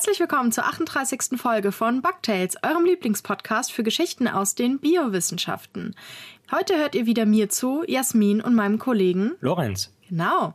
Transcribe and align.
Herzlich 0.00 0.20
willkommen 0.20 0.50
zur 0.50 0.64
38. 0.64 1.38
Folge 1.38 1.72
von 1.72 2.00
Bugtails, 2.00 2.56
eurem 2.62 2.86
Lieblingspodcast 2.86 3.70
für 3.70 3.82
Geschichten 3.82 4.28
aus 4.28 4.54
den 4.54 4.78
Biowissenschaften. 4.78 5.94
Heute 6.50 6.78
hört 6.78 6.94
ihr 6.94 7.04
wieder 7.04 7.26
mir 7.26 7.50
zu, 7.50 7.84
Jasmin 7.86 8.40
und 8.40 8.54
meinem 8.54 8.78
Kollegen 8.78 9.32
Lorenz. 9.40 9.94
Genau. 10.08 10.54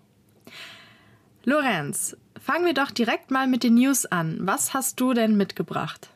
Lorenz, 1.43 2.17
fangen 2.41 2.65
wir 2.65 2.73
doch 2.73 2.89
direkt 2.89 3.29
mal 3.29 3.45
mit 3.45 3.61
den 3.61 3.75
News 3.75 4.07
an. 4.07 4.39
Was 4.41 4.73
hast 4.73 4.99
du 4.99 5.13
denn 5.13 5.37
mitgebracht? 5.37 6.09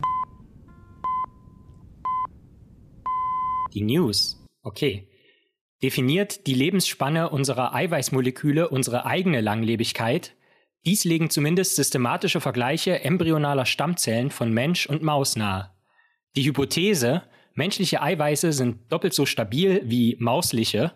Die 3.76 3.82
News. 3.82 4.44
Okay. 4.64 5.08
Definiert 5.84 6.48
die 6.48 6.56
Lebensspanne 6.56 7.30
unserer 7.30 7.76
Eiweißmoleküle 7.76 8.70
unsere 8.70 9.06
eigene 9.06 9.40
Langlebigkeit? 9.40 10.36
Dies 10.86 11.04
legen 11.04 11.30
zumindest 11.30 11.76
systematische 11.76 12.40
Vergleiche 12.40 13.04
embryonaler 13.04 13.66
Stammzellen 13.66 14.32
von 14.32 14.54
Mensch 14.54 14.88
und 14.88 15.04
Maus 15.04 15.36
nahe. 15.36 15.72
Die 16.36 16.46
Hypothese, 16.46 17.24
menschliche 17.54 18.02
Eiweiße 18.02 18.54
sind 18.54 18.92
doppelt 18.92 19.14
so 19.14 19.26
stabil 19.26 19.82
wie 19.84 20.16
mausliche 20.20 20.94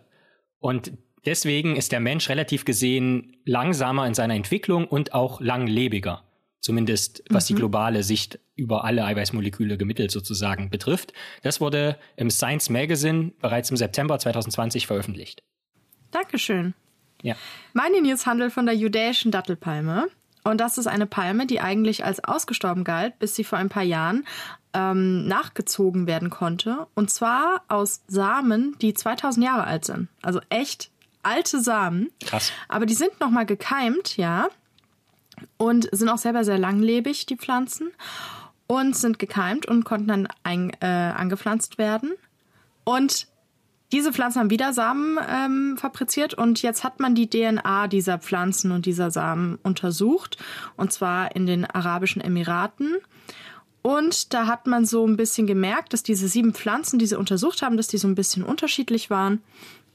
und 0.58 0.92
deswegen 1.26 1.76
ist 1.76 1.92
der 1.92 2.00
Mensch 2.00 2.28
relativ 2.28 2.64
gesehen 2.64 3.36
langsamer 3.44 4.06
in 4.06 4.14
seiner 4.14 4.34
Entwicklung 4.34 4.86
und 4.86 5.12
auch 5.12 5.40
langlebiger. 5.40 6.24
Zumindest 6.60 7.22
was 7.28 7.44
mhm. 7.44 7.48
die 7.48 7.58
globale 7.58 8.02
Sicht 8.02 8.38
über 8.54 8.84
alle 8.84 9.04
Eiweißmoleküle 9.04 9.76
gemittelt 9.76 10.10
sozusagen 10.10 10.70
betrifft. 10.70 11.12
Das 11.42 11.60
wurde 11.60 11.98
im 12.16 12.30
Science 12.30 12.70
Magazine 12.70 13.32
bereits 13.38 13.70
im 13.70 13.76
September 13.76 14.18
2020 14.18 14.86
veröffentlicht. 14.86 15.42
Dankeschön. 16.10 16.72
Ja. 17.24 17.34
Meine 17.72 18.00
News 18.02 18.26
handelt 18.26 18.52
von 18.52 18.66
der 18.66 18.76
judäischen 18.76 19.32
Dattelpalme. 19.32 20.08
Und 20.44 20.60
das 20.60 20.76
ist 20.76 20.86
eine 20.86 21.06
Palme, 21.06 21.46
die 21.46 21.60
eigentlich 21.60 22.04
als 22.04 22.22
ausgestorben 22.22 22.84
galt, 22.84 23.18
bis 23.18 23.34
sie 23.34 23.44
vor 23.44 23.58
ein 23.58 23.70
paar 23.70 23.82
Jahren 23.82 24.26
ähm, 24.74 25.26
nachgezogen 25.26 26.06
werden 26.06 26.28
konnte. 26.28 26.86
Und 26.94 27.10
zwar 27.10 27.62
aus 27.68 28.02
Samen, 28.08 28.76
die 28.82 28.92
2000 28.92 29.44
Jahre 29.44 29.64
alt 29.64 29.86
sind. 29.86 30.08
Also 30.20 30.40
echt 30.50 30.90
alte 31.22 31.60
Samen. 31.60 32.10
Krass. 32.20 32.52
Aber 32.68 32.84
die 32.84 32.94
sind 32.94 33.18
nochmal 33.20 33.46
gekeimt, 33.46 34.18
ja. 34.18 34.48
Und 35.56 35.88
sind 35.92 36.10
auch 36.10 36.18
selber 36.18 36.44
sehr 36.44 36.58
langlebig, 36.58 37.24
die 37.24 37.36
Pflanzen. 37.36 37.90
Und 38.66 38.94
sind 38.94 39.18
gekeimt 39.18 39.64
und 39.64 39.84
konnten 39.84 40.08
dann 40.08 40.28
ein, 40.42 40.72
äh, 40.80 40.86
angepflanzt 40.86 41.78
werden. 41.78 42.12
Und 42.84 43.28
diese 43.92 44.12
Pflanzen 44.12 44.40
haben 44.40 44.50
wieder 44.50 44.72
Samen 44.72 45.18
ähm, 45.28 45.76
fabriziert 45.76 46.34
und 46.34 46.62
jetzt 46.62 46.84
hat 46.84 47.00
man 47.00 47.14
die 47.14 47.28
DNA 47.28 47.86
dieser 47.88 48.18
Pflanzen 48.18 48.72
und 48.72 48.86
dieser 48.86 49.10
Samen 49.10 49.58
untersucht 49.62 50.38
und 50.76 50.92
zwar 50.92 51.36
in 51.36 51.46
den 51.46 51.64
Arabischen 51.64 52.20
Emiraten. 52.20 52.96
Und 53.82 54.32
da 54.32 54.46
hat 54.46 54.66
man 54.66 54.86
so 54.86 55.06
ein 55.06 55.18
bisschen 55.18 55.46
gemerkt, 55.46 55.92
dass 55.92 56.02
diese 56.02 56.26
sieben 56.26 56.54
Pflanzen, 56.54 56.98
die 56.98 57.04
sie 57.04 57.18
untersucht 57.18 57.60
haben, 57.60 57.76
dass 57.76 57.86
die 57.86 57.98
so 57.98 58.08
ein 58.08 58.14
bisschen 58.14 58.42
unterschiedlich 58.42 59.10
waren. 59.10 59.42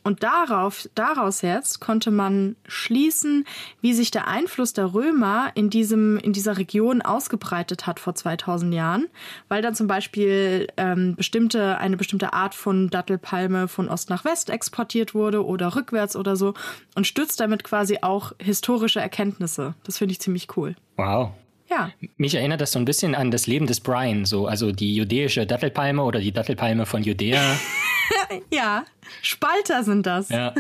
Und 0.04 0.24
darauf, 0.24 0.88
daraus 0.96 1.42
jetzt 1.42 1.80
konnte 1.80 2.12
man 2.12 2.56
schließen, 2.68 3.46
wie 3.82 3.94
sich 3.94 4.12
der 4.12 4.28
Einfluss 4.28 4.74
der 4.74 4.94
Römer 4.94 5.52
in 5.56 5.70
diesem, 5.70 6.18
in 6.18 6.34
dieser 6.34 6.58
Region 6.58 7.02
ausgebreitet 7.02 7.86
hat 7.86 8.00
vor 8.00 8.16
2000 8.16 8.74
Jahren, 8.74 9.08
weil 9.50 9.62
dann 9.62 9.76
zum 9.76 9.88
Beispiel 9.88 10.68
ähm, 10.78 11.16
bestimmte, 11.16 11.78
eine 11.78 11.98
bestimmte 11.98 12.34
Art 12.34 12.56
von 12.56 12.90
Dattelpalme 12.90 13.68
von 13.68 13.90
Ost 13.90 14.10
nach 14.10 14.26
West 14.26 14.50
exportiert 14.50 15.14
wurde 15.14 15.46
oder 15.46 15.76
rückwärts 15.76 16.16
oder 16.16 16.36
so 16.36 16.54
und 16.96 17.06
stützt 17.06 17.40
damit 17.40 17.64
quasi 17.64 18.00
auch 18.02 18.34
historische 18.40 19.00
Erkenntnisse. 19.00 19.76
Das 19.84 19.98
finde 19.98 20.14
ich 20.14 20.22
ziemlich 20.22 20.56
cool. 20.56 20.76
Wow. 20.98 21.32
Ja. 21.70 21.92
Mich 22.18 22.36
erinnert 22.36 22.62
das 22.62 22.72
so 22.72 22.80
ein 22.80 22.86
bisschen 22.86 23.16
an 23.16 23.32
das 23.32 23.48
Leben 23.48 23.68
des 23.68 23.80
Brian, 23.80 24.26
so, 24.26 24.48
also 24.48 24.72
die 24.72 24.96
judäische 24.96 25.46
Dattelpalme 25.46 26.04
oder 26.04 26.20
die 26.20 26.32
Dattelpalme 26.32 26.86
von 26.86 27.04
Judäa. 27.04 27.58
ja, 28.52 28.86
Spalter 29.22 29.84
sind 29.84 30.06
das. 30.06 30.30
Ja. 30.30 30.54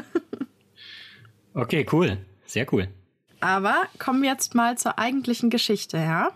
Okay, 1.54 1.86
cool. 1.92 2.18
Sehr 2.46 2.72
cool. 2.72 2.88
Aber 3.40 3.84
kommen 3.98 4.22
wir 4.22 4.30
jetzt 4.30 4.54
mal 4.54 4.78
zur 4.78 5.00
eigentlichen 5.00 5.50
Geschichte, 5.50 5.98
ja? 5.98 6.32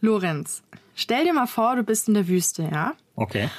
Lorenz, 0.00 0.62
stell 0.94 1.24
dir 1.24 1.34
mal 1.34 1.46
vor, 1.46 1.76
du 1.76 1.82
bist 1.82 2.08
in 2.08 2.14
der 2.14 2.26
Wüste, 2.26 2.68
ja? 2.72 2.94
Okay. 3.16 3.50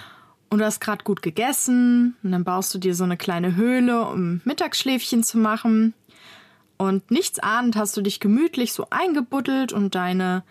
Und 0.50 0.60
du 0.60 0.66
hast 0.66 0.82
gerade 0.82 1.04
gut 1.04 1.22
gegessen 1.22 2.18
und 2.24 2.32
dann 2.32 2.44
baust 2.44 2.74
du 2.74 2.78
dir 2.78 2.94
so 2.96 3.06
eine 3.06 3.16
kleine 3.16 3.56
Höhle, 3.56 4.06
um 4.08 4.42
Mittagsschläfchen 4.44 5.24
zu 5.24 5.38
machen. 5.38 5.94
Und 6.82 7.12
nichts 7.12 7.38
ahnend 7.38 7.76
hast 7.76 7.96
du 7.96 8.02
dich 8.02 8.20
gemütlich 8.20 8.74
so 8.74 8.88
eingebuddelt 8.90 9.72
und 9.72 9.94
deine 9.94 10.42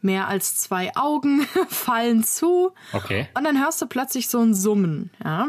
mehr 0.00 0.28
als 0.28 0.56
zwei 0.56 0.96
Augen 0.96 1.42
fallen 1.68 2.24
zu. 2.24 2.72
Okay. 2.94 3.28
Und 3.34 3.44
dann 3.44 3.62
hörst 3.62 3.82
du 3.82 3.86
plötzlich 3.86 4.28
so 4.30 4.40
ein 4.40 4.54
Summen, 4.54 5.10
ja? 5.22 5.48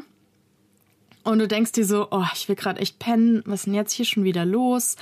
Und 1.24 1.40
du 1.40 1.48
denkst 1.48 1.72
dir 1.72 1.86
so, 1.86 2.10
oh, 2.12 2.26
ich 2.34 2.50
will 2.50 2.58
gerade 2.58 2.82
echt 2.82 3.00
pennen, 3.00 3.44
was 3.46 3.62
ist 3.62 3.68
denn 3.68 3.76
jetzt 3.76 3.94
hier 3.94 4.04
schon 4.04 4.26
wieder 4.26 4.44
los? 4.44 4.98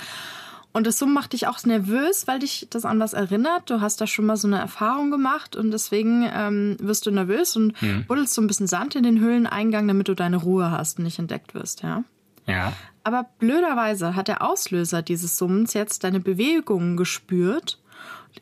Und 0.72 0.86
das 0.86 1.00
Summen 1.00 1.14
macht 1.14 1.32
dich 1.32 1.48
auch 1.48 1.60
nervös, 1.64 2.28
weil 2.28 2.38
dich 2.38 2.68
das 2.70 2.84
an 2.84 3.00
was 3.00 3.12
erinnert. 3.12 3.68
Du 3.70 3.80
hast 3.80 4.00
da 4.00 4.06
schon 4.06 4.26
mal 4.26 4.36
so 4.36 4.46
eine 4.46 4.60
Erfahrung 4.60 5.10
gemacht 5.10 5.56
und 5.56 5.72
deswegen 5.72 6.30
ähm, 6.32 6.76
wirst 6.78 7.06
du 7.06 7.10
nervös 7.10 7.56
und 7.56 7.82
mhm. 7.82 8.04
buddelst 8.06 8.34
so 8.34 8.40
ein 8.40 8.46
bisschen 8.46 8.68
Sand 8.68 8.94
in 8.94 9.02
den 9.02 9.18
Höhleneingang, 9.18 9.88
damit 9.88 10.06
du 10.06 10.14
deine 10.14 10.36
Ruhe 10.36 10.70
hast 10.70 10.98
und 10.98 11.04
nicht 11.04 11.18
entdeckt 11.18 11.54
wirst, 11.54 11.82
ja? 11.82 12.04
Ja. 12.46 12.72
Aber 13.04 13.26
blöderweise 13.38 14.16
hat 14.16 14.28
der 14.28 14.42
Auslöser 14.42 15.02
dieses 15.02 15.36
Summens 15.36 15.74
jetzt 15.74 16.04
deine 16.04 16.20
Bewegungen 16.20 16.96
gespürt 16.96 17.78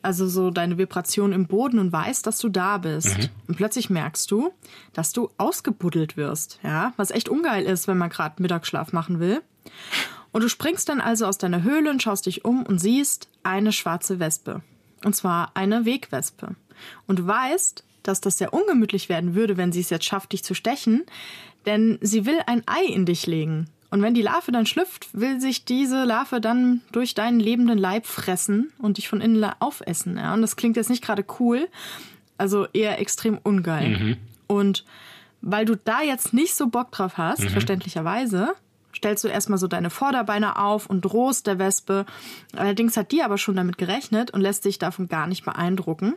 also 0.01 0.27
so 0.27 0.49
deine 0.49 0.77
Vibration 0.77 1.31
im 1.33 1.47
Boden 1.47 1.79
und 1.79 1.91
weißt, 1.91 2.25
dass 2.25 2.39
du 2.39 2.49
da 2.49 2.77
bist. 2.77 3.17
Mhm. 3.17 3.29
Und 3.47 3.55
plötzlich 3.55 3.89
merkst 3.89 4.29
du, 4.31 4.51
dass 4.93 5.13
du 5.13 5.29
ausgebuddelt 5.37 6.17
wirst, 6.17 6.59
ja, 6.63 6.93
was 6.97 7.11
echt 7.11 7.29
ungeil 7.29 7.63
ist, 7.65 7.87
wenn 7.87 7.97
man 7.97 8.09
gerade 8.09 8.41
Mittagsschlaf 8.41 8.91
machen 8.93 9.19
will. 9.19 9.41
Und 10.31 10.41
du 10.41 10.49
springst 10.49 10.89
dann 10.89 10.99
also 10.99 11.27
aus 11.27 11.37
deiner 11.37 11.63
Höhle 11.63 11.91
und 11.91 12.01
schaust 12.01 12.25
dich 12.25 12.43
um 12.43 12.63
und 12.63 12.79
siehst 12.79 13.29
eine 13.43 13.71
schwarze 13.71 14.19
Wespe. 14.19 14.61
Und 15.03 15.15
zwar 15.15 15.51
eine 15.53 15.85
Wegwespe. 15.85 16.55
Und 17.05 17.19
du 17.19 17.27
weißt, 17.27 17.83
dass 18.01 18.19
das 18.19 18.37
sehr 18.37 18.53
ungemütlich 18.53 19.09
werden 19.09 19.35
würde, 19.35 19.57
wenn 19.57 19.71
sie 19.71 19.81
es 19.81 19.89
jetzt 19.89 20.05
schafft, 20.05 20.33
dich 20.33 20.43
zu 20.43 20.55
stechen, 20.55 21.03
denn 21.65 21.99
sie 22.01 22.25
will 22.25 22.39
ein 22.47 22.63
Ei 22.65 22.83
in 22.85 23.05
dich 23.05 23.27
legen. 23.27 23.69
Und 23.93 24.01
wenn 24.01 24.15
die 24.15 24.23
Larve 24.23 24.51
dann 24.51 24.65
schlüpft, 24.65 25.09
will 25.13 25.39
sich 25.39 25.65
diese 25.65 26.03
Larve 26.03 26.41
dann 26.41 26.81
durch 26.91 27.13
deinen 27.13 27.39
lebenden 27.39 27.77
Leib 27.77 28.07
fressen 28.07 28.73
und 28.79 28.97
dich 28.97 29.07
von 29.07 29.21
innen 29.21 29.45
aufessen. 29.59 30.17
Ja? 30.17 30.33
Und 30.33 30.41
das 30.41 30.55
klingt 30.55 30.77
jetzt 30.77 30.89
nicht 30.89 31.03
gerade 31.03 31.23
cool, 31.39 31.69
also 32.35 32.65
eher 32.73 32.99
extrem 32.99 33.37
ungeil. 33.37 33.89
Mhm. 33.89 34.17
Und 34.47 34.83
weil 35.41 35.65
du 35.65 35.75
da 35.75 36.01
jetzt 36.01 36.33
nicht 36.33 36.55
so 36.55 36.69
Bock 36.69 36.91
drauf 36.91 37.19
hast, 37.19 37.41
mhm. 37.41 37.49
verständlicherweise, 37.49 38.55
stellst 38.95 39.25
du 39.25 39.27
erstmal 39.27 39.59
so 39.59 39.67
deine 39.67 39.91
Vorderbeine 39.91 40.57
auf 40.57 40.87
und 40.87 41.01
drohst 41.01 41.45
der 41.45 41.59
Wespe. 41.59 42.07
Allerdings 42.55 42.97
hat 42.97 43.11
die 43.11 43.21
aber 43.21 43.37
schon 43.37 43.55
damit 43.55 43.77
gerechnet 43.77 44.31
und 44.31 44.41
lässt 44.41 44.63
sich 44.63 44.79
davon 44.79 45.07
gar 45.07 45.27
nicht 45.27 45.45
beeindrucken. 45.45 46.15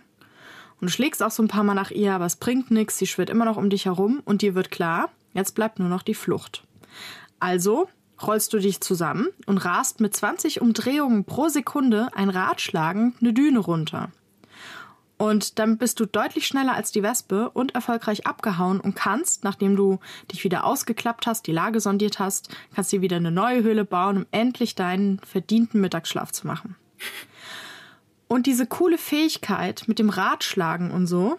Und 0.81 0.89
du 0.89 0.89
schlägst 0.89 1.23
auch 1.23 1.31
so 1.31 1.43
ein 1.43 1.49
paar 1.49 1.63
Mal 1.63 1.75
nach 1.75 1.91
ihr, 1.91 2.15
aber 2.15 2.25
es 2.25 2.37
bringt 2.37 2.71
nichts, 2.71 2.97
sie 2.97 3.07
schwirrt 3.07 3.29
immer 3.29 3.45
noch 3.45 3.59
um 3.59 3.69
dich 3.69 3.85
herum 3.85 4.23
und 4.25 4.41
dir 4.41 4.55
wird 4.55 4.71
klar, 4.71 5.11
jetzt 5.35 5.55
bleibt 5.55 5.79
nur 5.79 5.91
noch 5.91 6.03
die 6.03 6.15
Flucht. 6.15 6.66
Also 7.47 7.89
rollst 8.21 8.53
du 8.55 8.59
dich 8.59 8.81
zusammen 8.81 9.29
und 9.47 9.59
rast 9.59 10.01
mit 10.01 10.17
20 10.17 10.61
Umdrehungen 10.63 11.23
pro 11.25 11.49
Sekunde 11.49 12.09
ein 12.13 12.29
Rad 12.29 12.61
schlagend 12.61 13.15
eine 13.21 13.33
Düne 13.33 13.61
runter. 13.61 14.11
Und 15.17 15.61
dann 15.61 15.79
bist 15.79 16.01
du 16.01 16.07
deutlich 16.07 16.49
schneller 16.49 16.75
als 16.75 16.91
die 16.91 17.05
Wespe 17.05 17.49
und 17.51 17.77
erfolgreich 17.77 18.27
abgehauen 18.27 18.81
und 18.81 18.97
kannst, 18.97 19.45
nachdem 19.45 19.77
du 19.77 20.01
dich 20.33 20.43
wieder 20.43 20.65
ausgeklappt 20.65 21.29
hast, 21.29 21.47
die 21.47 21.53
Lage 21.53 21.79
sondiert 21.79 22.19
hast, 22.19 22.49
kannst 22.75 22.91
dir 22.91 23.01
wieder 23.01 23.19
eine 23.19 23.31
neue 23.31 23.63
Höhle 23.63 23.85
bauen, 23.85 24.17
um 24.17 24.27
endlich 24.33 24.75
deinen 24.75 25.21
verdienten 25.21 25.81
Mittagsschlaf 25.81 26.33
zu 26.33 26.49
machen. 26.49 26.75
Und 28.27 28.47
diese 28.47 28.67
coole 28.67 28.99
Fähigkeit 28.99 29.85
mit 29.87 30.01
dem 30.01 30.11
Radschlagen 30.11 30.91
und 30.91 31.07
so, 31.07 31.39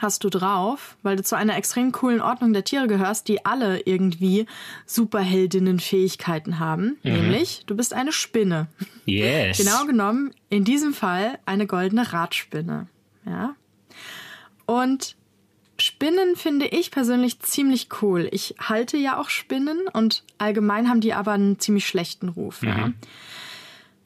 hast 0.00 0.24
du 0.24 0.30
drauf, 0.30 0.96
weil 1.02 1.16
du 1.16 1.22
zu 1.22 1.36
einer 1.36 1.56
extrem 1.56 1.92
coolen 1.92 2.20
Ordnung 2.20 2.52
der 2.52 2.64
Tiere 2.64 2.88
gehörst, 2.88 3.28
die 3.28 3.44
alle 3.44 3.80
irgendwie 3.80 4.46
Superheldinnen-Fähigkeiten 4.86 6.58
haben. 6.58 6.98
Mhm. 7.02 7.12
Nämlich, 7.12 7.62
du 7.66 7.76
bist 7.76 7.92
eine 7.94 8.12
Spinne. 8.12 8.68
Yes. 9.04 9.58
Genau 9.58 9.84
genommen, 9.86 10.32
in 10.48 10.64
diesem 10.64 10.94
Fall 10.94 11.38
eine 11.46 11.66
goldene 11.66 12.12
Radspinne. 12.12 12.88
Ja. 13.26 13.54
Und 14.66 15.16
Spinnen 15.78 16.36
finde 16.36 16.66
ich 16.66 16.90
persönlich 16.90 17.40
ziemlich 17.40 17.88
cool. 18.02 18.28
Ich 18.32 18.54
halte 18.60 18.96
ja 18.96 19.18
auch 19.18 19.30
Spinnen 19.30 19.88
und 19.92 20.24
allgemein 20.38 20.88
haben 20.88 21.00
die 21.00 21.14
aber 21.14 21.32
einen 21.32 21.58
ziemlich 21.58 21.86
schlechten 21.86 22.28
Ruf. 22.28 22.62
Mhm. 22.62 22.68
Ja. 22.68 22.92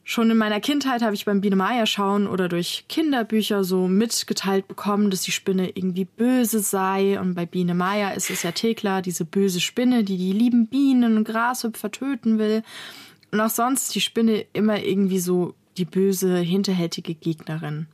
Schon 0.07 0.29
in 0.29 0.37
meiner 0.37 0.59
Kindheit 0.59 1.01
habe 1.01 1.15
ich 1.15 1.25
beim 1.25 1.41
Biene 1.41 1.55
Meier 1.55 1.87
schauen 1.87 2.27
oder 2.27 2.47
durch 2.47 2.85
Kinderbücher 2.87 3.63
so 3.63 3.87
mitgeteilt 3.87 4.67
bekommen, 4.67 5.09
dass 5.09 5.23
die 5.23 5.31
Spinne 5.31 5.69
irgendwie 5.69 6.05
böse 6.05 6.59
sei. 6.59 7.19
Und 7.19 7.33
bei 7.33 7.47
Biene 7.47 7.73
Meier 7.73 8.13
ist 8.13 8.29
es 8.29 8.43
ja 8.43 8.51
Thekla, 8.51 9.01
diese 9.01 9.25
böse 9.25 9.59
Spinne, 9.59 10.03
die 10.03 10.17
die 10.17 10.31
lieben 10.31 10.67
Bienen 10.67 11.17
und 11.17 11.23
Grashüpfer 11.23 11.89
töten 11.89 12.37
will. 12.37 12.61
Und 13.31 13.41
auch 13.41 13.49
sonst 13.49 13.95
die 13.95 13.99
Spinne 13.99 14.45
immer 14.53 14.79
irgendwie 14.83 15.17
so 15.17 15.55
die 15.75 15.85
böse, 15.85 16.37
hinterhältige 16.37 17.15
Gegnerin. 17.15 17.87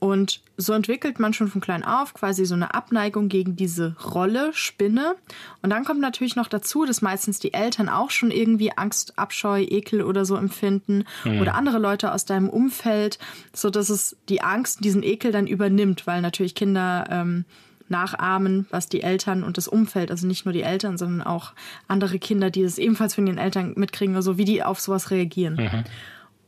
Und 0.00 0.40
so 0.56 0.72
entwickelt 0.72 1.20
man 1.20 1.34
schon 1.34 1.48
von 1.48 1.60
klein 1.60 1.84
auf 1.84 2.14
quasi 2.14 2.46
so 2.46 2.54
eine 2.54 2.74
Abneigung 2.74 3.28
gegen 3.28 3.54
diese 3.54 3.94
Rolle 4.02 4.50
Spinne. 4.54 5.14
Und 5.62 5.68
dann 5.68 5.84
kommt 5.84 6.00
natürlich 6.00 6.36
noch 6.36 6.48
dazu, 6.48 6.86
dass 6.86 7.02
meistens 7.02 7.38
die 7.38 7.52
Eltern 7.52 7.90
auch 7.90 8.10
schon 8.10 8.30
irgendwie 8.30 8.72
Angst, 8.76 9.18
Abscheu, 9.18 9.60
Ekel 9.60 10.02
oder 10.02 10.24
so 10.24 10.36
empfinden 10.36 11.04
mhm. 11.24 11.42
oder 11.42 11.54
andere 11.54 11.78
Leute 11.78 12.12
aus 12.12 12.24
deinem 12.24 12.48
Umfeld, 12.48 13.18
so 13.52 13.68
dass 13.68 13.90
es 13.90 14.16
die 14.30 14.40
Angst, 14.40 14.82
diesen 14.82 15.02
Ekel 15.02 15.32
dann 15.32 15.46
übernimmt, 15.46 16.06
weil 16.06 16.22
natürlich 16.22 16.54
Kinder 16.54 17.06
ähm, 17.10 17.44
nachahmen, 17.90 18.66
was 18.70 18.88
die 18.88 19.02
Eltern 19.02 19.42
und 19.42 19.58
das 19.58 19.68
Umfeld, 19.68 20.10
also 20.10 20.26
nicht 20.26 20.46
nur 20.46 20.54
die 20.54 20.62
Eltern, 20.62 20.96
sondern 20.96 21.26
auch 21.26 21.52
andere 21.88 22.18
Kinder, 22.18 22.50
die 22.50 22.62
es 22.62 22.78
ebenfalls 22.78 23.14
von 23.14 23.26
den 23.26 23.36
Eltern 23.36 23.74
mitkriegen, 23.76 24.16
also 24.16 24.38
wie 24.38 24.46
die 24.46 24.62
auf 24.62 24.80
sowas 24.80 25.10
reagieren. 25.10 25.56
Mhm. 25.56 25.84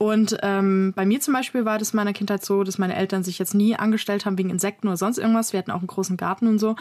Und 0.02 0.37
ähm, 0.43 0.93
bei 0.96 1.06
mir 1.06 1.20
zum 1.20 1.32
Beispiel 1.32 1.64
war 1.64 1.78
das 1.78 1.93
in 1.93 1.96
meiner 1.96 2.12
Kindheit 2.12 2.44
so, 2.44 2.64
dass 2.64 2.76
meine 2.76 2.96
Eltern 2.96 3.22
sich 3.22 3.38
jetzt 3.38 3.54
nie 3.54 3.76
angestellt 3.76 4.26
haben 4.26 4.37
wegen 4.37 4.50
Insekten 4.50 4.88
oder 4.88 4.96
sonst 4.96 5.16
irgendwas. 5.16 5.52
Wir 5.52 5.58
hatten 5.58 5.70
auch 5.70 5.78
einen 5.78 5.87
großen 5.87 6.16
Garten 6.16 6.49
und 6.49 6.58
so. 6.58 6.75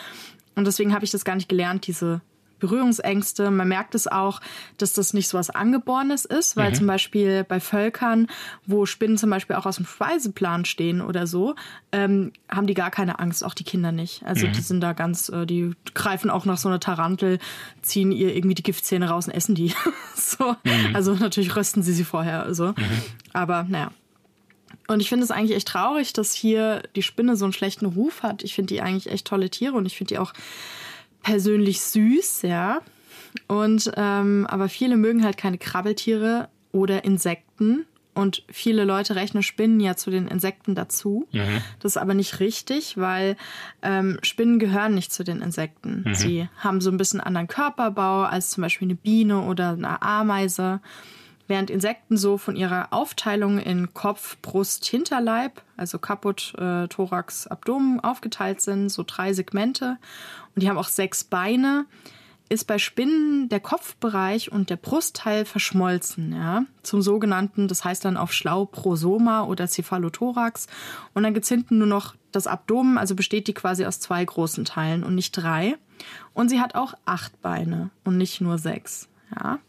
Und 0.55 0.65
deswegen 0.65 0.91
habe 0.91 1.05
ich 1.05 1.11
das 1.11 1.23
gar 1.23 1.35
nicht 1.35 1.47
gelernt, 1.47 1.85
diese 1.85 2.21
Berührungsängste. 2.61 3.51
Man 3.51 3.67
merkt 3.67 3.93
es 3.95 4.07
auch, 4.07 4.39
dass 4.77 4.93
das 4.93 5.13
nicht 5.13 5.27
so 5.27 5.37
was 5.37 5.49
Angeborenes 5.49 6.23
ist, 6.23 6.55
weil 6.55 6.69
mhm. 6.69 6.75
zum 6.75 6.87
Beispiel 6.87 7.43
bei 7.43 7.59
Völkern, 7.59 8.27
wo 8.65 8.85
Spinnen 8.85 9.17
zum 9.17 9.29
Beispiel 9.29 9.57
auch 9.57 9.65
aus 9.65 9.75
dem 9.75 9.85
Speiseplan 9.85 10.63
stehen 10.63 11.01
oder 11.01 11.27
so, 11.27 11.55
ähm, 11.91 12.31
haben 12.49 12.67
die 12.67 12.73
gar 12.73 12.91
keine 12.91 13.19
Angst, 13.19 13.43
auch 13.43 13.53
die 13.53 13.65
Kinder 13.65 13.91
nicht. 13.91 14.23
Also 14.23 14.47
mhm. 14.47 14.53
die 14.53 14.61
sind 14.61 14.79
da 14.81 14.93
ganz, 14.93 15.27
äh, 15.27 15.45
die 15.45 15.71
greifen 15.93 16.29
auch 16.29 16.45
nach 16.45 16.57
so 16.57 16.69
einer 16.69 16.79
Tarantel, 16.79 17.39
ziehen 17.81 18.13
ihr 18.13 18.33
irgendwie 18.33 18.55
die 18.55 18.63
Giftzähne 18.63 19.09
raus 19.09 19.27
und 19.27 19.33
essen 19.33 19.55
die. 19.55 19.73
so. 20.15 20.55
Mhm. 20.63 20.95
Also 20.95 21.13
natürlich 21.15 21.55
rösten 21.55 21.83
sie 21.83 21.93
sie 21.93 22.05
vorher. 22.05 22.53
So. 22.53 22.67
Mhm. 22.69 22.75
Aber 23.33 23.63
naja. 23.67 23.91
Und 24.87 24.99
ich 24.99 25.09
finde 25.09 25.23
es 25.23 25.31
eigentlich 25.31 25.55
echt 25.55 25.67
traurig, 25.67 26.13
dass 26.13 26.33
hier 26.33 26.83
die 26.95 27.01
Spinne 27.01 27.35
so 27.35 27.45
einen 27.45 27.53
schlechten 27.53 27.85
Ruf 27.85 28.23
hat. 28.23 28.43
Ich 28.43 28.55
finde 28.55 28.73
die 28.73 28.81
eigentlich 28.81 29.11
echt 29.11 29.27
tolle 29.27 29.49
Tiere 29.49 29.75
und 29.75 29.85
ich 29.85 29.97
finde 29.97 30.15
die 30.15 30.19
auch 30.19 30.33
persönlich 31.23 31.81
süß, 31.81 32.43
ja. 32.43 32.81
Und 33.47 33.91
ähm, 33.95 34.45
aber 34.49 34.69
viele 34.69 34.97
mögen 34.97 35.23
halt 35.23 35.37
keine 35.37 35.57
Krabbeltiere 35.57 36.49
oder 36.71 37.03
Insekten. 37.03 37.85
Und 38.13 38.43
viele 38.49 38.83
Leute 38.83 39.15
rechnen 39.15 39.41
Spinnen 39.41 39.79
ja 39.79 39.95
zu 39.95 40.11
den 40.11 40.27
Insekten 40.27 40.75
dazu. 40.75 41.27
Mhm. 41.31 41.61
Das 41.79 41.93
ist 41.93 41.97
aber 41.97 42.13
nicht 42.13 42.41
richtig, 42.41 42.97
weil 42.97 43.37
ähm, 43.81 44.19
Spinnen 44.21 44.59
gehören 44.59 44.95
nicht 44.95 45.13
zu 45.13 45.23
den 45.23 45.41
Insekten. 45.41 46.03
Mhm. 46.05 46.13
Sie 46.13 46.49
haben 46.57 46.81
so 46.81 46.91
ein 46.91 46.97
bisschen 46.97 47.21
anderen 47.21 47.47
Körperbau 47.47 48.23
als 48.23 48.49
zum 48.49 48.63
Beispiel 48.63 48.87
eine 48.87 48.95
Biene 48.95 49.41
oder 49.43 49.71
eine 49.71 50.01
Ameise. 50.01 50.81
Während 51.51 51.69
Insekten 51.69 52.15
so 52.15 52.37
von 52.37 52.55
ihrer 52.55 52.93
Aufteilung 52.93 53.59
in 53.59 53.93
Kopf, 53.93 54.37
Brust, 54.41 54.85
Hinterleib, 54.85 55.61
also 55.75 55.99
Kaput, 55.99 56.53
äh, 56.57 56.87
Thorax, 56.87 57.45
Abdomen 57.45 57.99
aufgeteilt 57.99 58.61
sind, 58.61 58.87
so 58.87 59.03
drei 59.05 59.33
Segmente. 59.33 59.97
Und 60.55 60.63
die 60.63 60.69
haben 60.69 60.77
auch 60.77 60.87
sechs 60.87 61.25
Beine 61.25 61.87
ist 62.47 62.67
bei 62.67 62.77
Spinnen 62.77 63.49
der 63.49 63.59
Kopfbereich 63.59 64.49
und 64.49 64.69
der 64.69 64.77
Brustteil 64.77 65.43
verschmolzen, 65.43 66.33
ja, 66.33 66.63
zum 66.83 67.01
sogenannten, 67.01 67.67
das 67.67 67.83
heißt 67.83 68.05
dann 68.05 68.15
auf 68.15 68.31
Schlau 68.31 68.63
Prosoma 68.63 69.43
oder 69.43 69.67
Cephalothorax. 69.67 70.67
Und 71.13 71.23
dann 71.23 71.33
gibt 71.33 71.43
es 71.43 71.49
hinten 71.49 71.79
nur 71.79 71.87
noch 71.87 72.15
das 72.31 72.47
Abdomen, 72.47 72.97
also 72.97 73.13
besteht 73.13 73.47
die 73.47 73.53
quasi 73.53 73.85
aus 73.85 73.99
zwei 73.99 74.23
großen 74.23 74.63
Teilen 74.63 75.03
und 75.03 75.15
nicht 75.15 75.33
drei. 75.33 75.75
Und 76.33 76.47
sie 76.47 76.61
hat 76.61 76.75
auch 76.75 76.93
acht 77.03 77.41
Beine 77.41 77.89
und 78.05 78.15
nicht 78.15 78.39
nur 78.39 78.57
sechs, 78.57 79.09
ja. 79.35 79.59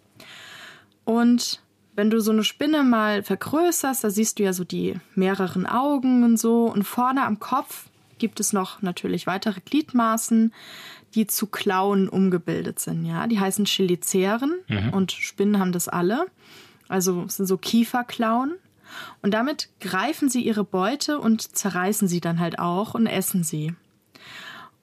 Und 1.05 1.61
wenn 1.94 2.11
du 2.11 2.21
so 2.21 2.33
eine 2.33 2.44
Spinne 2.44 2.85
mal 2.85 3.23
vergrößerst, 3.23 4.05
da 4.05 4.11
siehst 4.11 4.39
du 4.39 4.44
ja 4.44 4.53
so 4.53 4.65
die 4.65 4.94
mehreren 5.15 5.67
Augen 5.67 6.25
und 6.25 6.39
so. 6.39 6.65
Und 6.65 6.85
vorne 6.85 7.25
am 7.25 7.39
Kopf 7.39 7.87
gibt 8.19 8.41
es 8.41 8.53
noch 8.53 8.83
natürlich 8.83 9.27
weitere 9.27 9.61
Gliedmaßen, 9.61 10.53
die 11.15 11.27
zu 11.27 11.47
Klauen 11.47 12.09
umgebildet 12.09 12.81
sind. 12.81 13.05
Ja, 13.05 13.27
die 13.27 13.39
heißen 13.39 13.67
Cheliceren 13.67 14.55
mhm. 14.69 14.91
und 14.91 15.12
Spinnen 15.12 15.59
haben 15.59 15.73
das 15.73 15.89
alle. 15.89 16.27
Also 16.89 17.27
sind 17.29 17.47
so 17.47 17.59
Kieferklauen. 17.59 18.55
Und 19.23 19.33
damit 19.33 19.69
greifen 19.81 20.29
sie 20.29 20.43
ihre 20.43 20.65
Beute 20.65 21.19
und 21.19 21.56
zerreißen 21.56 22.09
sie 22.09 22.21
dann 22.21 22.41
halt 22.41 22.59
auch 22.59 22.94
und 22.94 23.06
essen 23.06 23.43
sie. 23.43 23.75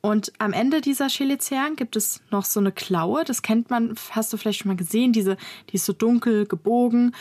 Und 0.01 0.31
am 0.37 0.53
Ende 0.53 0.79
dieser 0.79 1.09
Cheliceren 1.09 1.75
gibt 1.75 1.97
es 1.97 2.21
noch 2.31 2.45
so 2.45 2.59
eine 2.59 2.71
Klaue, 2.71 3.25
das 3.25 3.41
kennt 3.41 3.69
man, 3.69 3.95
hast 4.11 4.31
du 4.31 4.37
vielleicht 4.37 4.59
schon 4.59 4.69
mal 4.69 4.77
gesehen, 4.77 5.11
diese, 5.11 5.35
die 5.69 5.75
ist 5.75 5.85
so 5.85 5.91
dunkel 5.91 6.45
gebogen 6.45 7.13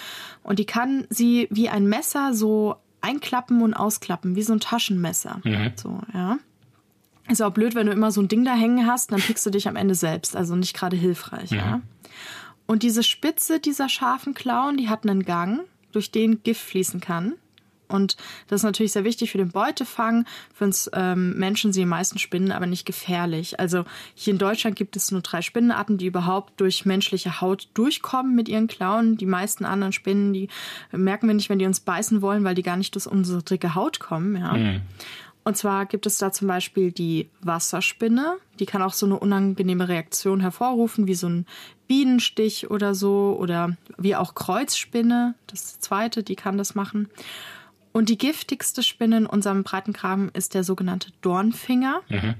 und 0.44 0.60
die 0.60 0.64
kann 0.64 1.06
sie 1.10 1.48
wie 1.50 1.68
ein 1.68 1.88
Messer 1.88 2.34
so 2.34 2.76
einklappen 3.00 3.62
und 3.62 3.74
ausklappen, 3.74 4.36
wie 4.36 4.42
so 4.42 4.52
ein 4.52 4.60
Taschenmesser. 4.60 5.40
Mhm. 5.42 5.72
So, 5.74 6.00
ja. 6.14 6.38
Ist 7.28 7.42
auch 7.42 7.52
blöd, 7.52 7.74
wenn 7.74 7.86
du 7.86 7.92
immer 7.92 8.12
so 8.12 8.22
ein 8.22 8.28
Ding 8.28 8.44
da 8.44 8.54
hängen 8.54 8.86
hast, 8.86 9.10
dann 9.10 9.20
pickst 9.20 9.44
du 9.44 9.50
dich 9.50 9.68
am 9.68 9.76
Ende 9.76 9.94
selbst, 9.94 10.36
also 10.36 10.54
nicht 10.54 10.74
gerade 10.74 10.96
hilfreich, 10.96 11.50
mhm. 11.50 11.56
ja. 11.56 11.80
Und 12.66 12.82
diese 12.82 13.02
Spitze 13.02 13.60
dieser 13.60 13.88
scharfen 13.88 14.34
Klauen, 14.34 14.76
die 14.76 14.88
hat 14.88 15.04
einen 15.04 15.24
Gang, 15.24 15.62
durch 15.92 16.10
den 16.10 16.42
Gift 16.42 16.60
fließen 16.60 17.00
kann. 17.00 17.34
Und 17.88 18.16
das 18.48 18.60
ist 18.60 18.64
natürlich 18.64 18.92
sehr 18.92 19.04
wichtig 19.04 19.30
für 19.30 19.38
den 19.38 19.50
Beutefang. 19.50 20.26
Für 20.54 20.64
uns 20.64 20.90
ähm, 20.92 21.38
Menschen 21.38 21.72
sind 21.72 21.82
die 21.82 21.86
meisten 21.86 22.18
Spinnen 22.18 22.52
aber 22.52 22.66
nicht 22.66 22.84
gefährlich. 22.84 23.58
Also 23.58 23.84
hier 24.14 24.32
in 24.32 24.38
Deutschland 24.38 24.76
gibt 24.76 24.96
es 24.96 25.10
nur 25.10 25.22
drei 25.22 25.42
Spinnenarten, 25.42 25.98
die 25.98 26.06
überhaupt 26.06 26.60
durch 26.60 26.84
menschliche 26.84 27.40
Haut 27.40 27.68
durchkommen 27.74 28.34
mit 28.34 28.48
ihren 28.48 28.68
Klauen. 28.68 29.16
Die 29.16 29.26
meisten 29.26 29.64
anderen 29.64 29.92
Spinnen, 29.92 30.32
die 30.32 30.48
merken 30.92 31.26
wir 31.26 31.34
nicht, 31.34 31.48
wenn 31.48 31.58
die 31.58 31.66
uns 31.66 31.80
beißen 31.80 32.22
wollen, 32.22 32.44
weil 32.44 32.54
die 32.54 32.62
gar 32.62 32.76
nicht 32.76 32.94
durch 32.94 33.06
unsere 33.06 33.42
dicke 33.42 33.74
Haut 33.74 34.00
kommen. 34.00 34.36
Ja. 34.36 34.52
Mhm. 34.52 34.82
Und 35.48 35.56
zwar 35.56 35.86
gibt 35.86 36.04
es 36.04 36.18
da 36.18 36.30
zum 36.30 36.46
Beispiel 36.46 36.92
die 36.92 37.30
Wasserspinne. 37.40 38.36
Die 38.58 38.66
kann 38.66 38.82
auch 38.82 38.92
so 38.92 39.06
eine 39.06 39.18
unangenehme 39.18 39.88
Reaktion 39.88 40.40
hervorrufen, 40.40 41.06
wie 41.06 41.14
so 41.14 41.26
ein 41.26 41.46
Bienenstich 41.86 42.70
oder 42.70 42.94
so. 42.94 43.34
Oder 43.40 43.74
wie 43.96 44.14
auch 44.14 44.34
Kreuzspinne. 44.34 45.36
Das 45.46 45.62
ist 45.62 45.76
die 45.76 45.80
zweite, 45.80 46.22
die 46.22 46.36
kann 46.36 46.58
das 46.58 46.74
machen. 46.74 47.08
Und 47.98 48.10
die 48.10 48.16
giftigste 48.16 48.84
Spinne 48.84 49.16
in 49.16 49.26
unserem 49.26 49.64
Breitengraben 49.64 50.28
ist 50.32 50.54
der 50.54 50.62
sogenannte 50.62 51.10
Dornfinger. 51.20 52.00
Mhm. 52.08 52.34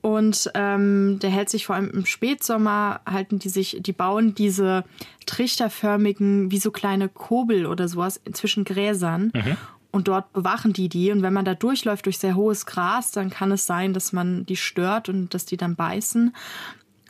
Und 0.00 0.50
ähm, 0.54 1.20
der 1.22 1.30
hält 1.30 1.50
sich 1.50 1.66
vor 1.66 1.76
allem 1.76 1.90
im 1.90 2.04
Spätsommer, 2.04 3.00
halten 3.06 3.38
die 3.38 3.48
sich, 3.48 3.76
die 3.78 3.92
bauen 3.92 4.34
diese 4.34 4.82
trichterförmigen, 5.24 6.50
wie 6.50 6.58
so 6.58 6.72
kleine 6.72 7.08
Kobel 7.08 7.66
oder 7.66 7.86
sowas 7.86 8.20
zwischen 8.32 8.64
Gräsern. 8.64 9.30
Mhm. 9.32 9.56
Und 9.92 10.08
dort 10.08 10.32
bewachen 10.32 10.72
die 10.72 10.88
die. 10.88 11.12
Und 11.12 11.22
wenn 11.22 11.32
man 11.32 11.44
da 11.44 11.54
durchläuft 11.54 12.06
durch 12.06 12.18
sehr 12.18 12.34
hohes 12.34 12.66
Gras, 12.66 13.12
dann 13.12 13.30
kann 13.30 13.52
es 13.52 13.66
sein, 13.66 13.94
dass 13.94 14.12
man 14.12 14.46
die 14.46 14.56
stört 14.56 15.08
und 15.08 15.32
dass 15.32 15.44
die 15.44 15.56
dann 15.56 15.76
beißen. 15.76 16.34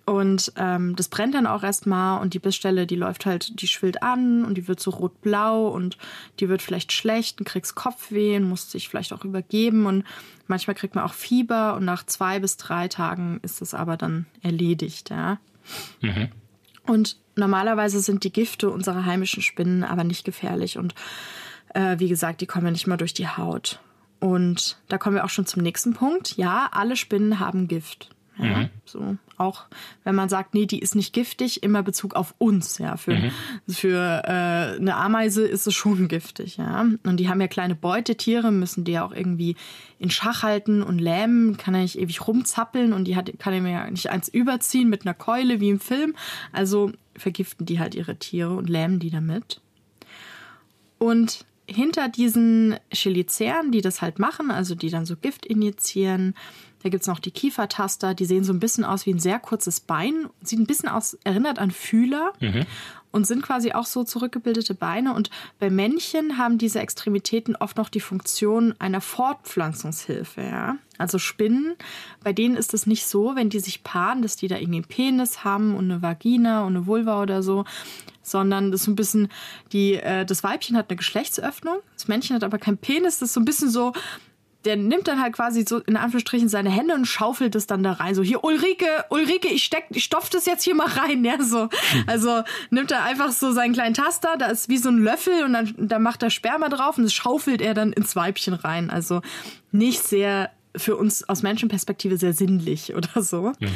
Und 0.09 0.55
ähm, 0.57 0.97
das 0.97 1.09
brennt 1.09 1.35
dann 1.35 1.47
auch 1.47 1.63
erstmal 1.63 2.23
und 2.23 2.33
die 2.33 2.39
Bissstelle, 2.39 2.87
die 2.87 2.97
läuft 2.97 3.27
halt, 3.27 3.61
die 3.61 3.69
schwillt 3.69 4.03
an 4.03 4.43
und 4.43 4.55
die 4.55 4.67
wird 4.67 4.81
so 4.81 4.91
rot-blau 4.91 5.69
und 5.69 5.99
die 6.41 6.49
wird 6.49 6.63
vielleicht 6.63 6.93
schlecht 6.93 7.39
und 7.39 7.45
kriegst 7.45 7.75
Kopfweh 7.75 8.39
und 8.39 8.49
musst 8.49 8.71
sich 8.71 8.89
vielleicht 8.89 9.13
auch 9.13 9.27
übergeben 9.27 9.85
und 9.85 10.05
manchmal 10.47 10.75
kriegt 10.75 10.95
man 10.95 11.05
auch 11.05 11.13
Fieber 11.13 11.77
und 11.77 11.85
nach 11.85 12.07
zwei 12.07 12.39
bis 12.39 12.57
drei 12.57 12.89
Tagen 12.89 13.39
ist 13.43 13.61
es 13.61 13.75
aber 13.75 13.99
dann 13.99 14.25
erledigt, 14.41 15.11
ja. 15.11 15.41
Mhm. 16.01 16.31
Und 16.87 17.19
normalerweise 17.37 18.01
sind 18.01 18.25
die 18.25 18.33
Gifte 18.33 18.71
unserer 18.71 19.05
heimischen 19.05 19.43
Spinnen 19.43 19.85
aber 19.85 20.05
nicht 20.05 20.25
gefährlich 20.25 20.79
und 20.79 20.95
äh, 21.75 21.99
wie 21.99 22.09
gesagt, 22.09 22.41
die 22.41 22.47
kommen 22.47 22.65
ja 22.65 22.73
nicht 22.73 22.87
mal 22.87 22.97
durch 22.97 23.13
die 23.13 23.29
Haut. 23.29 23.79
Und 24.21 24.79
da 24.89 24.97
kommen 24.97 25.17
wir 25.17 25.27
auch 25.27 25.29
schon 25.29 25.45
zum 25.45 25.63
nächsten 25.63 25.93
Punkt. 25.93 26.39
Ja, 26.39 26.71
alle 26.73 26.97
Spinnen 26.97 27.41
haben 27.41 27.69
Gift. 27.69 28.09
Ja, 28.39 28.59
mhm. 28.59 28.69
So 28.85 29.17
auch 29.39 29.67
wenn 30.05 30.15
man 30.15 30.29
sagt, 30.29 30.55
nee, 30.55 30.67
die 30.67 30.81
ist 30.81 30.95
nicht 30.95 31.13
giftig, 31.13 31.63
immer 31.63 31.83
Bezug 31.83 32.15
auf 32.15 32.35
uns. 32.39 32.79
Ja, 32.79 32.97
für 32.97 33.15
mhm. 33.15 33.31
für 33.69 34.23
äh, 34.25 34.77
eine 34.77 34.97
Ameise 34.97 35.47
ist 35.47 35.67
es 35.67 35.75
schon 35.75 36.09
giftig. 36.09 36.57
Ja, 36.57 36.87
und 37.05 37.17
die 37.19 37.29
haben 37.29 37.41
ja 37.41 37.49
kleine 37.49 37.75
Beutetiere, 37.75 38.51
müssen 38.51 38.85
die 38.85 38.93
ja 38.93 39.05
auch 39.05 39.13
irgendwie 39.13 39.57
in 39.99 40.11
Schach 40.11 40.43
halten 40.43 40.83
und 40.83 40.99
lähmen, 40.99 41.57
kann 41.57 41.75
ja 41.75 41.81
nicht 41.81 41.99
ewig 41.99 42.27
rumzappeln 42.27 42.93
und 42.93 43.05
die 43.05 43.17
hat 43.17 43.31
kann 43.39 43.55
ja 43.55 43.61
mir 43.61 43.91
nicht 43.91 44.11
eins 44.11 44.29
überziehen 44.29 44.89
mit 44.89 45.03
einer 45.03 45.15
Keule 45.15 45.61
wie 45.61 45.71
im 45.71 45.81
Film. 45.81 46.15
Also 46.53 46.93
vergiften 47.17 47.67
die 47.67 47.81
halt 47.81 47.95
ihre 47.95 48.17
Tiere 48.17 48.55
und 48.55 48.69
lähmen 48.69 48.99
die 48.99 49.11
damit. 49.11 49.61
Und 50.99 51.45
hinter 51.69 52.09
diesen 52.09 52.77
Cheliceren, 52.93 53.71
die 53.71 53.83
das 53.83 54.01
halt 54.03 54.19
machen, 54.19 54.51
also 54.51 54.75
die 54.75 54.91
dann 54.91 55.07
so 55.07 55.17
Gift 55.17 55.47
injizieren, 55.47 56.35
da 56.83 56.89
gibt's 56.89 57.09
noch 57.09 57.19
die 57.19 57.31
Kiefertaster, 57.31 58.15
die 58.15 58.25
sehen 58.25 58.45
so 58.45 58.53
ein 58.53 58.61
bisschen 58.61 58.85
aus 58.85 59.05
wie 59.05 59.13
ein 59.13 59.19
sehr 59.19 59.39
kurzes 59.39 59.81
Bein, 59.81 60.29
sieht 60.43 60.61
ein 60.61 60.67
bisschen 60.67 60.89
aus, 60.89 61.19
erinnert 61.25 61.59
an 61.59 61.73
Fühler 61.73 62.33
mhm. 62.41 62.67
und 63.11 63.27
sind 63.27 63.43
quasi 63.43 63.73
auch 63.73 63.87
so 63.87 64.05
zurückgebildete 64.05 64.75
Beine. 64.75 65.13
Und 65.13 65.31
bei 65.59 65.71
Männchen 65.71 66.39
haben 66.39 66.57
diese 66.57 66.79
Extremitäten 66.79 67.57
oft 67.57 67.77
noch 67.77 67.89
die 67.89 68.01
Funktion 68.01 68.75
einer 68.79 69.01
Fortpflanzungshilfe. 69.01 70.41
Ja? 70.41 70.77
Also 70.99 71.19
Spinnen, 71.19 71.75
bei 72.23 72.33
denen 72.33 72.57
ist 72.57 72.75
es 72.75 72.87
nicht 72.87 73.07
so, 73.07 73.35
wenn 73.35 73.51
die 73.51 73.61
sich 73.61 73.83
paaren, 73.83 74.23
dass 74.23 74.37
die 74.37 74.47
da 74.47 74.57
irgendwie 74.57 74.79
einen 74.79 74.89
Penis 74.89 75.43
haben 75.43 75.75
und 75.75 75.91
eine 75.91 76.01
Vagina 76.01 76.63
und 76.63 76.77
eine 76.77 76.87
Vulva 76.87 77.21
oder 77.21 77.43
so, 77.43 77.65
sondern 78.31 78.71
das 78.71 78.81
ist 78.81 78.85
so 78.87 78.93
ein 78.93 78.97
bisschen 78.97 79.29
die, 79.73 79.95
äh, 79.95 80.25
das 80.25 80.43
Weibchen 80.43 80.77
hat 80.77 80.91
eine 80.91 80.97
Geschlechtsöffnung, 80.97 81.79
das 81.95 82.09
Männchen 82.09 82.37
hat 82.37 82.45
aber 82.45 82.59
keinen 82.59 82.79
Penis, 82.79 83.19
das 83.19 83.31
ist 83.31 83.35
so 83.35 83.41
ein 83.41 83.45
bisschen 83.45 83.71
so, 83.71 83.93
der 84.65 84.77
nimmt 84.77 85.07
dann 85.07 85.21
halt 85.21 85.35
quasi 85.35 85.65
so 85.67 85.79
in 85.79 85.97
Anführungsstrichen 85.97 86.49
seine 86.49 86.71
Hände 86.71 86.95
und 86.95 87.07
schaufelt 87.07 87.55
es 87.55 87.67
dann 87.67 87.83
da 87.83 87.93
rein. 87.93 88.15
So, 88.15 88.23
hier, 88.23 88.43
Ulrike, 88.43 89.05
Ulrike, 89.09 89.49
ich 89.49 89.65
steck, 89.65 89.87
ich 89.91 90.05
stopf 90.05 90.31
das 90.31 90.47
jetzt 90.47 90.65
hier 90.65 90.75
mal 90.75 90.89
rein, 90.89 91.25
ja, 91.25 91.41
so. 91.43 91.69
Also 92.07 92.43
nimmt 92.71 92.91
er 92.91 93.05
einfach 93.05 93.31
so 93.31 93.53
seinen 93.53 93.73
kleinen 93.73 93.95
Taster, 93.95 94.37
da 94.37 94.47
ist 94.47 94.69
wie 94.69 94.79
so 94.79 94.89
ein 94.89 94.99
Löffel 94.99 95.45
und 95.45 95.53
dann, 95.53 95.75
da 95.79 95.99
macht 95.99 96.23
er 96.23 96.31
Sperma 96.31 96.69
drauf 96.69 96.99
und 96.99 97.05
das 97.05 97.15
schaufelt 97.15 97.63
er 97.63 97.75
dann 97.75 97.93
ins 97.93 98.17
Weibchen 98.17 98.55
rein. 98.55 98.91
Also 98.91 99.23
nicht 99.71 100.03
sehr 100.03 100.51
für 100.77 100.97
uns 100.97 101.29
aus 101.29 101.43
Menschenperspektive 101.43 102.17
sehr 102.17 102.33
sinnlich 102.33 102.95
oder 102.97 103.23
so. 103.23 103.53
Mhm. 103.61 103.69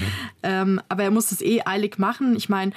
Ähm, 0.42 0.80
aber 0.88 1.04
er 1.04 1.10
muss 1.10 1.32
es 1.32 1.40
eh 1.40 1.62
eilig 1.64 1.98
machen. 1.98 2.36
Ich 2.36 2.48
meine, 2.48 2.72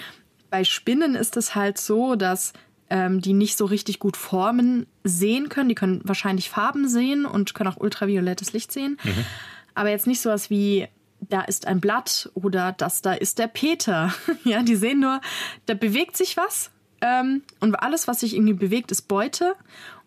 bei 0.50 0.64
Spinnen 0.64 1.16
ist 1.16 1.38
es 1.38 1.56
halt 1.56 1.78
so, 1.78 2.16
dass 2.16 2.54
ähm, 2.90 3.22
die 3.22 3.34
nicht 3.34 3.58
so 3.58 3.66
richtig 3.66 4.00
gut 4.00 4.18
Formen 4.18 4.86
sehen 5.04 5.50
können. 5.50 5.70
Die 5.70 5.76
können 5.76 6.02
wahrscheinlich 6.04 6.50
Farben 6.50 6.88
sehen 6.88 7.26
und 7.26 7.54
können 7.56 7.70
auch 7.70 7.78
ultraviolettes 7.78 8.54
Licht 8.54 8.72
sehen. 8.72 8.98
Mhm. 9.04 9.26
Aber 9.74 9.90
jetzt 9.90 10.08
nicht 10.08 10.22
sowas 10.22 10.50
wie 10.50 10.88
da 11.20 11.42
ist 11.42 11.66
ein 11.66 11.82
Blatt 11.82 12.30
oder 12.36 12.72
das 12.72 13.02
da 13.02 13.14
ist 13.14 13.40
der 13.40 13.48
Peter. 13.48 14.14
ja, 14.44 14.62
die 14.62 14.76
sehen 14.76 15.00
nur, 15.00 15.22
da 15.66 15.74
bewegt 15.74 16.18
sich 16.18 16.38
was 16.38 16.72
ähm, 17.02 17.44
und 17.60 17.76
alles, 17.76 18.08
was 18.08 18.22
sich 18.22 18.36
irgendwie 18.36 18.54
bewegt, 18.54 18.92
ist 18.92 19.04
Beute. 19.04 19.56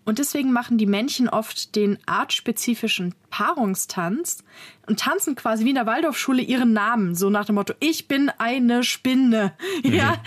Und 0.09 0.19
deswegen 0.19 0.53
machen 0.53 0.79
die 0.79 0.87
Männchen 0.87 1.29
oft 1.29 1.77
den 1.77 1.99
artspezifischen 2.07 3.15
Paarungstanz 3.29 4.43
und 4.87 5.01
tanzen 5.01 5.35
quasi 5.35 5.67
wie 5.67 5.69
in 5.69 5.75
der 5.75 5.85
Waldorfschule 5.85 6.41
ihren 6.41 6.73
Namen, 6.73 7.15
so 7.15 7.29
nach 7.29 7.45
dem 7.45 7.57
Motto, 7.57 7.75
ich 7.79 8.09
bin 8.09 8.31
eine 8.39 8.85
Spinne. 8.85 9.53
Mhm. 9.85 9.93
Ja, 9.93 10.23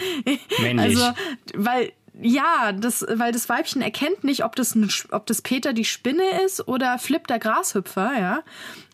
Männlich. 0.62 0.98
also, 0.98 1.18
weil 1.56 1.94
ja, 2.20 2.72
das, 2.74 3.06
weil 3.10 3.32
das 3.32 3.48
Weibchen 3.48 3.82
erkennt 3.82 4.24
nicht, 4.24 4.44
ob 4.44 4.56
das, 4.56 4.76
ein, 4.76 4.90
ob 5.12 5.26
das 5.28 5.42
Peter 5.42 5.74
die 5.74 5.86
Spinne 5.86 6.24
ist 6.46 6.68
oder 6.68 7.00
Flip 7.00 7.26
der 7.26 7.40
Grashüpfer, 7.40 8.12
ja. 8.20 8.44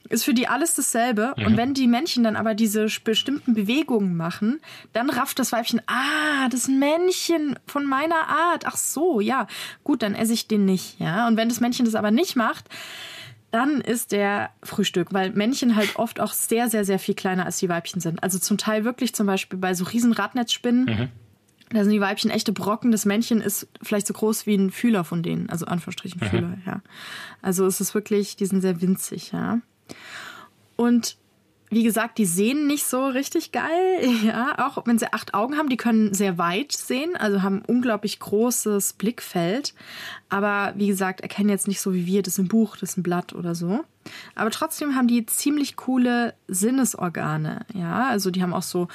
Ist 0.10 0.24
für 0.24 0.34
die 0.34 0.48
alles 0.48 0.74
dasselbe. 0.74 1.34
Mhm. 1.36 1.46
Und 1.46 1.58
wenn 1.58 1.74
die 1.74 1.88
Männchen 1.88 2.24
dann 2.24 2.38
aber 2.38 2.54
diese 2.54 2.88
bestimmten 3.04 3.54
Bewegungen 3.54 4.16
machen, 4.16 4.62
dann 4.94 5.10
rafft 5.10 5.40
das 5.40 5.52
Weibchen, 5.52 5.82
ah, 5.88 6.48
das 6.50 6.70
Männchen 6.70 7.60
von 7.66 7.86
meiner 7.86 8.30
Art. 8.30 8.66
Ach 8.66 8.78
so, 8.78 9.20
ja. 9.20 9.48
Gut, 9.84 10.04
dann 10.04 10.16
esse 10.16 10.34
ich 10.34 10.48
den 10.48 10.66
nicht, 10.66 11.00
ja. 11.00 11.28
Und 11.28 11.36
wenn 11.36 11.50
das 11.50 11.60
Männchen 11.60 11.86
das 11.86 11.96
aber 11.96 12.12
nicht 12.12 12.36
macht, 12.36 12.70
dann 13.52 13.82
ist 13.82 14.12
der 14.12 14.52
Frühstück, 14.64 15.14
weil 15.14 15.32
Männchen 15.32 15.76
halt 15.76 15.98
oft 15.98 16.20
auch 16.20 16.34
sehr, 16.34 16.70
sehr, 16.70 16.86
sehr 16.86 17.00
viel 17.00 17.16
kleiner 17.16 17.46
als 17.46 17.58
die 17.58 17.70
Weibchen 17.70 18.00
sind. 18.00 18.22
Also 18.24 18.40
zum 18.40 18.58
Teil 18.58 18.86
wirklich 18.86 19.14
zum 19.16 19.28
Beispiel 19.28 19.60
bei 19.60 19.74
so 19.74 19.86
riesen 19.86 20.14
Radnetzspinnen. 20.14 20.86
Mhm 20.86 21.10
da 21.70 21.84
sind 21.84 21.92
die 21.92 22.02
Weibchen 22.02 22.32
echte 22.32 22.54
Brocken. 22.54 22.92
Das 22.92 23.06
Männchen 23.06 23.42
ist 23.42 23.68
vielleicht 23.82 24.08
so 24.08 24.14
groß 24.14 24.46
wie 24.46 24.56
ein 24.56 24.72
Fühler 24.72 25.04
von 25.04 25.24
denen, 25.24 25.50
also 25.50 25.66
Anführungsstrichen 25.66 26.22
mhm. 26.24 26.30
Fühler, 26.30 26.58
ja. 26.66 26.82
Also 27.42 27.66
es 27.66 27.82
ist 27.82 27.94
wirklich, 27.94 28.36
die 28.36 28.46
sind 28.46 28.62
sehr 28.62 28.82
winzig, 28.82 29.32
ja. 29.32 29.60
Und 30.76 31.18
wie 31.70 31.84
gesagt, 31.84 32.18
die 32.18 32.26
sehen 32.26 32.66
nicht 32.68 32.86
so 32.86 33.08
richtig 33.08 33.52
geil, 33.52 34.00
ja, 34.24 34.56
auch 34.66 34.86
wenn 34.86 34.98
sie 34.98 35.12
acht 35.12 35.34
Augen 35.34 35.58
haben, 35.58 35.70
die 35.70 35.78
können 35.78 36.14
sehr 36.14 36.38
weit 36.38 36.72
sehen, 36.72 37.16
also 37.18 37.42
haben 37.42 37.62
unglaublich 37.68 38.20
großes 38.20 38.94
Blickfeld, 38.94 39.74
aber 40.30 40.74
wie 40.78 40.88
gesagt, 40.88 41.22
erkennen 41.22 41.50
jetzt 41.50 41.68
nicht 41.68 41.82
so 41.82 41.94
wie 41.94 42.06
wir, 42.06 42.22
das 42.22 42.36
ist 42.36 42.40
ein 42.40 42.48
Buch, 42.48 42.78
das 42.78 42.92
ist 42.92 42.98
ein 42.98 43.04
Blatt 43.04 43.34
oder 43.34 43.56
so. 43.56 43.84
Aber 44.36 44.50
trotzdem 44.52 44.96
haben 44.96 45.10
die 45.10 45.26
ziemlich 45.26 45.76
coole 45.76 46.34
Sinnesorgane, 46.48 47.66
ja, 47.74 48.08
also 48.08 48.32
die 48.32 48.42
haben 48.42 48.54
auch 48.54 48.64
so 48.64 48.88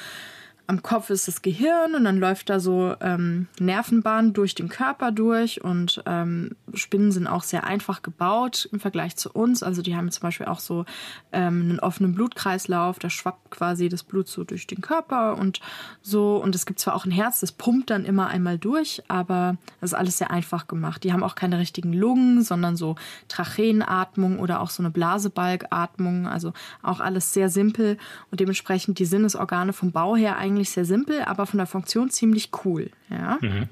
am 0.65 0.81
Kopf 0.81 1.09
ist 1.09 1.27
das 1.27 1.41
Gehirn 1.41 1.93
und 1.93 2.05
dann 2.05 2.17
läuft 2.17 2.49
da 2.49 2.59
so 2.59 2.95
ähm, 3.01 3.47
Nervenbahn 3.59 4.31
durch 4.31 4.55
den 4.55 4.69
Körper 4.69 5.11
durch 5.11 5.61
und 5.63 6.01
ähm, 6.05 6.55
Spinnen 6.73 7.11
sind 7.11 7.27
auch 7.27 7.43
sehr 7.43 7.65
einfach 7.65 8.01
gebaut 8.01 8.69
im 8.71 8.79
Vergleich 8.79 9.17
zu 9.17 9.29
uns. 9.31 9.61
Also 9.61 9.81
die 9.81 9.95
haben 9.95 10.09
zum 10.09 10.21
Beispiel 10.21 10.47
auch 10.47 10.59
so 10.59 10.85
ähm, 11.33 11.61
einen 11.63 11.79
offenen 11.79 12.15
Blutkreislauf, 12.15 12.97
da 12.97 13.09
schwappt 13.09 13.51
quasi 13.51 13.89
das 13.89 14.03
Blut 14.03 14.29
so 14.29 14.45
durch 14.45 14.65
den 14.65 14.79
Körper 14.79 15.37
und 15.37 15.59
so. 16.01 16.37
Und 16.37 16.55
es 16.55 16.65
gibt 16.65 16.79
zwar 16.79 16.95
auch 16.95 17.05
ein 17.05 17.11
Herz, 17.11 17.41
das 17.41 17.51
pumpt 17.51 17.89
dann 17.89 18.05
immer 18.05 18.27
einmal 18.27 18.57
durch, 18.57 19.03
aber 19.09 19.57
das 19.81 19.91
ist 19.91 19.97
alles 19.97 20.17
sehr 20.17 20.31
einfach 20.31 20.67
gemacht. 20.67 21.03
Die 21.03 21.11
haben 21.11 21.23
auch 21.23 21.35
keine 21.35 21.59
richtigen 21.59 21.91
Lungen, 21.91 22.41
sondern 22.41 22.77
so 22.77 22.95
Tracheenatmung 23.27 24.39
oder 24.39 24.61
auch 24.61 24.69
so 24.69 24.81
eine 24.81 24.91
Blasebalgatmung. 24.91 26.25
Also 26.25 26.53
auch 26.81 27.01
alles 27.01 27.33
sehr 27.33 27.49
simpel 27.49 27.97
und 28.31 28.39
dementsprechend 28.39 28.97
die 28.99 29.05
Sinnesorgane 29.05 29.73
vom 29.73 29.91
Bau 29.91 30.15
her 30.15 30.37
eigentlich 30.37 30.52
eigentlich 30.53 30.71
sehr 30.71 30.85
simpel, 30.85 31.21
aber 31.23 31.45
von 31.45 31.57
der 31.57 31.67
Funktion 31.67 32.09
ziemlich 32.09 32.51
cool. 32.63 32.89
Ja? 33.09 33.37
Mhm. 33.41 33.67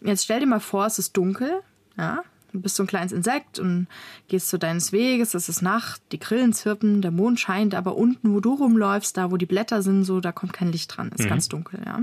Jetzt 0.00 0.24
stell 0.24 0.40
dir 0.40 0.46
mal 0.46 0.60
vor, 0.60 0.86
es 0.86 0.98
ist 0.98 1.16
dunkel. 1.16 1.60
Ja? 1.96 2.22
Du 2.52 2.60
bist 2.60 2.76
so 2.76 2.82
ein 2.82 2.86
kleines 2.86 3.12
Insekt 3.12 3.58
und 3.58 3.88
gehst 4.28 4.48
zu 4.48 4.58
deines 4.58 4.92
Weges, 4.92 5.34
es 5.34 5.48
ist 5.48 5.60
Nacht, 5.60 6.00
die 6.12 6.18
Grillen 6.18 6.52
zirpen, 6.52 7.02
der 7.02 7.10
Mond 7.10 7.38
scheint, 7.38 7.74
aber 7.74 7.96
unten, 7.96 8.32
wo 8.32 8.40
du 8.40 8.54
rumläufst, 8.54 9.16
da 9.16 9.30
wo 9.30 9.36
die 9.36 9.46
Blätter 9.46 9.82
sind, 9.82 10.04
so, 10.04 10.20
da 10.20 10.32
kommt 10.32 10.54
kein 10.54 10.72
Licht 10.72 10.96
dran, 10.96 11.10
ist 11.10 11.24
mhm. 11.24 11.28
ganz 11.28 11.48
dunkel, 11.48 11.80
ja. 11.84 12.00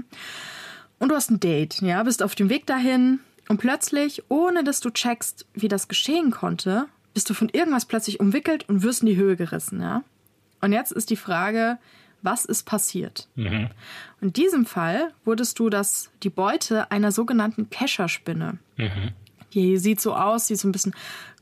Und 1.00 1.10
du 1.10 1.16
hast 1.16 1.32
ein 1.32 1.40
Date, 1.40 1.82
ja, 1.82 2.02
bist 2.04 2.22
auf 2.22 2.36
dem 2.36 2.50
Weg 2.50 2.68
dahin 2.68 3.20
und 3.50 3.58
plötzlich, 3.58 4.24
ohne 4.30 4.64
dass 4.64 4.80
du 4.80 4.92
checkst, 4.92 5.46
wie 5.54 5.68
das 5.68 5.88
geschehen 5.88 6.32
konnte, 6.32 6.86
bist 7.14 7.30
du 7.30 7.34
von 7.34 7.50
irgendwas 7.50 7.86
plötzlich 7.86 8.20
umwickelt 8.20 8.70
und 8.70 8.84
wirst 8.84 9.02
in 9.02 9.08
die 9.08 9.16
Höhe 9.16 9.36
gerissen, 9.36 9.82
ja. 9.82 10.04
Und 10.62 10.74
jetzt 10.74 10.92
ist 10.92 11.10
die 11.10 11.16
Frage, 11.16 11.80
was 12.22 12.46
ist 12.46 12.64
passiert. 12.64 13.28
Mhm. 13.36 13.70
In 14.22 14.34
diesem 14.34 14.66
Fall 14.66 15.14
wurdest 15.24 15.60
du 15.60 15.70
das, 15.70 16.12
die 16.24 16.30
Beute 16.30 16.92
einer 16.92 17.12
sogenannten 17.12 17.70
Kescherspinne. 17.70 18.58
Mhm. 18.78 19.12
Die 19.54 19.78
sieht 19.78 20.02
so 20.02 20.16
aus, 20.16 20.48
die 20.48 20.54
ist 20.54 20.62
so 20.62 20.68
ein 20.68 20.72
bisschen 20.72 20.96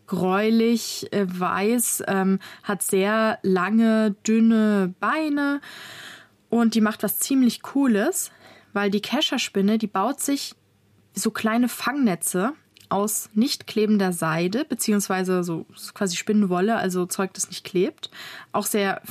gräulich, 0.07 1.11
äh, 1.11 1.25
weiß, 1.27 2.03
ähm, 2.07 2.39
hat 2.63 2.83
sehr 2.83 3.39
lange, 3.41 4.15
dünne 4.27 4.93
Beine 4.99 5.61
und 6.49 6.75
die 6.75 6.81
macht 6.81 7.03
was 7.03 7.19
ziemlich 7.19 7.61
Cooles, 7.61 8.31
weil 8.73 8.91
die 8.91 9.01
Kescherspinne, 9.01 9.77
die 9.77 9.87
baut 9.87 10.19
sich 10.19 10.55
so 11.13 11.31
kleine 11.31 11.69
Fangnetze 11.69 12.53
aus 12.93 13.29
nicht 13.33 13.65
klebender 13.65 14.13
Seide, 14.13 14.65
beziehungsweise 14.65 15.43
so 15.43 15.65
quasi 15.95 16.15
Spinnenwolle, 16.15 16.75
also 16.75 17.07
Zeug, 17.07 17.33
das 17.33 17.49
nicht 17.49 17.65
klebt. 17.65 18.11
Auch 18.51 18.67
sehr 18.67 19.01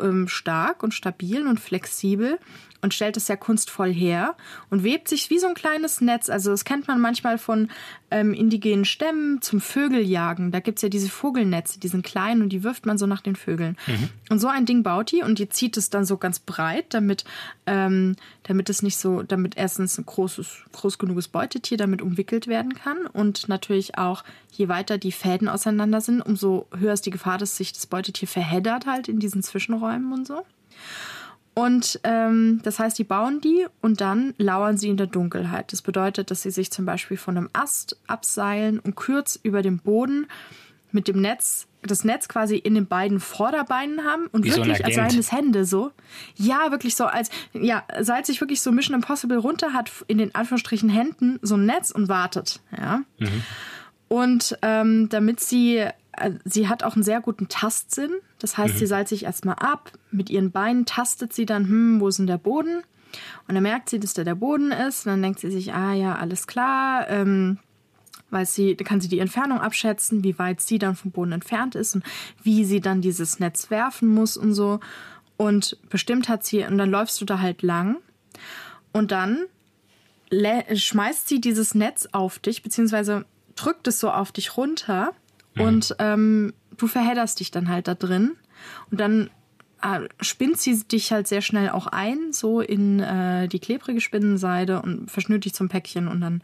ähm, 0.00 0.28
stark 0.28 0.84
und 0.84 0.94
stabil 0.94 1.46
und 1.46 1.58
flexibel 1.58 2.38
und 2.84 2.92
stellt 2.92 3.16
es 3.16 3.26
sehr 3.26 3.38
kunstvoll 3.38 3.92
her 3.92 4.36
und 4.68 4.84
webt 4.84 5.08
sich 5.08 5.30
wie 5.30 5.38
so 5.38 5.46
ein 5.46 5.54
kleines 5.54 6.02
Netz. 6.02 6.28
Also 6.28 6.50
das 6.50 6.66
kennt 6.66 6.86
man 6.86 7.00
manchmal 7.00 7.38
von 7.38 7.70
ähm, 8.10 8.34
indigenen 8.34 8.84
Stämmen 8.84 9.40
zum 9.40 9.62
Vögeljagen. 9.62 10.52
Da 10.52 10.60
gibt 10.60 10.78
es 10.78 10.82
ja 10.82 10.90
diese 10.90 11.08
Vogelnetze, 11.08 11.80
die 11.80 11.88
sind 11.88 12.04
klein 12.04 12.42
und 12.42 12.50
die 12.50 12.62
wirft 12.62 12.84
man 12.84 12.98
so 12.98 13.06
nach 13.06 13.22
den 13.22 13.36
Vögeln. 13.36 13.78
Mhm. 13.86 14.10
Und 14.28 14.38
so 14.38 14.48
ein 14.48 14.66
Ding 14.66 14.82
baut 14.82 15.12
die 15.12 15.22
und 15.22 15.38
die 15.38 15.48
zieht 15.48 15.78
es 15.78 15.88
dann 15.88 16.04
so 16.04 16.18
ganz 16.18 16.40
breit, 16.40 16.84
damit, 16.90 17.24
ähm, 17.64 18.16
damit 18.42 18.68
es 18.68 18.82
nicht 18.82 18.98
so, 18.98 19.22
damit 19.22 19.56
erstens 19.56 19.96
ein 19.96 20.04
großes, 20.04 20.64
groß 20.72 20.98
genuges 20.98 21.28
Beutetier 21.28 21.78
damit 21.78 22.02
umwickelt 22.02 22.48
werden 22.48 22.74
kann 22.74 23.06
und 23.06 23.48
natürlich 23.48 23.96
auch, 23.96 24.24
je 24.52 24.68
weiter 24.68 24.98
die 24.98 25.10
Fäden 25.10 25.48
auseinander 25.48 26.02
sind, 26.02 26.20
umso 26.20 26.68
höher 26.76 26.92
ist 26.92 27.06
die 27.06 27.10
Gefahr, 27.10 27.38
dass 27.38 27.56
sich 27.56 27.72
das 27.72 27.86
Beutetier 27.86 28.28
verheddert 28.28 28.84
halt 28.84 29.08
in 29.08 29.20
diesen 29.20 29.42
Zwischenräumen 29.42 30.12
und 30.12 30.26
so. 30.26 30.44
Und 31.54 32.00
ähm, 32.02 32.60
das 32.64 32.80
heißt, 32.80 32.98
die 32.98 33.04
bauen 33.04 33.40
die 33.40 33.66
und 33.80 34.00
dann 34.00 34.34
lauern 34.38 34.76
sie 34.76 34.88
in 34.88 34.96
der 34.96 35.06
Dunkelheit. 35.06 35.72
Das 35.72 35.82
bedeutet, 35.82 36.30
dass 36.30 36.42
sie 36.42 36.50
sich 36.50 36.72
zum 36.72 36.84
Beispiel 36.84 37.16
von 37.16 37.36
einem 37.36 37.48
Ast 37.52 37.96
abseilen 38.08 38.80
und 38.80 38.96
kurz 38.96 39.38
über 39.40 39.62
dem 39.62 39.78
Boden 39.78 40.26
mit 40.90 41.06
dem 41.06 41.20
Netz, 41.20 41.66
das 41.82 42.04
Netz 42.04 42.28
quasi 42.28 42.56
in 42.56 42.74
den 42.74 42.86
beiden 42.86 43.20
Vorderbeinen 43.20 44.04
haben 44.04 44.26
und 44.28 44.44
Wie 44.44 44.54
wirklich 44.54 44.78
so 44.78 44.84
als 44.84 44.94
seien 44.94 45.18
es 45.18 45.32
Hände 45.32 45.64
so. 45.64 45.92
Ja, 46.36 46.70
wirklich 46.70 46.96
so, 46.96 47.04
als, 47.04 47.30
ja, 47.52 47.84
seit 48.00 48.26
sich 48.26 48.40
wirklich 48.40 48.60
so 48.60 48.72
Mission 48.72 48.94
Impossible 48.94 49.38
runter 49.38 49.72
hat 49.72 49.90
in 50.06 50.18
den 50.18 50.34
Anführungsstrichen 50.34 50.88
Händen 50.88 51.38
so 51.42 51.56
ein 51.56 51.66
Netz 51.66 51.90
und 51.90 52.08
wartet, 52.08 52.60
ja. 52.76 53.02
Mhm. 53.18 53.42
Und 54.08 54.58
ähm, 54.62 55.08
damit 55.08 55.40
sie 55.40 55.84
sie 56.44 56.68
hat 56.68 56.82
auch 56.82 56.94
einen 56.94 57.02
sehr 57.02 57.20
guten 57.20 57.48
Tastsinn. 57.48 58.10
Das 58.38 58.56
heißt, 58.58 58.74
mhm. 58.74 58.78
sie 58.78 58.86
salzt 58.86 59.10
sich 59.10 59.24
erstmal 59.24 59.56
ab. 59.56 59.92
Mit 60.10 60.30
ihren 60.30 60.50
Beinen 60.50 60.86
tastet 60.86 61.32
sie 61.32 61.46
dann, 61.46 61.64
hm, 61.64 62.00
wo 62.00 62.08
ist 62.08 62.18
denn 62.18 62.26
der 62.26 62.38
Boden? 62.38 62.82
Und 63.46 63.54
dann 63.54 63.62
merkt 63.62 63.90
sie, 63.90 64.00
dass 64.00 64.14
da 64.14 64.24
der 64.24 64.34
Boden 64.34 64.72
ist. 64.72 65.06
Und 65.06 65.12
dann 65.12 65.22
denkt 65.22 65.40
sie 65.40 65.50
sich, 65.50 65.72
ah 65.72 65.92
ja, 65.92 66.16
alles 66.16 66.46
klar. 66.46 67.08
Ähm, 67.08 67.58
weil 68.30 68.46
sie, 68.46 68.76
da 68.76 68.84
kann 68.84 69.00
sie 69.00 69.08
die 69.08 69.20
Entfernung 69.20 69.60
abschätzen, 69.60 70.24
wie 70.24 70.38
weit 70.38 70.60
sie 70.60 70.78
dann 70.78 70.96
vom 70.96 71.12
Boden 71.12 71.32
entfernt 71.32 71.74
ist 71.76 71.94
und 71.94 72.04
wie 72.42 72.64
sie 72.64 72.80
dann 72.80 73.00
dieses 73.00 73.38
Netz 73.38 73.70
werfen 73.70 74.08
muss 74.08 74.36
und 74.36 74.54
so. 74.54 74.80
Und 75.36 75.78
bestimmt 75.88 76.28
hat 76.28 76.44
sie, 76.44 76.64
und 76.64 76.78
dann 76.78 76.90
läufst 76.90 77.20
du 77.20 77.24
da 77.24 77.40
halt 77.40 77.62
lang. 77.62 77.96
Und 78.92 79.12
dann 79.12 79.46
schmeißt 80.30 81.28
sie 81.28 81.40
dieses 81.40 81.74
Netz 81.74 82.08
auf 82.12 82.38
dich, 82.38 82.62
beziehungsweise 82.62 83.24
drückt 83.56 83.86
es 83.86 84.00
so 84.00 84.10
auf 84.10 84.32
dich 84.32 84.56
runter. 84.56 85.12
Und 85.58 85.94
ähm, 85.98 86.52
du 86.76 86.86
verhedderst 86.86 87.40
dich 87.40 87.50
dann 87.50 87.68
halt 87.68 87.88
da 87.88 87.94
drin. 87.94 88.32
Und 88.90 89.00
dann 89.00 89.30
äh, 89.82 90.08
spinnt 90.20 90.58
sie 90.58 90.82
dich 90.84 91.12
halt 91.12 91.28
sehr 91.28 91.42
schnell 91.42 91.70
auch 91.70 91.86
ein, 91.86 92.32
so 92.32 92.60
in 92.60 93.00
äh, 93.00 93.48
die 93.48 93.58
klebrige 93.58 94.00
Spinnenseide 94.00 94.80
und 94.82 95.10
verschnürt 95.10 95.44
dich 95.44 95.54
zum 95.54 95.68
Päckchen 95.68 96.08
und 96.08 96.20
dann 96.20 96.42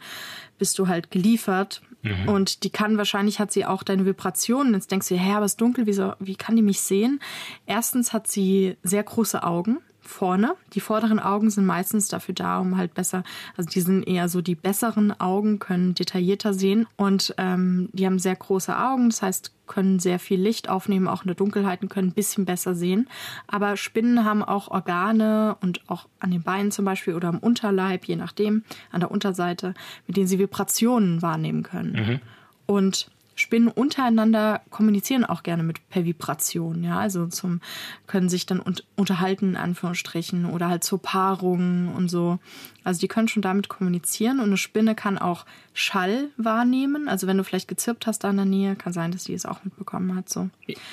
bist 0.59 0.79
du 0.79 0.88
halt 0.88 1.11
geliefert. 1.11 1.83
Mhm. 2.02 2.29
Und 2.29 2.64
die 2.64 2.71
kann 2.71 2.99
wahrscheinlich 2.99 3.40
hat 3.40 3.52
sie 3.52 3.64
auch 3.64 3.83
deine 3.83 4.05
Vibrationen. 4.05 4.75
Jetzt 4.75 4.90
denkst 4.90 5.09
du, 5.09 5.17
hä, 5.17 5.33
aber 5.35 5.45
es 5.45 5.52
ist 5.52 5.61
dunkel, 5.61 5.87
wie, 5.87 5.93
so, 5.93 6.12
wie 6.19 6.37
kann 6.37 6.57
die 6.57 6.62
mich 6.62 6.81
sehen? 6.81 7.21
Erstens 7.67 8.12
hat 8.12 8.29
sie 8.29 8.76
sehr 8.83 9.02
große 9.02 9.43
Augen 9.43 9.79
vorne. 10.00 10.54
Die 10.75 10.80
vorderen 10.80 11.19
Augen 11.19 11.50
sind 11.50 11.66
meistens 11.66 12.09
dafür 12.09 12.35
da, 12.35 12.59
um 12.59 12.76
halt 12.76 12.95
besser, 12.95 13.23
also 13.57 13.69
die 13.69 13.80
sind 13.80 14.04
eher 14.04 14.28
so 14.28 14.40
die 14.40 14.54
besseren 14.54 15.19
Augen, 15.21 15.59
können 15.59 15.95
detaillierter 15.95 16.54
sehen 16.54 16.87
und 16.97 17.35
ähm, 17.38 17.88
die 17.92 18.07
haben 18.07 18.19
sehr 18.19 18.37
große 18.37 18.76
Augen, 18.76 19.11
das 19.11 19.23
heißt, 19.23 19.52
können 19.66 20.00
sehr 20.00 20.19
viel 20.19 20.40
Licht 20.40 20.69
aufnehmen, 20.69 21.07
auch 21.07 21.23
in 21.23 21.28
der 21.28 21.37
Dunkelheit 21.37 21.80
und 21.80 21.90
können 21.90 22.09
ein 22.09 22.14
bisschen 22.14 22.45
besser 22.45 22.75
sehen. 22.75 23.09
Aber 23.47 23.76
Spinnen 23.76 24.25
haben 24.25 24.42
auch 24.42 24.66
Organe 24.66 25.57
und 25.61 25.88
auch 25.88 26.09
an 26.19 26.33
den 26.33 26.42
Beinen 26.42 26.73
zum 26.73 26.85
Beispiel 26.85 27.14
oder 27.14 27.28
am 27.28 27.38
Unterleib, 27.38 28.04
je 28.07 28.16
nachdem, 28.16 28.64
an 28.90 28.99
der 28.99 29.12
Unterseite, 29.12 29.75
mit 30.09 30.16
denen 30.16 30.26
sie 30.26 30.40
Vibrationen 30.40 31.23
wahrnehmen 31.23 31.62
können. 31.62 31.92
Mhm. 31.92 32.21
Und 32.66 33.11
Spinnen 33.41 33.69
untereinander 33.69 34.61
kommunizieren 34.71 35.25
auch 35.25 35.43
gerne 35.43 35.63
mit 35.63 35.89
per 35.89 36.05
Vibration, 36.05 36.85
ja, 36.85 36.99
also 36.99 37.27
zum 37.27 37.61
können 38.07 38.29
sich 38.29 38.47
dann 38.47 38.61
un 38.61 38.77
unterhalten 38.97 39.51
in 39.51 39.57
Anführungsstrichen 39.57 40.45
oder 40.45 40.69
halt 40.69 40.85
zur 40.85 41.01
Paarung 41.01 41.95
und 41.95 42.09
so. 42.09 42.39
Also 42.85 43.01
die 43.01 43.09
können 43.09 43.29
schon 43.29 43.43
damit 43.43 43.69
kommunizieren 43.69 44.41
und 44.41 44.47
eine 44.47 44.57
Spinne 44.57 44.95
kann 44.95 45.19
auch 45.19 45.47
Schall 45.73 46.29
wahrnehmen. 46.37 47.09
Also 47.09 47.27
wenn 47.27 47.37
du 47.37 47.45
vielleicht 47.45 47.69
gezirpt 47.69 48.07
hast 48.07 48.25
da 48.25 48.31
in 48.31 48.37
der 48.37 48.45
Nähe, 48.45 48.77
kann 48.77 48.93
sein, 48.93 49.11
dass 49.11 49.25
die 49.25 49.35
es 49.35 49.47
auch 49.47 49.65
mitbekommen 49.65 50.15
hat. 50.15 50.29
So. 50.29 50.49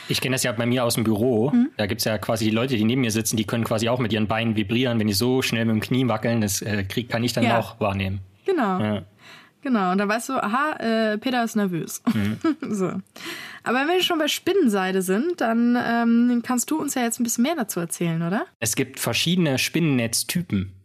Ich 0.08 0.22
kenne 0.22 0.36
das 0.36 0.44
ja 0.44 0.51
bei 0.51 0.66
mir 0.66 0.84
aus 0.84 0.96
dem 0.96 1.04
Büro. 1.04 1.51
Hm? 1.51 1.70
Da 1.77 1.86
gibt 1.86 2.00
es 2.00 2.06
ja 2.06 2.18
quasi 2.18 2.46
die 2.46 2.51
Leute, 2.51 2.77
die 2.77 2.86
neben 2.86 3.01
mir 3.01 3.12
sitzen, 3.12 3.38
die 3.38 3.46
können 3.46 3.63
quasi 3.63 3.89
auch 3.89 4.00
mit 4.00 4.13
ihren 4.13 4.27
Beinen 4.27 4.56
vibrieren. 4.56 5.00
Wenn 5.00 5.08
die 5.08 5.13
so 5.13 5.42
schnell 5.42 5.66
mit 5.66 5.75
dem 5.75 5.82
Knie 5.82 6.08
wackeln, 6.08 6.42
das 6.42 6.62
äh, 6.62 6.84
krieg, 6.84 7.10
kann 7.10 7.24
ich 7.24 7.34
dann 7.34 7.44
ja. 7.44 7.60
auch 7.60 7.80
wahrnehmen. 7.80 8.20
Genau. 8.46 8.80
Ja. 8.80 9.04
Genau, 9.61 9.91
und 9.91 9.97
dann 9.97 10.07
weißt 10.07 10.29
du, 10.29 10.33
aha, 10.33 10.77
äh, 10.79 11.17
Peter 11.17 11.43
ist 11.43 11.55
nervös. 11.55 12.01
Mhm. 12.13 12.37
so. 12.73 12.91
Aber 13.63 13.79
wenn 13.79 13.87
wir 13.87 14.01
schon 14.01 14.19
bei 14.19 14.27
Spinnenseide 14.27 15.01
sind, 15.01 15.41
dann 15.41 15.77
ähm, 15.81 16.41
kannst 16.45 16.71
du 16.71 16.79
uns 16.79 16.95
ja 16.95 17.03
jetzt 17.03 17.19
ein 17.19 17.23
bisschen 17.23 17.43
mehr 17.43 17.55
dazu 17.55 17.79
erzählen, 17.79 18.21
oder? 18.21 18.45
Es 18.59 18.75
gibt 18.75 18.99
verschiedene 18.99 19.57
Spinnennetztypen. 19.57 20.76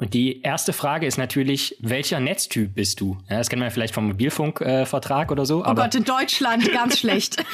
Und 0.00 0.14
die 0.14 0.42
erste 0.42 0.72
Frage 0.72 1.06
ist 1.06 1.18
natürlich, 1.18 1.76
welcher 1.80 2.20
Netztyp 2.20 2.72
bist 2.72 3.00
du? 3.00 3.18
Ja, 3.28 3.38
das 3.38 3.48
kennen 3.48 3.62
wir 3.62 3.70
vielleicht 3.72 3.94
vom 3.94 4.06
Mobilfunkvertrag 4.06 5.28
äh, 5.28 5.32
oder 5.32 5.44
so. 5.44 5.64
Oh 5.66 5.74
Gott, 5.74 5.92
in 5.96 6.04
Deutschland 6.04 6.70
ganz 6.72 6.98
schlecht. 7.00 7.44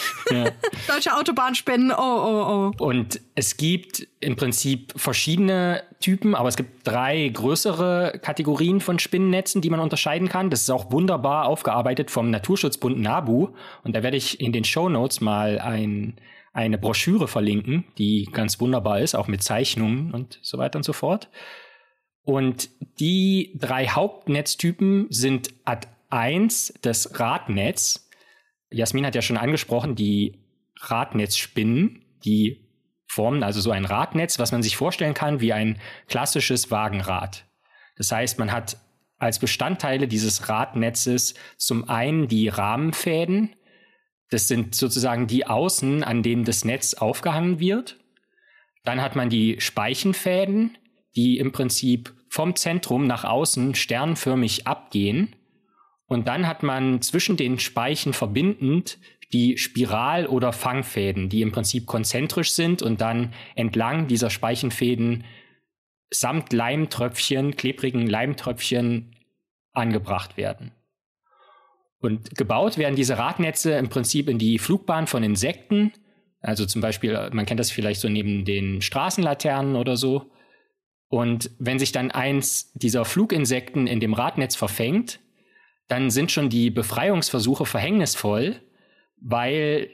Deutsche 0.86 1.16
Autobahnspinnen, 1.16 1.90
oh, 1.90 1.96
oh, 1.96 2.72
oh. 2.78 2.84
Und 2.84 3.18
es 3.34 3.56
gibt 3.56 4.06
im 4.20 4.36
Prinzip 4.36 4.92
verschiedene 4.94 5.84
Typen, 6.00 6.34
aber 6.34 6.50
es 6.50 6.56
gibt 6.56 6.86
drei 6.86 7.26
größere 7.28 8.20
Kategorien 8.22 8.82
von 8.82 8.98
Spinnennetzen, 8.98 9.62
die 9.62 9.70
man 9.70 9.80
unterscheiden 9.80 10.28
kann. 10.28 10.50
Das 10.50 10.60
ist 10.60 10.70
auch 10.70 10.92
wunderbar 10.92 11.46
aufgearbeitet 11.46 12.10
vom 12.10 12.28
Naturschutzbund 12.28 13.00
NABU. 13.00 13.54
Und 13.84 13.96
da 13.96 14.02
werde 14.02 14.18
ich 14.18 14.38
in 14.38 14.52
den 14.52 14.64
Show 14.64 14.90
Notes 14.90 15.22
mal 15.22 15.58
ein, 15.60 16.16
eine 16.52 16.76
Broschüre 16.76 17.26
verlinken, 17.26 17.84
die 17.96 18.28
ganz 18.30 18.60
wunderbar 18.60 19.00
ist, 19.00 19.14
auch 19.14 19.28
mit 19.28 19.42
Zeichnungen 19.42 20.12
und 20.12 20.40
so 20.42 20.58
weiter 20.58 20.76
und 20.76 20.82
so 20.82 20.92
fort. 20.92 21.30
Und 22.24 22.70
die 22.98 23.52
drei 23.54 23.86
Hauptnetztypen 23.86 25.06
sind 25.10 25.50
Ad 25.64 25.86
1 26.10 26.74
das 26.82 27.18
Radnetz. 27.20 28.08
Jasmin 28.70 29.06
hat 29.06 29.14
ja 29.14 29.22
schon 29.22 29.36
angesprochen, 29.36 29.94
die 29.94 30.38
Radnetzspinnen, 30.80 32.04
die 32.24 32.64
formen 33.06 33.42
also 33.42 33.60
so 33.60 33.70
ein 33.70 33.84
Radnetz, 33.84 34.38
was 34.38 34.52
man 34.52 34.62
sich 34.62 34.76
vorstellen 34.76 35.14
kann 35.14 35.40
wie 35.40 35.52
ein 35.52 35.78
klassisches 36.08 36.70
Wagenrad. 36.70 37.44
Das 37.96 38.10
heißt, 38.10 38.38
man 38.38 38.50
hat 38.50 38.78
als 39.18 39.38
Bestandteile 39.38 40.08
dieses 40.08 40.48
Radnetzes 40.48 41.34
zum 41.56 41.88
einen 41.88 42.26
die 42.26 42.48
Rahmenfäden. 42.48 43.54
Das 44.30 44.48
sind 44.48 44.74
sozusagen 44.74 45.26
die 45.26 45.46
Außen, 45.46 46.02
an 46.02 46.22
denen 46.22 46.44
das 46.44 46.64
Netz 46.64 46.94
aufgehangen 46.94 47.60
wird. 47.60 47.98
Dann 48.82 49.00
hat 49.00 49.14
man 49.14 49.30
die 49.30 49.60
Speichenfäden, 49.60 50.76
die 51.16 51.38
im 51.38 51.52
Prinzip 51.52 52.12
vom 52.28 52.56
Zentrum 52.56 53.06
nach 53.06 53.24
außen 53.24 53.74
sternförmig 53.74 54.66
abgehen. 54.66 55.36
Und 56.06 56.28
dann 56.28 56.46
hat 56.46 56.62
man 56.62 57.00
zwischen 57.00 57.36
den 57.36 57.58
Speichen 57.58 58.12
verbindend 58.12 58.98
die 59.32 59.56
Spiral- 59.58 60.26
oder 60.26 60.52
Fangfäden, 60.52 61.28
die 61.28 61.42
im 61.42 61.52
Prinzip 61.52 61.86
konzentrisch 61.86 62.52
sind 62.52 62.82
und 62.82 63.00
dann 63.00 63.32
entlang 63.54 64.06
dieser 64.06 64.30
Speichenfäden 64.30 65.24
samt 66.10 66.52
Leimtröpfchen, 66.52 67.56
klebrigen 67.56 68.06
Leimtröpfchen 68.06 69.16
angebracht 69.72 70.36
werden. 70.36 70.72
Und 71.98 72.36
gebaut 72.36 72.76
werden 72.76 72.96
diese 72.96 73.18
Radnetze 73.18 73.72
im 73.72 73.88
Prinzip 73.88 74.28
in 74.28 74.38
die 74.38 74.58
Flugbahn 74.58 75.06
von 75.06 75.22
Insekten. 75.22 75.92
Also 76.40 76.66
zum 76.66 76.82
Beispiel, 76.82 77.30
man 77.32 77.46
kennt 77.46 77.58
das 77.58 77.70
vielleicht 77.70 78.00
so 78.00 78.08
neben 78.08 78.44
den 78.44 78.82
Straßenlaternen 78.82 79.74
oder 79.74 79.96
so. 79.96 80.30
Und 81.14 81.52
wenn 81.60 81.78
sich 81.78 81.92
dann 81.92 82.10
eins 82.10 82.72
dieser 82.74 83.04
Fluginsekten 83.04 83.86
in 83.86 84.00
dem 84.00 84.14
Radnetz 84.14 84.56
verfängt, 84.56 85.20
dann 85.86 86.10
sind 86.10 86.32
schon 86.32 86.48
die 86.48 86.70
Befreiungsversuche 86.70 87.66
verhängnisvoll, 87.66 88.60
weil, 89.20 89.90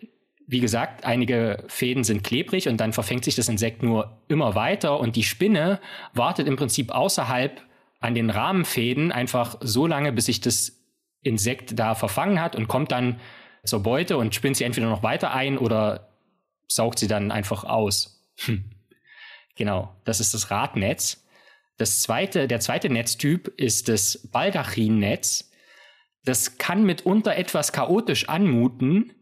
wie 0.47 0.61
gesagt, 0.61 1.05
einige 1.05 1.63
Fäden 1.69 2.05
sind 2.05 2.25
klebrig 2.25 2.69
und 2.69 2.79
dann 2.79 2.95
verfängt 2.95 3.27
sich 3.27 3.35
das 3.35 3.51
Insekt 3.51 3.83
nur 3.83 4.23
immer 4.29 4.55
weiter 4.55 4.99
und 4.99 5.15
die 5.15 5.23
Spinne 5.23 5.79
wartet 6.15 6.49
im 6.49 6.57
Prinzip 6.57 6.91
außerhalb 6.91 7.61
an 7.99 8.15
den 8.15 8.31
Rahmenfäden 8.31 9.13
einfach 9.13 9.59
so 9.61 9.87
lange, 9.87 10.13
bis 10.13 10.25
sich 10.25 10.41
das 10.41 10.81
Insekt 11.21 11.79
da 11.79 11.95
verfangen 11.95 12.41
hat 12.41 12.57
und 12.57 12.67
kommt 12.67 12.93
dann 12.93 13.21
zur 13.63 13.83
Beute 13.83 14.17
und 14.17 14.35
spinnt 14.35 14.57
sie 14.57 14.65
entweder 14.65 14.89
noch 14.89 15.03
weiter 15.03 15.35
ein 15.35 15.59
oder 15.59 16.15
saugt 16.67 16.99
sie 16.99 17.09
dann 17.09 17.31
einfach 17.31 17.65
aus. 17.65 18.27
Hm. 18.47 18.65
Genau, 19.57 19.95
das 20.05 20.21
ist 20.21 20.35
das 20.35 20.51
Radnetz. 20.51 21.25
Das 21.77 22.03
zweite, 22.03 22.47
der 22.47 22.61
zweite 22.61 22.91
Netztyp 22.91 23.49
ist 23.57 23.89
das 23.89 24.29
Baldachinnetz. 24.31 25.51
Das 26.25 26.59
kann 26.59 26.85
mitunter 26.85 27.37
etwas 27.37 27.73
chaotisch 27.73 28.29
anmuten. 28.29 29.15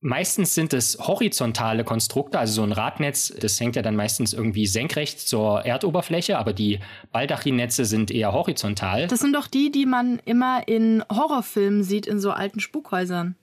Meistens 0.00 0.54
sind 0.54 0.72
es 0.72 0.98
horizontale 1.00 1.82
Konstrukte, 1.82 2.38
also 2.38 2.52
so 2.52 2.62
ein 2.62 2.70
Radnetz, 2.70 3.34
das 3.40 3.58
hängt 3.58 3.74
ja 3.74 3.82
dann 3.82 3.96
meistens 3.96 4.32
irgendwie 4.32 4.66
senkrecht 4.66 5.18
zur 5.18 5.64
Erdoberfläche, 5.64 6.38
aber 6.38 6.52
die 6.52 6.78
Baldachinnetze 7.10 7.84
sind 7.84 8.12
eher 8.12 8.32
horizontal. 8.32 9.08
Das 9.08 9.18
sind 9.18 9.34
doch 9.34 9.48
die, 9.48 9.72
die 9.72 9.86
man 9.86 10.20
immer 10.24 10.68
in 10.68 11.02
Horrorfilmen 11.10 11.82
sieht, 11.82 12.06
in 12.06 12.20
so 12.20 12.30
alten 12.30 12.60
Spukhäusern, 12.60 13.34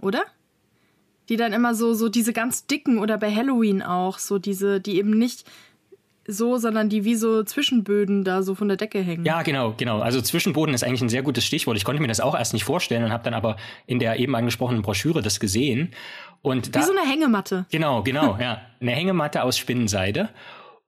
oder? 0.00 0.22
Die 1.28 1.36
dann 1.36 1.52
immer 1.52 1.74
so, 1.74 1.94
so 1.94 2.08
diese 2.08 2.32
ganz 2.32 2.66
dicken 2.66 2.98
oder 2.98 3.16
bei 3.18 3.34
Halloween 3.34 3.82
auch, 3.82 4.18
so 4.18 4.38
diese, 4.38 4.80
die 4.80 4.98
eben 4.98 5.10
nicht 5.10 5.44
so, 6.26 6.56
sondern 6.56 6.88
die 6.88 7.04
wie 7.04 7.14
so 7.14 7.42
Zwischenböden 7.42 8.24
da 8.24 8.42
so 8.42 8.54
von 8.54 8.68
der 8.68 8.76
Decke 8.76 9.00
hängen. 9.00 9.24
Ja, 9.24 9.42
genau, 9.42 9.74
genau. 9.76 10.00
Also 10.00 10.20
Zwischenboden 10.20 10.74
ist 10.74 10.82
eigentlich 10.82 11.02
ein 11.02 11.08
sehr 11.08 11.22
gutes 11.22 11.44
Stichwort. 11.44 11.76
Ich 11.76 11.84
konnte 11.84 12.00
mir 12.00 12.08
das 12.08 12.20
auch 12.20 12.34
erst 12.34 12.52
nicht 12.52 12.64
vorstellen 12.64 13.04
und 13.04 13.12
habe 13.12 13.24
dann 13.24 13.34
aber 13.34 13.56
in 13.86 13.98
der 13.98 14.18
eben 14.18 14.34
angesprochenen 14.34 14.82
Broschüre 14.82 15.22
das 15.22 15.40
gesehen. 15.40 15.92
Und 16.42 16.74
da, 16.74 16.80
wie 16.80 16.84
so 16.84 16.92
eine 16.92 17.08
Hängematte. 17.08 17.66
Genau, 17.70 18.02
genau, 18.02 18.38
ja. 18.40 18.60
Eine 18.80 18.92
Hängematte 18.92 19.42
aus 19.42 19.58
Spinnenseide. 19.58 20.30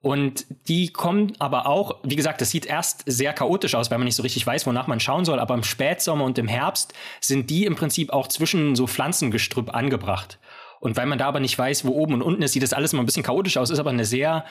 Und 0.02 0.46
die 0.68 0.92
kommen 0.92 1.32
aber 1.38 1.66
auch, 1.66 1.96
wie 2.04 2.16
gesagt, 2.16 2.40
das 2.40 2.50
sieht 2.50 2.66
erst 2.66 3.02
sehr 3.06 3.32
chaotisch 3.32 3.74
aus, 3.74 3.90
weil 3.90 3.98
man 3.98 4.04
nicht 4.04 4.14
so 4.14 4.22
richtig 4.22 4.46
weiß, 4.46 4.66
wonach 4.66 4.86
man 4.86 5.00
schauen 5.00 5.24
soll. 5.24 5.40
Aber 5.40 5.54
im 5.54 5.64
Spätsommer 5.64 6.24
und 6.24 6.38
im 6.38 6.48
Herbst 6.48 6.94
sind 7.20 7.50
die 7.50 7.64
im 7.64 7.74
Prinzip 7.74 8.10
auch 8.10 8.28
zwischen 8.28 8.76
so 8.76 8.86
Pflanzengestrüpp 8.86 9.74
angebracht. 9.74 10.38
Und 10.80 10.96
weil 10.96 11.06
man 11.06 11.18
da 11.18 11.26
aber 11.26 11.40
nicht 11.40 11.58
weiß, 11.58 11.84
wo 11.84 11.90
oben 11.90 12.14
und 12.14 12.22
unten 12.22 12.42
ist, 12.42 12.52
sieht 12.52 12.62
das 12.62 12.72
alles 12.72 12.92
immer 12.92 13.02
ein 13.02 13.06
bisschen 13.06 13.22
chaotisch 13.22 13.56
aus, 13.56 13.70
ist 13.70 13.78
aber 13.78 13.90
eine 13.90 14.04
sehr 14.04 14.44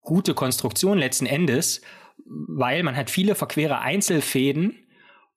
gute 0.00 0.34
Konstruktion 0.34 0.98
letzten 0.98 1.26
Endes, 1.26 1.82
weil 2.24 2.82
man 2.82 2.96
hat 2.96 3.10
viele 3.10 3.34
verquere 3.34 3.80
Einzelfäden 3.80 4.74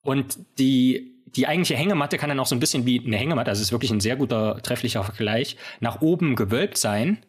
und 0.01 0.39
die, 0.57 1.21
die 1.25 1.45
eigentliche 1.45 1.75
Hängematte 1.75 2.17
kann 2.17 2.29
dann 2.29 2.39
auch 2.39 2.47
so 2.47 2.55
ein 2.55 2.59
bisschen 2.59 2.85
wie 2.85 3.05
eine 3.05 3.17
Hängematte, 3.17 3.49
also 3.49 3.61
ist 3.61 3.73
wirklich 3.73 3.91
ein 3.91 3.99
sehr 3.99 4.15
guter, 4.15 4.61
trefflicher 4.63 5.03
Vergleich, 5.03 5.57
nach 5.81 6.01
oben 6.01 6.35
gewölbt 6.35 6.77
sein 6.77 7.19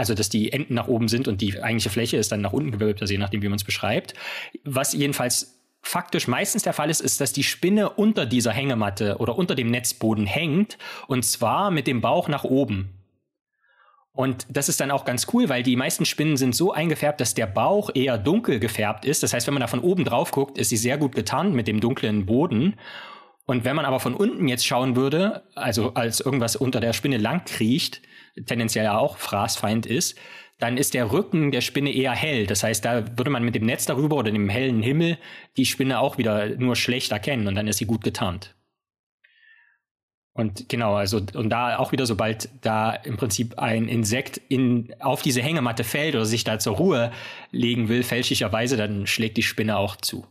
also, 0.00 0.14
dass 0.14 0.30
die 0.30 0.50
Enden 0.50 0.72
nach 0.72 0.88
oben 0.88 1.08
sind 1.08 1.28
und 1.28 1.42
die 1.42 1.62
eigentliche 1.62 1.90
Fläche 1.90 2.16
ist 2.16 2.32
dann 2.32 2.40
nach 2.40 2.54
unten 2.54 2.70
gewölbt, 2.70 3.02
also 3.02 3.12
je 3.12 3.18
nachdem, 3.18 3.42
wie 3.42 3.50
man 3.50 3.58
es 3.58 3.64
beschreibt. 3.64 4.14
Was 4.64 4.94
jedenfalls 4.94 5.60
faktisch 5.82 6.26
meistens 6.26 6.62
der 6.62 6.72
Fall 6.72 6.88
ist, 6.88 7.02
ist, 7.02 7.20
dass 7.20 7.34
die 7.34 7.42
Spinne 7.42 7.90
unter 7.90 8.24
dieser 8.24 8.50
Hängematte 8.50 9.18
oder 9.18 9.36
unter 9.36 9.54
dem 9.54 9.70
Netzboden 9.70 10.24
hängt 10.24 10.78
und 11.06 11.22
zwar 11.26 11.70
mit 11.70 11.86
dem 11.86 12.00
Bauch 12.00 12.28
nach 12.28 12.44
oben. 12.44 12.94
Und 14.12 14.46
das 14.48 14.70
ist 14.70 14.80
dann 14.80 14.90
auch 14.90 15.04
ganz 15.04 15.26
cool, 15.34 15.50
weil 15.50 15.62
die 15.62 15.76
meisten 15.76 16.06
Spinnen 16.06 16.38
sind 16.38 16.56
so 16.56 16.72
eingefärbt, 16.72 17.20
dass 17.20 17.34
der 17.34 17.46
Bauch 17.46 17.90
eher 17.92 18.16
dunkel 18.16 18.58
gefärbt 18.58 19.04
ist. 19.04 19.22
Das 19.22 19.34
heißt, 19.34 19.46
wenn 19.48 19.54
man 19.54 19.60
da 19.60 19.66
von 19.66 19.80
oben 19.80 20.06
drauf 20.06 20.30
guckt, 20.30 20.56
ist 20.56 20.70
sie 20.70 20.78
sehr 20.78 20.96
gut 20.96 21.14
getarnt 21.14 21.54
mit 21.54 21.68
dem 21.68 21.78
dunklen 21.78 22.24
Boden. 22.24 22.76
Und 23.44 23.66
wenn 23.66 23.76
man 23.76 23.84
aber 23.84 24.00
von 24.00 24.14
unten 24.14 24.48
jetzt 24.48 24.64
schauen 24.64 24.96
würde, 24.96 25.42
also 25.54 25.92
als 25.92 26.20
irgendwas 26.20 26.56
unter 26.56 26.80
der 26.80 26.94
Spinne 26.94 27.18
lang 27.18 27.44
kriecht, 27.44 28.00
tendenziell 28.46 28.84
ja 28.84 28.98
auch 28.98 29.18
Fraßfeind 29.18 29.86
ist, 29.86 30.18
dann 30.58 30.76
ist 30.76 30.94
der 30.94 31.10
Rücken 31.10 31.50
der 31.50 31.62
Spinne 31.62 31.92
eher 31.92 32.12
hell. 32.12 32.46
Das 32.46 32.62
heißt, 32.62 32.84
da 32.84 33.16
würde 33.16 33.30
man 33.30 33.44
mit 33.44 33.54
dem 33.54 33.64
Netz 33.64 33.86
darüber 33.86 34.16
oder 34.16 34.30
dem 34.30 34.48
hellen 34.48 34.82
Himmel 34.82 35.18
die 35.56 35.66
Spinne 35.66 35.98
auch 35.98 36.18
wieder 36.18 36.48
nur 36.50 36.76
schlecht 36.76 37.12
erkennen 37.12 37.48
und 37.48 37.54
dann 37.54 37.66
ist 37.66 37.78
sie 37.78 37.86
gut 37.86 38.04
getarnt. 38.04 38.54
Und 40.32 40.68
genau, 40.68 40.94
also 40.94 41.20
und 41.34 41.50
da 41.50 41.78
auch 41.78 41.92
wieder, 41.92 42.06
sobald 42.06 42.48
da 42.60 42.92
im 42.92 43.16
Prinzip 43.16 43.58
ein 43.58 43.88
Insekt 43.88 44.40
in, 44.48 44.94
auf 45.00 45.22
diese 45.22 45.42
Hängematte 45.42 45.82
fällt 45.82 46.14
oder 46.14 46.24
sich 46.24 46.44
da 46.44 46.58
zur 46.58 46.76
Ruhe 46.76 47.10
legen 47.50 47.88
will, 47.88 48.02
fälschlicherweise, 48.02 48.76
dann 48.76 49.06
schlägt 49.06 49.36
die 49.38 49.42
Spinne 49.42 49.76
auch 49.76 49.96
zu. 49.96 50.26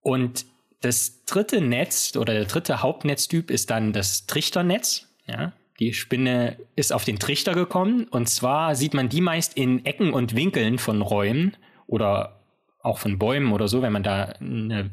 Und 0.00 0.46
das 0.80 1.24
dritte 1.24 1.60
Netz 1.60 2.16
oder 2.16 2.34
der 2.34 2.44
dritte 2.44 2.82
Hauptnetztyp 2.82 3.50
ist 3.50 3.68
dann 3.70 3.92
das 3.92 4.26
Trichternetz. 4.26 5.08
Ja, 5.26 5.52
die 5.78 5.92
Spinne 5.92 6.58
ist 6.76 6.92
auf 6.92 7.04
den 7.04 7.18
Trichter 7.18 7.54
gekommen 7.54 8.08
und 8.10 8.28
zwar 8.28 8.74
sieht 8.74 8.94
man 8.94 9.08
die 9.08 9.20
meist 9.20 9.56
in 9.56 9.84
Ecken 9.84 10.12
und 10.12 10.34
Winkeln 10.34 10.78
von 10.78 11.02
Räumen 11.02 11.56
oder 11.86 12.40
auch 12.82 12.98
von 12.98 13.18
Bäumen 13.18 13.52
oder 13.52 13.68
so, 13.68 13.82
wenn 13.82 13.92
man 13.92 14.02
da 14.02 14.24
eine 14.40 14.90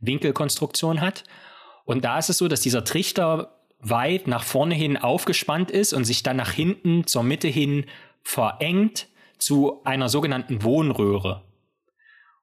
Winkelkonstruktion 0.00 1.00
hat. 1.00 1.24
Und 1.84 2.04
da 2.04 2.18
ist 2.18 2.30
es 2.30 2.38
so, 2.38 2.48
dass 2.48 2.60
dieser 2.60 2.84
Trichter 2.84 3.58
weit 3.80 4.26
nach 4.26 4.44
vorne 4.44 4.74
hin 4.74 4.96
aufgespannt 4.96 5.70
ist 5.70 5.92
und 5.92 6.04
sich 6.04 6.22
dann 6.22 6.36
nach 6.36 6.52
hinten 6.52 7.06
zur 7.06 7.22
Mitte 7.22 7.48
hin 7.48 7.84
verengt 8.22 9.08
zu 9.38 9.82
einer 9.84 10.08
sogenannten 10.08 10.62
Wohnröhre. 10.62 11.42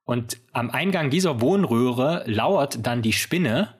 Und 0.03 0.37
am 0.51 0.69
Eingang 0.69 1.09
dieser 1.09 1.41
Wohnröhre 1.41 2.23
lauert 2.25 2.85
dann 2.85 3.01
die 3.01 3.13
Spinne. 3.13 3.75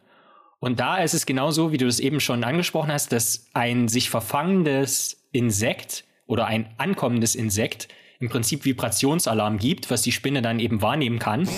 Und 0.64 0.80
da 0.80 0.98
ist 0.98 1.16
es 1.16 1.26
genauso, 1.26 1.72
wie 1.72 1.78
du 1.78 1.88
das 1.88 2.00
eben 2.00 2.20
schon 2.20 2.44
angesprochen 2.44 2.92
hast, 2.92 3.12
dass 3.12 3.48
ein 3.54 3.88
sich 3.88 4.12
verfangendes 4.12 5.28
Insekt 5.32 6.06
oder 6.28 6.46
ein 6.46 6.70
ankommendes 6.78 7.34
Insekt 7.34 7.88
im 8.20 8.30
Prinzip 8.30 8.64
Vibrationsalarm 8.64 9.58
gibt, 9.58 9.90
was 9.90 10.04
die 10.04 10.12
Spinne 10.12 10.44
dann 10.44 10.60
eben 10.60 10.84
wahrnehmen 10.84 11.18
kann. 11.18 11.50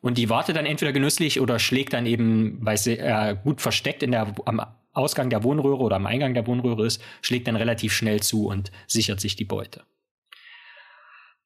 Und 0.00 0.16
die 0.16 0.30
wartet 0.30 0.56
dann 0.56 0.64
entweder 0.64 0.92
genüsslich 0.92 1.38
oder 1.38 1.58
schlägt 1.58 1.92
dann 1.92 2.06
eben, 2.06 2.64
weil 2.64 2.78
sie 2.78 2.98
äh, 2.98 3.36
gut 3.44 3.60
versteckt 3.60 4.02
in 4.02 4.12
der, 4.12 4.34
am 4.46 4.62
Ausgang 4.94 5.28
der 5.28 5.44
Wohnröhre 5.44 5.82
oder 5.82 5.96
am 5.96 6.06
Eingang 6.06 6.32
der 6.32 6.46
Wohnröhre 6.46 6.86
ist, 6.86 7.02
schlägt 7.20 7.46
dann 7.46 7.56
relativ 7.56 7.92
schnell 7.92 8.20
zu 8.20 8.46
und 8.46 8.72
sichert 8.86 9.20
sich 9.20 9.36
die 9.36 9.44
Beute. 9.44 9.82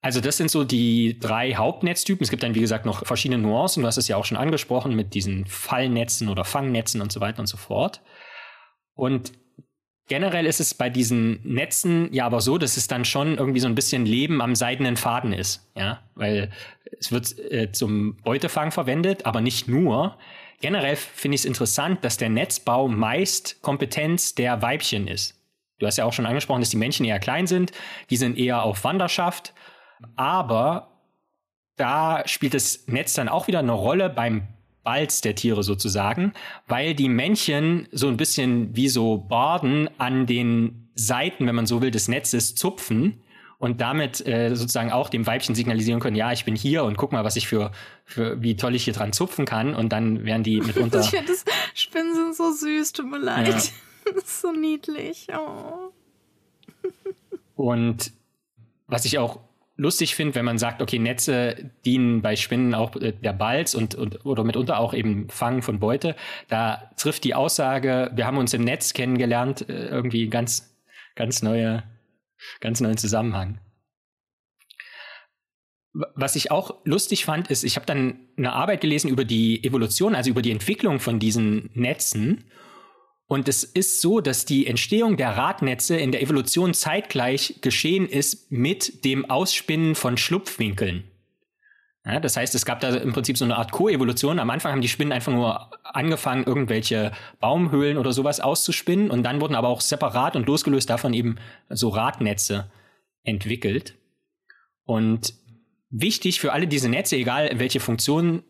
Also 0.03 0.21
das 0.21 0.37
sind 0.37 0.51
so 0.51 0.65
die 0.65 1.19
drei 1.19 1.55
Hauptnetztypen. 1.55 2.23
Es 2.23 2.31
gibt 2.31 2.43
dann, 2.43 2.55
wie 2.55 2.61
gesagt, 2.61 2.87
noch 2.87 3.05
verschiedene 3.07 3.43
Nuancen. 3.43 3.83
Du 3.83 3.87
hast 3.87 3.97
es 3.97 4.09
ja 4.09 4.17
auch 4.17 4.25
schon 4.25 4.37
angesprochen 4.37 4.95
mit 4.95 5.15
diesen 5.15 5.47
Fallnetzen 5.47 6.29
oder 6.29 6.45
Fangnetzen 6.45 7.01
und 7.01 7.11
so 7.11 7.21
weiter 7.21 7.41
und 7.41 7.47
so 7.47 7.57
fort. 7.57 8.03
Und 8.95 9.33
generell 10.09 10.47
ist 10.47 10.61
es 10.61 10.75
bei 10.75 10.91
diesen 10.91 11.41
Netzen 11.43 12.13
ja 12.13 12.27
aber 12.27 12.41
so, 12.41 12.59
dass 12.59 12.77
es 12.77 12.87
dann 12.87 13.05
schon 13.05 13.37
irgendwie 13.37 13.61
so 13.61 13.67
ein 13.67 13.75
bisschen 13.75 14.07
Leben 14.07 14.41
am 14.41 14.55
seidenen 14.55 14.97
Faden 14.97 15.33
ist. 15.33 15.69
Ja, 15.77 16.03
weil 16.15 16.51
es 16.99 17.11
wird 17.11 17.39
äh, 17.51 17.73
zum 17.73 18.17
Beutefang 18.19 18.71
verwendet, 18.71 19.27
aber 19.27 19.41
nicht 19.41 19.69
nur. 19.69 20.19
Generell 20.61 20.97
finde 20.97 21.35
ich 21.35 21.43
es 21.43 21.45
interessant, 21.45 22.05
dass 22.05 22.17
der 22.17 22.31
Netzbau 22.31 22.89
meist 22.89 23.61
Kompetenz 23.61 24.35
der 24.35 24.63
Weibchen 24.63 25.07
ist. 25.09 25.35
Du 25.79 25.87
hast 25.87 25.99
ja 25.99 26.07
auch 26.07 26.13
schon 26.13 26.25
angesprochen, 26.25 26.61
dass 26.61 26.71
die 26.71 26.79
Männchen 26.79 27.05
eher 27.05 27.19
klein 27.19 27.47
sind, 27.47 27.73
die 28.09 28.17
sind 28.17 28.39
eher 28.39 28.63
auf 28.63 28.85
Wanderschaft, 28.85 29.53
aber 30.17 30.89
da 31.77 32.23
spielt 32.27 32.55
das 32.55 32.87
Netz 32.87 33.15
dann 33.15 33.29
auch 33.29 33.49
wieder 33.49 33.59
eine 33.59 33.73
Rolle 33.73 34.09
beim 34.09 34.49
Balz 34.83 35.21
der 35.21 35.35
Tiere 35.35 35.63
sozusagen, 35.63 36.33
weil 36.69 36.95
die 36.95 37.09
Männchen 37.09 37.89
so 37.91 38.09
ein 38.09 38.17
bisschen 38.17 38.75
wie 38.77 38.89
so 38.89 39.19
Barden 39.19 39.91
an 39.99 40.27
den 40.27 40.89
Seiten, 40.95 41.47
wenn 41.47 41.55
man 41.55 41.67
so 41.67 41.83
will, 41.83 41.91
des 41.91 42.09
Netzes 42.09 42.55
zupfen 42.55 43.21
und 43.59 43.81
damit 43.81 44.27
äh, 44.27 44.55
sozusagen 44.55 44.93
auch 44.93 45.09
dem 45.09 45.27
Weibchen 45.27 45.55
signalisieren 45.55 46.01
können, 46.01 46.17
ja, 46.17 46.33
ich 46.33 46.45
bin 46.45 46.55
hier 46.55 46.85
und 46.85 46.97
guck 46.97 47.13
mal, 47.13 47.25
was 47.25 47.37
ich 47.37 47.49
für, 47.49 47.73
für 48.05 48.41
wie 48.43 48.57
toll 48.57 48.75
ich 48.75 48.85
hier 48.85 48.93
dran 48.93 49.13
zupfen 49.13 49.45
kann. 49.45 49.75
Und 49.75 49.91
dann 49.91 50.25
werden 50.25 50.43
die 50.43 50.61
mitunter. 50.63 51.01
ich 51.01 51.11
finde, 51.11 51.33
Spinnen 51.75 52.15
sind 52.15 52.37
so 52.37 52.53
süß, 52.53 52.93
tut 52.93 53.11
mir 53.11 53.19
leid. 53.19 53.49
Ja. 53.49 53.61
Das 54.15 54.23
ist 54.23 54.41
so 54.41 54.53
niedlich. 54.53 55.27
Oh. 55.37 55.91
und 57.57 58.13
was 58.87 59.05
ich 59.05 59.19
auch 59.19 59.41
lustig 59.77 60.15
finde, 60.15 60.35
wenn 60.35 60.45
man 60.45 60.59
sagt, 60.59 60.83
okay, 60.83 60.99
Netze 60.99 61.71
dienen 61.85 62.23
bei 62.23 62.37
Spinnen 62.37 62.75
auch 62.75 62.97
äh, 62.97 63.13
der 63.13 63.33
Balz 63.33 63.75
und, 63.75 63.95
und 63.95 64.25
oder 64.25 64.45
mitunter 64.45 64.79
auch 64.79 64.95
eben 64.95 65.29
Fangen 65.29 65.63
von 65.63 65.81
Beute. 65.81 66.17
Da 66.49 66.91
trifft 66.97 67.25
die 67.25 67.35
Aussage, 67.35 68.11
wir 68.15 68.27
haben 68.27 68.39
uns 68.39 68.55
im 68.55 68.63
Netz 68.65 68.93
kennengelernt, 68.93 69.69
äh, 69.69 69.89
irgendwie 69.89 70.29
ganz, 70.29 70.75
ganz 71.15 71.43
neue 71.43 71.83
ganz 72.61 72.81
neuen 72.81 72.97
Zusammenhang. 72.97 73.61
Was 75.93 76.37
ich 76.37 76.51
auch 76.51 76.75
lustig 76.85 77.25
fand, 77.25 77.49
ist, 77.49 77.65
ich 77.65 77.77
habe 77.77 77.87
dann 77.87 78.21
eine 78.37 78.53
Arbeit 78.53 78.83
gelesen 78.83 79.09
über 79.09 79.25
die 79.25 79.65
Evolution, 79.65 80.15
also 80.15 80.31
über 80.31 80.43
die 80.43 80.51
Entwicklung 80.51 81.01
von 81.01 81.19
diesen 81.19 81.71
Netzen. 81.73 82.45
Und 83.29 83.49
es 83.49 83.65
ist 83.65 84.01
so, 84.01 84.21
dass 84.21 84.45
die 84.45 84.67
Entstehung 84.67 85.17
der 85.17 85.37
Radnetze 85.37 85.97
in 85.97 86.13
der 86.13 86.23
Evolution 86.23 86.75
zeitgleich 86.75 87.57
geschehen 87.61 88.09
ist 88.09 88.53
mit 88.53 89.05
dem 89.05 89.29
Ausspinnen 89.29 89.97
von 89.97 90.17
Schlupfwinkeln. 90.17 91.05
Ja, 92.05 92.21
das 92.21 92.37
heißt, 92.37 92.55
es 92.55 92.65
gab 92.65 92.79
da 92.79 92.95
im 92.95 93.13
Prinzip 93.13 93.37
so 93.37 93.45
eine 93.45 93.57
Art 93.57 93.73
Koevolution. 93.73 94.39
Am 94.39 94.51
Anfang 94.51 94.71
haben 94.71 94.81
die 94.81 94.89
Spinnen 94.89 95.13
einfach 95.13 95.33
nur 95.33 95.73
angefangen, 95.83 96.45
irgendwelche 96.45 97.11
Baumhöhlen 97.41 97.99
oder 97.99 98.13
sowas 98.13 98.39
auszuspinnen 98.39 99.11
und 99.11 99.25
dann 99.25 99.41
wurden 99.41 99.57
aber 99.57 99.69
auch 99.69 99.81
separat 99.81 100.37
und 100.37 100.47
losgelöst 100.47 100.89
davon 100.89 101.13
eben 101.13 101.37
so 101.69 101.89
Radnetze 101.89 102.71
entwickelt. 103.25 103.97
Und 104.85 105.35
wichtig 105.91 106.39
für 106.39 106.53
alle 106.53 106.69
diese 106.69 106.89
Netze, 106.89 107.17
egal 107.17 107.51
welche 107.55 107.81
Funktion, 107.81 108.45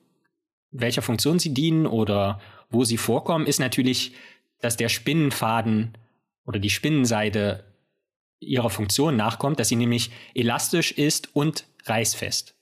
welcher 0.71 1.01
Funktion 1.01 1.39
sie 1.39 1.55
dienen 1.55 1.87
oder 1.87 2.41
wo 2.69 2.85
sie 2.85 2.99
vorkommen, 2.99 3.47
ist 3.47 3.59
natürlich, 3.59 4.13
dass 4.61 4.77
der 4.77 4.89
Spinnenfaden 4.89 5.97
oder 6.45 6.59
die 6.59 6.71
Spinnenseide 6.71 7.65
ihrer 8.39 8.71
Funktion 8.71 9.17
nachkommt, 9.17 9.59
dass 9.59 9.69
sie 9.69 9.77
nämlich 9.77 10.11
elastisch 10.35 10.93
ist 10.93 11.35
und 11.35 11.65
reißfest. 11.85 12.55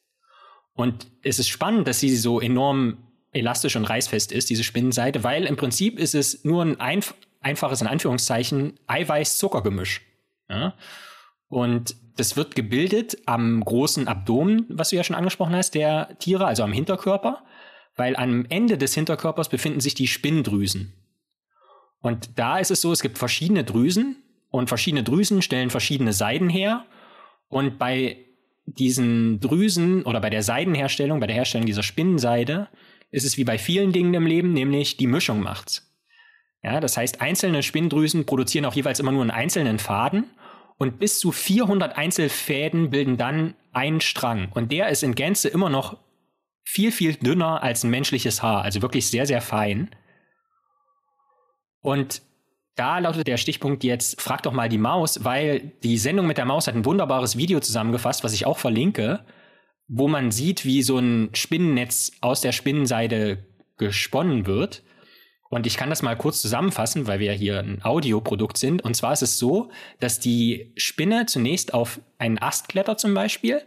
Und 0.73 1.07
es 1.23 1.39
ist 1.39 1.49
spannend, 1.49 1.87
dass 1.87 2.01
sie 2.01 2.17
so 2.17 2.41
enorm 2.41 2.99
elastisch 3.33 3.77
und 3.77 3.85
reißfest 3.85 4.33
ist, 4.33 4.51
diese 4.51 4.65
Spinnenseite, 4.65 5.25
weil 5.25 5.45
im 5.45 5.57
Prinzip 5.57 5.99
ist 5.99 6.15
es 6.15 6.45
nur 6.45 6.63
ein 6.63 6.81
einf 6.81 7.15
einfaches, 7.41 7.83
in 7.83 7.87
Anführungszeichen, 7.87 8.79
Eiweiß-Zuckergemisch. 8.87 10.01
Ja? 10.49 10.75
Und 11.49 11.95
das 12.17 12.37
wird 12.37 12.55
gebildet 12.55 13.19
am 13.27 13.63
großen 13.63 14.09
Abdomen, 14.09 14.67
was 14.71 14.91
du 14.91 14.97
ja 14.97 15.05
schon 15.05 15.17
angesprochen 15.17 15.55
hast, 15.55 15.75
der 15.75 16.17
Tiere, 16.19 16.47
also 16.47 16.63
am 16.63 16.73
Hinterkörper, 16.73 17.45
weil 17.97 18.17
am 18.17 18.47
Ende 18.49 18.79
des 18.79 18.95
Hinterkörpers 18.95 19.51
befinden 19.51 19.81
sich 19.81 19.95
die 19.95 20.07
Spinndrüsen. 20.07 20.95
Und 22.05 22.39
da 22.39 22.59
ist 22.59 22.71
es 22.71 22.83
so, 22.83 22.93
es 22.93 23.01
gibt 23.01 23.17
verschiedene 23.17 23.65
Drüsen 23.65 24.17
und 24.51 24.69
verschiedene 24.69 25.03
Drüsen 25.03 25.41
stellen 25.41 25.71
verschiedene 25.71 26.13
Seiden 26.13 26.51
her. 26.51 26.85
Und 27.49 27.79
bei 27.79 28.19
diesen 28.67 29.41
Drüsen 29.41 30.03
oder 30.03 30.21
bei 30.21 30.29
der 30.29 30.43
Seidenherstellung, 30.43 31.19
bei 31.19 31.27
der 31.27 31.37
Herstellung 31.37 31.65
dieser 31.65 31.83
Spinnenseide, 31.83 32.69
ist 33.11 33.25
es 33.25 33.39
wie 33.39 33.45
bei 33.45 33.57
vielen 33.57 33.93
Dingen 33.93 34.13
im 34.13 34.27
Leben, 34.27 34.53
nämlich 34.53 34.99
die 34.99 35.07
Mischung 35.07 35.41
macht's. 35.41 35.91
Ja, 36.63 36.79
das 36.79 36.99
heißt, 36.99 37.23
einzelne 37.23 37.63
Spinndrüsen 37.63 38.27
produzieren 38.27 38.67
auch 38.67 38.75
jeweils 38.75 39.01
immer 39.01 39.13
nur 39.13 39.23
einen 39.23 39.31
einzelnen 39.31 39.79
Faden 39.79 40.25
und 40.77 40.99
bis 40.99 41.19
zu 41.19 41.33
400 41.33 41.97
Einzelfäden 41.97 42.91
bilden 42.91 43.17
dann 43.17 43.55
einen 43.73 44.03
Strang. 44.03 44.53
Und 44.53 44.73
der 44.73 44.91
ist 44.91 45.03
in 45.03 45.15
Gänze 45.15 45.49
immer 45.49 45.71
noch 45.71 45.97
viel, 46.65 46.93
viel 46.93 47.15
dünner 47.15 47.63
als 47.63 47.83
ein 47.83 47.89
menschliches 47.89 48.43
Haar, 48.43 48.61
also 48.61 48.83
wirklich 48.83 49.07
sehr, 49.07 49.25
sehr 49.25 49.41
fein. 49.41 49.89
Und 51.85 52.23
da 52.77 52.99
lautet 52.99 53.27
der 53.27 53.37
Stichpunkt 53.37 53.85
jetzt, 53.85 54.19
frag 54.19 54.43
doch 54.43 54.53
mal 54.53 54.71
die 54.71 54.79
Maus, 54.79 55.23
weil 55.23 55.73
die 55.83 55.99
Sendung 55.99 56.27
mit 56.27 56.39
der 56.39 56.47
Maus 56.47 56.67
hat 56.67 56.75
ein 56.75 56.87
wunderbares 56.87 57.37
Video 57.37 57.61
zusammengefasst, 57.61 58.25
was 58.25 58.33
ich 58.33 58.47
auch 58.47 58.57
verlinke, 58.57 59.21
wo 59.87 60.09
man 60.09 60.31
sieht, 60.31 60.65
wie 60.65 60.83
so 60.83 60.97
ein 60.97 61.29
Spinnennetz 61.35 62.13
aus 62.23 62.41
der 62.41 62.53
Spinnenseide 62.53 63.45
gesponnen 63.77 64.47
wird. 64.47 64.83
Und 65.51 65.67
ich 65.67 65.77
kann 65.77 65.91
das 65.91 66.01
mal 66.01 66.17
kurz 66.17 66.41
zusammenfassen, 66.41 67.07
weil 67.07 67.21
wir 67.21 67.35
hier 67.35 67.59
ein 67.59 67.85
Audioprodukt 67.85 68.57
sind. 68.57 68.83
Und 68.83 68.97
zwar 68.97 69.13
ist 69.13 69.23
es 69.23 69.39
so, 69.39 69.71
dass 70.01 70.19
die 70.19 70.73
Spinne 70.79 71.27
zunächst 71.27 71.75
auf 71.75 72.01
einen 72.17 72.39
Ast 72.39 72.71
klettert 72.71 72.99
zum 72.99 73.13
Beispiel 73.13 73.61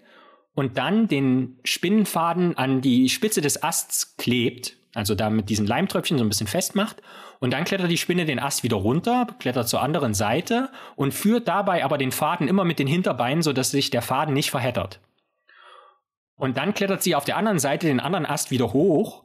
und 0.55 0.79
dann 0.79 1.07
den 1.07 1.59
Spinnenfaden 1.63 2.57
an 2.57 2.81
die 2.81 3.09
Spitze 3.09 3.41
des 3.41 3.61
Asts 3.61 4.17
klebt, 4.17 4.75
also 4.95 5.13
da 5.13 5.29
mit 5.29 5.49
diesen 5.49 5.67
Leimtröpfchen 5.67 6.17
so 6.17 6.25
ein 6.25 6.29
bisschen 6.29 6.47
festmacht 6.47 6.97
und 7.39 7.51
dann 7.53 7.63
klettert 7.63 7.91
die 7.91 7.97
Spinne 7.97 8.25
den 8.25 8.39
Ast 8.39 8.63
wieder 8.63 8.77
runter, 8.77 9.27
klettert 9.39 9.67
zur 9.67 9.81
anderen 9.81 10.13
Seite 10.13 10.69
und 10.95 11.13
führt 11.13 11.47
dabei 11.47 11.83
aber 11.83 11.97
den 11.97 12.11
Faden 12.11 12.47
immer 12.47 12.65
mit 12.65 12.79
den 12.79 12.87
Hinterbeinen, 12.87 13.43
sodass 13.43 13.71
sich 13.71 13.89
der 13.89 14.01
Faden 14.01 14.33
nicht 14.33 14.49
verheddert. 14.49 14.99
Und 16.35 16.57
dann 16.57 16.73
klettert 16.73 17.03
sie 17.03 17.15
auf 17.15 17.25
der 17.25 17.37
anderen 17.37 17.59
Seite 17.59 17.87
den 17.87 17.99
anderen 17.99 18.25
Ast 18.25 18.51
wieder 18.51 18.73
hoch 18.73 19.23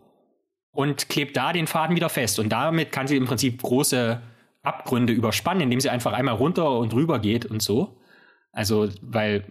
und 0.72 1.09
klebt 1.09 1.37
da 1.37 1.53
den 1.53 1.66
Faden 1.66 1.96
wieder 1.96 2.09
fest. 2.09 2.38
Und 2.38 2.51
damit 2.51 2.92
kann 2.92 3.07
sie 3.07 3.16
im 3.16 3.27
Prinzip 3.27 3.62
große 3.62 4.20
Abgründe 4.62 5.12
überspannen, 5.12 5.62
indem 5.62 5.81
sie 5.81 5.90
einfach 5.90 6.12
einmal 6.12 6.35
runter 6.35 6.79
und 6.79 6.94
rüber 6.94 7.18
geht 7.18 7.44
und 7.44 7.62
so. 7.62 7.98
Also, 8.53 8.88
weil 9.03 9.44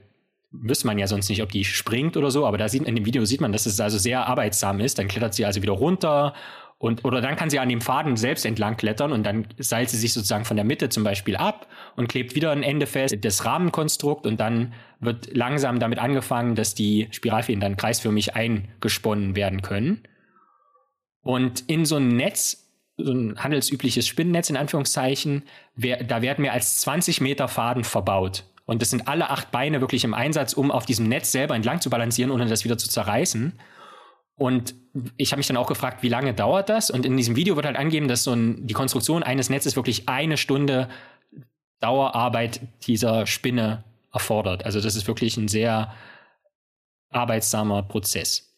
wüsste 0.52 0.88
man 0.88 1.00
ja 1.00 1.08
sonst 1.08 1.30
nicht, 1.30 1.42
ob 1.42 1.50
die 1.50 1.64
springt 1.64 2.18
oder 2.18 2.30
so, 2.30 2.46
aber 2.46 2.58
da 2.58 2.68
sieht 2.68 2.84
in 2.84 2.96
dem 2.96 3.06
Video 3.06 3.24
sieht 3.24 3.40
man, 3.40 3.54
dass 3.54 3.66
es 3.66 3.80
also 3.80 3.98
sehr 3.98 4.28
arbeitsam 4.28 4.80
ist. 4.80 5.00
Dann 5.00 5.08
klettert 5.08 5.34
sie 5.34 5.46
also 5.46 5.62
wieder 5.62 5.74
runter 5.74 6.34
und 6.82 7.06
oder 7.06 7.22
dann 7.22 7.36
kann 7.36 7.52
sie 7.52 7.60
an 7.60 7.70
dem 7.70 7.80
Faden 7.80 8.18
selbst 8.18 8.44
entlang 8.44 8.76
klettern 8.76 9.12
und 9.12 9.24
dann 9.24 9.46
seilt 9.60 9.92
sie 9.92 9.98
sich 9.98 10.14
sozusagen 10.14 10.46
von 10.46 10.58
der 10.58 10.66
Mitte 10.66 10.90
zum 10.90 11.04
Beispiel 11.04 11.36
ab 11.36 11.68
und 11.96 12.10
klebt 12.10 12.34
wieder 12.34 12.50
ein 12.50 12.64
Ende 12.64 12.88
fest, 12.88 13.16
das 13.22 13.46
Rahmenkonstrukt 13.46 14.26
und 14.26 14.40
dann 14.40 14.74
wird 15.00 15.38
langsam 15.38 15.80
damit 15.80 16.00
angefangen, 16.00 16.56
dass 16.56 16.74
die 16.74 17.08
Spiralfäden 17.12 17.62
dann 17.62 17.78
kreisförmig 17.78 18.36
eingesponnen 18.36 19.36
werden 19.36 19.62
können. 19.62 20.02
Und 21.22 21.70
in 21.70 21.86
so 21.86 21.98
ein 21.98 22.08
Netz, 22.08 22.68
so 22.98 23.12
ein 23.12 23.38
handelsübliches 23.38 24.08
Spinnennetz 24.08 24.50
in 24.50 24.58
Anführungszeichen, 24.58 25.44
wer, 25.76 26.04
da 26.04 26.24
werden 26.24 26.42
mehr 26.42 26.54
als 26.54 26.80
20 26.82 27.22
Meter 27.22 27.48
Faden 27.48 27.84
verbaut. 27.84 28.46
Und 28.66 28.82
das 28.82 28.90
sind 28.90 29.08
alle 29.08 29.30
acht 29.30 29.52
Beine 29.52 29.82
wirklich 29.82 30.04
im 30.04 30.16
Einsatz, 30.16 30.54
um 30.54 30.72
auf 30.72 30.88
diesem 30.88 31.08
Netz 31.08 31.32
selber 31.32 31.56
entlang 31.56 31.80
zu 31.80 31.92
balancieren, 31.92 32.32
ohne 32.32 32.48
das 32.48 32.64
wieder 32.66 32.80
zu 32.80 32.90
zerreißen. 32.90 33.54
Und 34.42 34.74
ich 35.18 35.32
habe 35.34 35.38
mich 35.38 35.46
dann 35.46 35.56
auch 35.56 35.68
gefragt, 35.68 36.02
wie 36.02 36.10
lange 36.10 36.34
dauert 36.34 36.68
das? 36.70 36.90
Und 36.90 37.06
in 37.06 37.16
diesem 37.16 37.36
Video 37.36 37.56
wird 37.58 37.68
halt 37.68 37.78
angegeben, 37.78 38.08
dass 38.08 38.24
so 38.24 38.34
ein, 38.34 38.66
die 38.66 38.74
Konstruktion 38.74 39.22
eines 39.22 39.52
Netzes 39.52 39.76
wirklich 39.76 40.10
eine 40.10 40.36
Stunde 40.36 40.90
Dauerarbeit 41.80 42.60
dieser 42.88 43.28
Spinne 43.28 43.84
erfordert. 44.12 44.66
Also 44.66 44.82
das 44.82 44.96
ist 44.96 45.06
wirklich 45.06 45.38
ein 45.38 45.48
sehr 45.48 45.94
arbeitsamer 47.10 47.84
Prozess. 47.84 48.58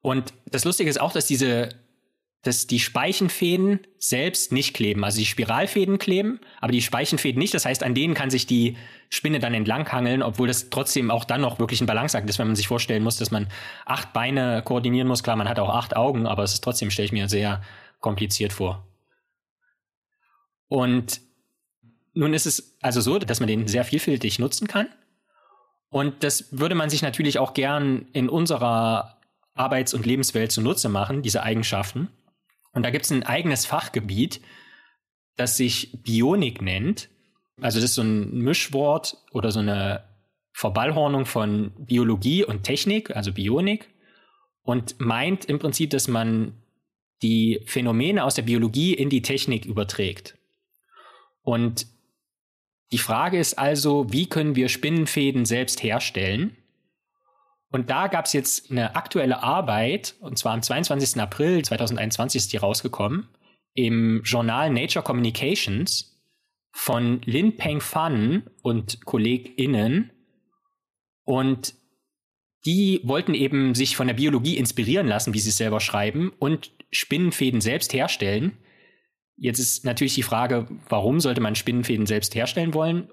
Und 0.00 0.34
das 0.46 0.64
Lustige 0.64 0.90
ist 0.90 1.00
auch, 1.00 1.12
dass 1.12 1.26
diese 1.26 1.68
dass 2.46 2.66
die 2.66 2.78
Speichenfäden 2.78 3.80
selbst 3.98 4.52
nicht 4.52 4.74
kleben. 4.74 5.04
Also 5.04 5.18
die 5.18 5.26
Spiralfäden 5.26 5.98
kleben, 5.98 6.40
aber 6.60 6.72
die 6.72 6.82
Speichenfäden 6.82 7.38
nicht. 7.38 7.54
Das 7.54 7.64
heißt, 7.64 7.82
an 7.82 7.94
denen 7.94 8.14
kann 8.14 8.30
sich 8.30 8.46
die 8.46 8.76
Spinne 9.08 9.38
dann 9.38 9.54
entlanghangeln, 9.54 10.22
obwohl 10.22 10.46
das 10.46 10.70
trotzdem 10.70 11.10
auch 11.10 11.24
dann 11.24 11.40
noch 11.40 11.58
wirklich 11.58 11.80
ein 11.80 11.86
Balanceakt 11.86 12.28
ist, 12.28 12.38
wenn 12.38 12.46
man 12.46 12.56
sich 12.56 12.68
vorstellen 12.68 13.02
muss, 13.02 13.16
dass 13.16 13.30
man 13.30 13.48
acht 13.84 14.12
Beine 14.12 14.62
koordinieren 14.62 15.08
muss. 15.08 15.22
Klar, 15.22 15.36
man 15.36 15.48
hat 15.48 15.58
auch 15.58 15.70
acht 15.70 15.96
Augen, 15.96 16.26
aber 16.26 16.44
es 16.44 16.54
ist 16.54 16.62
trotzdem, 16.62 16.90
stelle 16.90 17.06
ich 17.06 17.12
mir 17.12 17.28
sehr 17.28 17.62
kompliziert 18.00 18.52
vor. 18.52 18.86
Und 20.68 21.20
nun 22.14 22.32
ist 22.32 22.46
es 22.46 22.76
also 22.80 23.00
so, 23.00 23.18
dass 23.18 23.40
man 23.40 23.48
den 23.48 23.66
sehr 23.68 23.84
vielfältig 23.84 24.38
nutzen 24.38 24.68
kann. 24.68 24.88
Und 25.88 26.22
das 26.24 26.46
würde 26.50 26.74
man 26.74 26.90
sich 26.90 27.02
natürlich 27.02 27.38
auch 27.38 27.54
gern 27.54 28.06
in 28.12 28.28
unserer 28.28 29.16
Arbeits- 29.54 29.94
und 29.94 30.06
Lebenswelt 30.06 30.52
zunutze 30.52 30.88
machen, 30.88 31.22
diese 31.22 31.42
Eigenschaften. 31.42 32.10
Und 32.76 32.82
da 32.82 32.90
gibt 32.90 33.06
es 33.06 33.10
ein 33.10 33.22
eigenes 33.22 33.64
Fachgebiet, 33.64 34.42
das 35.36 35.56
sich 35.56 36.02
Bionik 36.02 36.60
nennt. 36.60 37.08
Also 37.58 37.78
das 37.78 37.86
ist 37.86 37.94
so 37.94 38.02
ein 38.02 38.36
Mischwort 38.36 39.16
oder 39.32 39.50
so 39.50 39.60
eine 39.60 40.04
Verballhornung 40.52 41.24
von 41.24 41.72
Biologie 41.78 42.44
und 42.44 42.64
Technik, 42.64 43.16
also 43.16 43.32
Bionik, 43.32 43.88
und 44.60 45.00
meint 45.00 45.46
im 45.46 45.58
Prinzip, 45.58 45.88
dass 45.88 46.06
man 46.06 46.52
die 47.22 47.62
Phänomene 47.64 48.22
aus 48.22 48.34
der 48.34 48.42
Biologie 48.42 48.92
in 48.92 49.08
die 49.08 49.22
Technik 49.22 49.64
überträgt. 49.64 50.36
Und 51.40 51.86
die 52.92 52.98
Frage 52.98 53.38
ist 53.38 53.58
also, 53.58 54.12
wie 54.12 54.28
können 54.28 54.54
wir 54.54 54.68
Spinnenfäden 54.68 55.46
selbst 55.46 55.82
herstellen? 55.82 56.54
Und 57.76 57.90
da 57.90 58.06
gab 58.06 58.24
es 58.24 58.32
jetzt 58.32 58.70
eine 58.70 58.96
aktuelle 58.96 59.42
Arbeit, 59.42 60.14
und 60.20 60.38
zwar 60.38 60.54
am 60.54 60.62
22. 60.62 61.20
April 61.20 61.62
2021 61.62 62.38
ist 62.38 62.52
die 62.54 62.56
rausgekommen, 62.56 63.28
im 63.74 64.22
Journal 64.24 64.70
Nature 64.70 65.02
Communications 65.04 66.18
von 66.72 67.20
Lin 67.26 67.58
Peng 67.58 67.82
Fan 67.82 68.44
und 68.62 69.04
KollegInnen. 69.04 70.10
Und 71.24 71.74
die 72.64 73.02
wollten 73.04 73.34
eben 73.34 73.74
sich 73.74 73.94
von 73.94 74.06
der 74.06 74.14
Biologie 74.14 74.56
inspirieren 74.56 75.06
lassen, 75.06 75.34
wie 75.34 75.40
sie 75.40 75.50
es 75.50 75.58
selber 75.58 75.80
schreiben, 75.80 76.32
und 76.38 76.70
Spinnenfäden 76.90 77.60
selbst 77.60 77.92
herstellen. 77.92 78.56
Jetzt 79.36 79.58
ist 79.58 79.84
natürlich 79.84 80.14
die 80.14 80.22
Frage, 80.22 80.66
warum 80.88 81.20
sollte 81.20 81.42
man 81.42 81.54
Spinnenfäden 81.54 82.06
selbst 82.06 82.34
herstellen 82.34 82.72
wollen? 82.72 83.10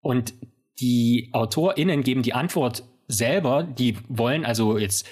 Und 0.00 0.32
die 0.78 1.30
AutorInnen 1.32 2.04
geben 2.04 2.22
die 2.22 2.34
Antwort 2.34 2.84
selber, 3.08 3.62
die 3.62 3.96
wollen 4.08 4.44
also 4.44 4.78
jetzt 4.78 5.06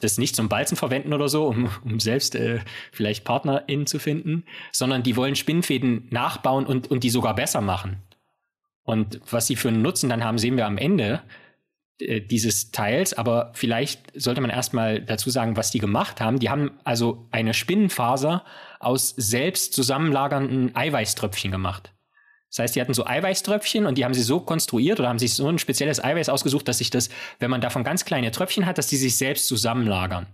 das 0.00 0.18
nicht 0.18 0.34
zum 0.34 0.48
Balzen 0.48 0.76
verwenden 0.76 1.12
oder 1.12 1.28
so, 1.28 1.46
um, 1.46 1.70
um 1.84 2.00
selbst 2.00 2.34
äh, 2.34 2.60
vielleicht 2.90 3.24
PartnerInnen 3.24 3.86
zu 3.86 3.98
finden, 3.98 4.44
sondern 4.72 5.02
die 5.02 5.16
wollen 5.16 5.36
Spinnfäden 5.36 6.08
nachbauen 6.10 6.66
und, 6.66 6.90
und 6.90 7.04
die 7.04 7.10
sogar 7.10 7.34
besser 7.34 7.60
machen. 7.60 8.02
Und 8.84 9.20
was 9.30 9.46
sie 9.46 9.56
für 9.56 9.68
einen 9.68 9.82
Nutzen 9.82 10.08
dann 10.08 10.24
haben, 10.24 10.38
sehen 10.38 10.56
wir 10.56 10.66
am 10.66 10.78
Ende 10.78 11.22
äh, 12.00 12.20
dieses 12.20 12.72
Teils. 12.72 13.14
Aber 13.14 13.52
vielleicht 13.54 14.10
sollte 14.20 14.40
man 14.40 14.50
erstmal 14.50 15.00
dazu 15.00 15.30
sagen, 15.30 15.56
was 15.56 15.70
die 15.70 15.78
gemacht 15.78 16.20
haben. 16.20 16.38
Die 16.38 16.50
haben 16.50 16.72
also 16.84 17.28
eine 17.30 17.54
Spinnenfaser 17.54 18.44
aus 18.80 19.10
selbst 19.16 19.72
zusammenlagernden 19.72 20.74
Eiweißtröpfchen 20.74 21.52
gemacht. 21.52 21.92
Das 22.52 22.58
heißt, 22.58 22.76
die 22.76 22.82
hatten 22.82 22.92
so 22.92 23.06
Eiweißtröpfchen 23.06 23.86
und 23.86 23.96
die 23.96 24.04
haben 24.04 24.12
sie 24.12 24.22
so 24.22 24.38
konstruiert 24.38 25.00
oder 25.00 25.08
haben 25.08 25.18
sich 25.18 25.34
so 25.34 25.48
ein 25.48 25.58
spezielles 25.58 26.04
Eiweiß 26.04 26.28
ausgesucht, 26.28 26.68
dass 26.68 26.78
sich 26.78 26.90
das, 26.90 27.08
wenn 27.38 27.50
man 27.50 27.62
davon 27.62 27.82
ganz 27.82 28.04
kleine 28.04 28.30
Tröpfchen 28.30 28.66
hat, 28.66 28.76
dass 28.76 28.88
die 28.88 28.98
sich 28.98 29.16
selbst 29.16 29.48
zusammenlagern. 29.48 30.26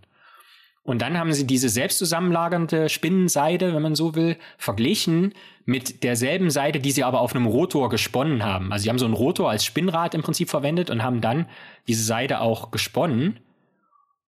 Und 0.82 1.00
dann 1.00 1.16
haben 1.16 1.32
sie 1.32 1.46
diese 1.46 1.68
selbst 1.68 1.98
zusammenlagernde 1.98 2.88
Spinnenseide, 2.88 3.72
wenn 3.72 3.82
man 3.82 3.94
so 3.94 4.16
will, 4.16 4.36
verglichen 4.56 5.32
mit 5.64 6.02
derselben 6.02 6.50
Seide, 6.50 6.80
die 6.80 6.90
sie 6.90 7.04
aber 7.04 7.20
auf 7.20 7.36
einem 7.36 7.46
Rotor 7.46 7.88
gesponnen 7.88 8.42
haben. 8.42 8.72
Also 8.72 8.82
sie 8.84 8.88
haben 8.88 8.98
so 8.98 9.04
einen 9.04 9.14
Rotor 9.14 9.50
als 9.50 9.64
Spinnrad 9.64 10.14
im 10.14 10.22
Prinzip 10.22 10.50
verwendet 10.50 10.90
und 10.90 11.04
haben 11.04 11.20
dann 11.20 11.46
diese 11.86 12.02
Seide 12.02 12.40
auch 12.40 12.72
gesponnen 12.72 13.38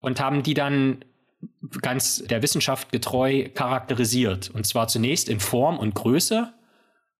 und 0.00 0.20
haben 0.20 0.44
die 0.44 0.55
dann 0.55 1.05
ganz 1.83 2.22
der 2.22 2.42
Wissenschaft 2.42 2.92
getreu 2.92 3.48
charakterisiert. 3.53 4.50
Und 4.50 4.64
zwar 4.64 4.87
zunächst 4.87 5.29
in 5.29 5.40
Form 5.40 5.76
und 5.76 5.96
Größe, 5.96 6.53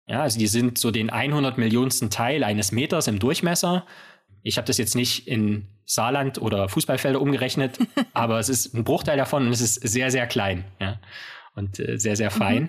ja, 0.07 0.23
also 0.23 0.39
die 0.39 0.47
sind 0.47 0.79
so 0.79 0.91
den 0.91 1.11
100 1.11 1.59
Millionsten 1.59 2.11
Teil 2.11 2.45
eines 2.45 2.73
Meters 2.73 3.07
im 3.07 3.19
Durchmesser. 3.19 3.87
Ich 4.43 4.57
habe 4.57 4.67
das 4.67 4.79
jetzt 4.79 4.97
nicht 4.97 5.29
in 5.29 5.69
Saarland 5.85 6.41
oder 6.41 6.69
Fußballfelder 6.69 7.21
umgerechnet, 7.21 7.79
aber 8.13 8.39
es 8.39 8.49
ist 8.49 8.75
ein 8.75 8.85
Bruchteil 8.85 9.17
davon 9.17 9.47
und 9.47 9.53
es 9.53 9.61
ist 9.61 9.75
sehr, 9.75 10.11
sehr 10.11 10.27
klein 10.27 10.65
ja, 10.81 10.99
und 11.55 11.79
äh, 11.79 11.99
sehr, 11.99 12.17
sehr 12.17 12.31
fein. 12.31 12.63
Mhm. 12.63 12.69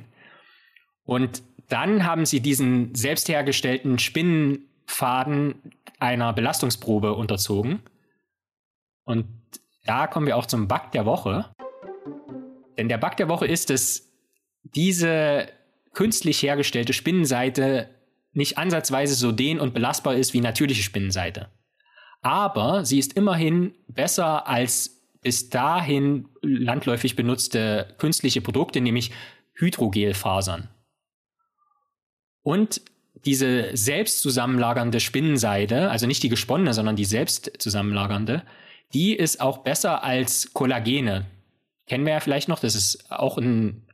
Und 1.03 1.43
dann 1.69 2.05
haben 2.05 2.25
sie 2.25 2.41
diesen 2.41 2.93
selbst 2.95 3.29
hergestellten 3.29 3.97
Spinnenfaden 3.97 5.55
einer 5.99 6.33
Belastungsprobe 6.33 7.13
unterzogen. 7.13 7.81
Und 9.03 9.25
da 9.85 10.07
kommen 10.07 10.27
wir 10.27 10.37
auch 10.37 10.45
zum 10.45 10.67
Bug 10.67 10.91
der 10.93 11.05
Woche. 11.05 11.53
Denn 12.77 12.89
der 12.89 12.97
Bug 12.97 13.15
der 13.17 13.29
Woche 13.29 13.47
ist, 13.47 13.69
dass 13.69 14.09
diese 14.63 15.47
künstlich 15.93 16.41
hergestellte 16.41 16.93
Spinnenseite 16.93 17.89
nicht 18.33 18.57
ansatzweise 18.57 19.15
so 19.15 19.31
dehn- 19.31 19.59
und 19.59 19.73
belastbar 19.73 20.15
ist 20.15 20.33
wie 20.33 20.41
natürliche 20.41 20.83
Spinnenseite. 20.83 21.49
Aber 22.21 22.85
sie 22.85 22.99
ist 22.99 23.13
immerhin 23.13 23.73
besser 23.87 24.47
als 24.47 25.01
bis 25.21 25.49
dahin 25.49 26.29
landläufig 26.41 27.15
benutzte 27.15 27.93
künstliche 27.97 28.41
Produkte, 28.41 28.81
nämlich 28.81 29.11
Hydrogelfasern. 29.53 30.69
Und 32.41 32.81
diese 33.25 33.75
selbst 33.75 34.21
zusammenlagernde 34.21 34.99
Spinnenseide, 34.99 35.91
also 35.91 36.07
nicht 36.07 36.23
die 36.23 36.29
gesponnene, 36.29 36.73
sondern 36.73 36.95
die 36.95 37.05
selbst 37.05 37.51
zusammenlagernde, 37.59 38.43
die 38.93 39.15
ist 39.15 39.41
auch 39.41 39.59
besser 39.59 40.03
als 40.03 40.53
Kollagene. 40.53 41.25
Kennen 41.85 42.05
wir 42.05 42.13
ja 42.13 42.19
vielleicht 42.19 42.47
noch, 42.47 42.59
das 42.59 42.75
ist 42.75 43.11
auch 43.11 43.37
ein 43.37 43.85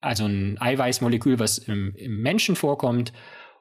also 0.00 0.26
ein 0.26 0.60
Eiweißmolekül, 0.60 1.38
was 1.38 1.58
im, 1.58 1.94
im 1.96 2.22
Menschen 2.22 2.56
vorkommt. 2.56 3.12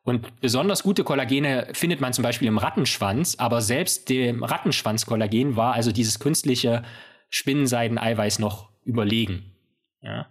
Und 0.04 0.40
besonders 0.40 0.84
gute 0.84 1.04
Kollagene 1.04 1.68
findet 1.74 2.00
man 2.00 2.14
zum 2.14 2.24
Beispiel 2.24 2.48
im 2.48 2.58
Rattenschwanz, 2.58 3.36
aber 3.40 3.62
selbst 3.62 4.10
dem 4.10 4.44
Rattenschwanzkollagen 4.44 5.56
war 5.56 5.74
also 5.74 5.92
dieses 5.92 6.20
künstliche 6.20 6.84
Spinnenseideneiweiß 7.30 8.40
noch 8.40 8.70
überlegen. 8.86 9.52
Ja. 10.02 10.28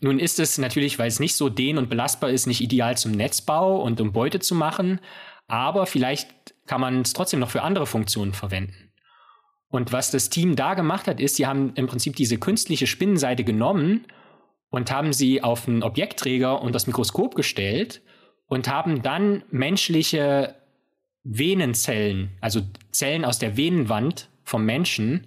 Nun 0.00 0.18
ist 0.18 0.38
es 0.40 0.58
natürlich, 0.58 0.98
weil 0.98 1.08
es 1.08 1.20
nicht 1.20 1.36
so 1.36 1.48
dehn- 1.48 1.78
und 1.78 1.88
belastbar 1.88 2.30
ist, 2.30 2.46
nicht 2.46 2.60
ideal 2.60 2.96
zum 2.96 3.12
Netzbau 3.12 3.80
und 3.80 4.00
um 4.00 4.12
Beute 4.12 4.40
zu 4.40 4.54
machen, 4.54 5.00
aber 5.46 5.86
vielleicht 5.86 6.54
kann 6.66 6.80
man 6.80 7.02
es 7.02 7.12
trotzdem 7.12 7.40
noch 7.40 7.50
für 7.50 7.62
andere 7.62 7.86
Funktionen 7.86 8.32
verwenden. 8.32 8.92
Und 9.68 9.92
was 9.92 10.10
das 10.10 10.28
Team 10.28 10.56
da 10.56 10.74
gemacht 10.74 11.06
hat, 11.06 11.20
ist, 11.20 11.36
sie 11.36 11.46
haben 11.46 11.72
im 11.76 11.86
Prinzip 11.86 12.16
diese 12.16 12.36
künstliche 12.36 12.86
Spinnenseide 12.86 13.44
genommen 13.44 14.06
und 14.72 14.90
haben 14.90 15.12
sie 15.12 15.42
auf 15.42 15.68
einen 15.68 15.82
Objektträger 15.82 16.62
und 16.62 16.74
das 16.74 16.86
Mikroskop 16.86 17.34
gestellt 17.34 18.00
und 18.46 18.68
haben 18.68 19.02
dann 19.02 19.44
menschliche 19.50 20.56
Venenzellen, 21.24 22.30
also 22.40 22.62
Zellen 22.90 23.24
aus 23.24 23.38
der 23.38 23.56
Venenwand 23.56 24.30
vom 24.42 24.64
Menschen, 24.64 25.26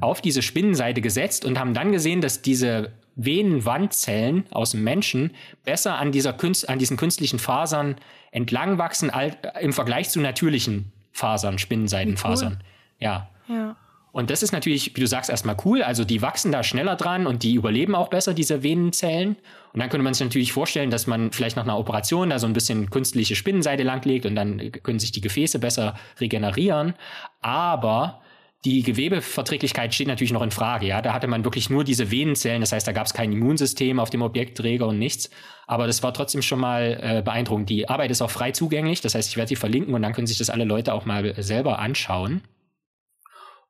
auf 0.00 0.22
diese 0.22 0.40
Spinnenseite 0.40 1.02
gesetzt 1.02 1.44
und 1.44 1.58
haben 1.58 1.74
dann 1.74 1.92
gesehen, 1.92 2.22
dass 2.22 2.40
diese 2.40 2.92
Venenwandzellen 3.14 4.46
aus 4.50 4.70
dem 4.70 4.84
Menschen 4.84 5.32
besser 5.64 5.98
an, 5.98 6.10
dieser 6.10 6.32
Künst, 6.32 6.68
an 6.68 6.78
diesen 6.78 6.96
künstlichen 6.96 7.38
Fasern 7.38 7.96
entlangwachsen 8.30 9.12
im 9.60 9.74
Vergleich 9.74 10.08
zu 10.08 10.18
natürlichen 10.20 10.92
Fasern, 11.12 11.58
Spinnenseidenfasern. 11.58 12.54
Cool. 12.54 12.66
Ja. 13.00 13.30
Ja. 13.48 13.76
Und 14.12 14.30
das 14.30 14.42
ist 14.42 14.52
natürlich, 14.52 14.96
wie 14.96 15.00
du 15.00 15.06
sagst, 15.06 15.30
erstmal 15.30 15.56
cool. 15.64 15.82
Also 15.82 16.04
die 16.04 16.20
wachsen 16.20 16.50
da 16.50 16.62
schneller 16.62 16.96
dran 16.96 17.26
und 17.26 17.42
die 17.42 17.54
überleben 17.54 17.94
auch 17.94 18.08
besser, 18.08 18.34
diese 18.34 18.62
Venenzellen. 18.62 19.36
Und 19.72 19.80
dann 19.80 19.88
könnte 19.88 20.02
man 20.02 20.14
sich 20.14 20.26
natürlich 20.26 20.52
vorstellen, 20.52 20.90
dass 20.90 21.06
man 21.06 21.30
vielleicht 21.32 21.56
nach 21.56 21.64
einer 21.64 21.78
Operation 21.78 22.30
da 22.30 22.38
so 22.38 22.46
ein 22.46 22.52
bisschen 22.52 22.90
künstliche 22.90 23.36
Spinnenseide 23.36 23.84
langlegt 23.84 24.26
und 24.26 24.34
dann 24.34 24.72
können 24.82 24.98
sich 24.98 25.12
die 25.12 25.20
Gefäße 25.20 25.60
besser 25.60 25.94
regenerieren. 26.20 26.94
Aber 27.40 28.20
die 28.64 28.82
Gewebeverträglichkeit 28.82 29.94
steht 29.94 30.08
natürlich 30.08 30.32
noch 30.32 30.42
in 30.42 30.50
Frage. 30.50 30.86
Ja, 30.86 31.00
da 31.00 31.14
hatte 31.14 31.28
man 31.28 31.44
wirklich 31.44 31.70
nur 31.70 31.82
diese 31.82 32.10
Venenzellen. 32.10 32.60
Das 32.60 32.72
heißt, 32.72 32.86
da 32.86 32.92
gab 32.92 33.06
es 33.06 33.14
kein 33.14 33.32
Immunsystem 33.32 33.98
auf 33.98 34.10
dem 34.10 34.20
Objektträger 34.20 34.86
und 34.86 34.98
nichts. 34.98 35.30
Aber 35.66 35.86
das 35.86 36.02
war 36.02 36.12
trotzdem 36.12 36.42
schon 36.42 36.60
mal 36.60 36.98
äh, 37.00 37.22
beeindruckend. 37.22 37.70
Die 37.70 37.88
Arbeit 37.88 38.10
ist 38.10 38.20
auch 38.20 38.30
frei 38.30 38.50
zugänglich. 38.50 39.00
Das 39.00 39.14
heißt, 39.14 39.30
ich 39.30 39.36
werde 39.38 39.48
sie 39.48 39.56
verlinken 39.56 39.94
und 39.94 40.02
dann 40.02 40.12
können 40.12 40.26
sich 40.26 40.36
das 40.36 40.50
alle 40.50 40.64
Leute 40.64 40.92
auch 40.92 41.06
mal 41.06 41.34
selber 41.42 41.78
anschauen. 41.78 42.42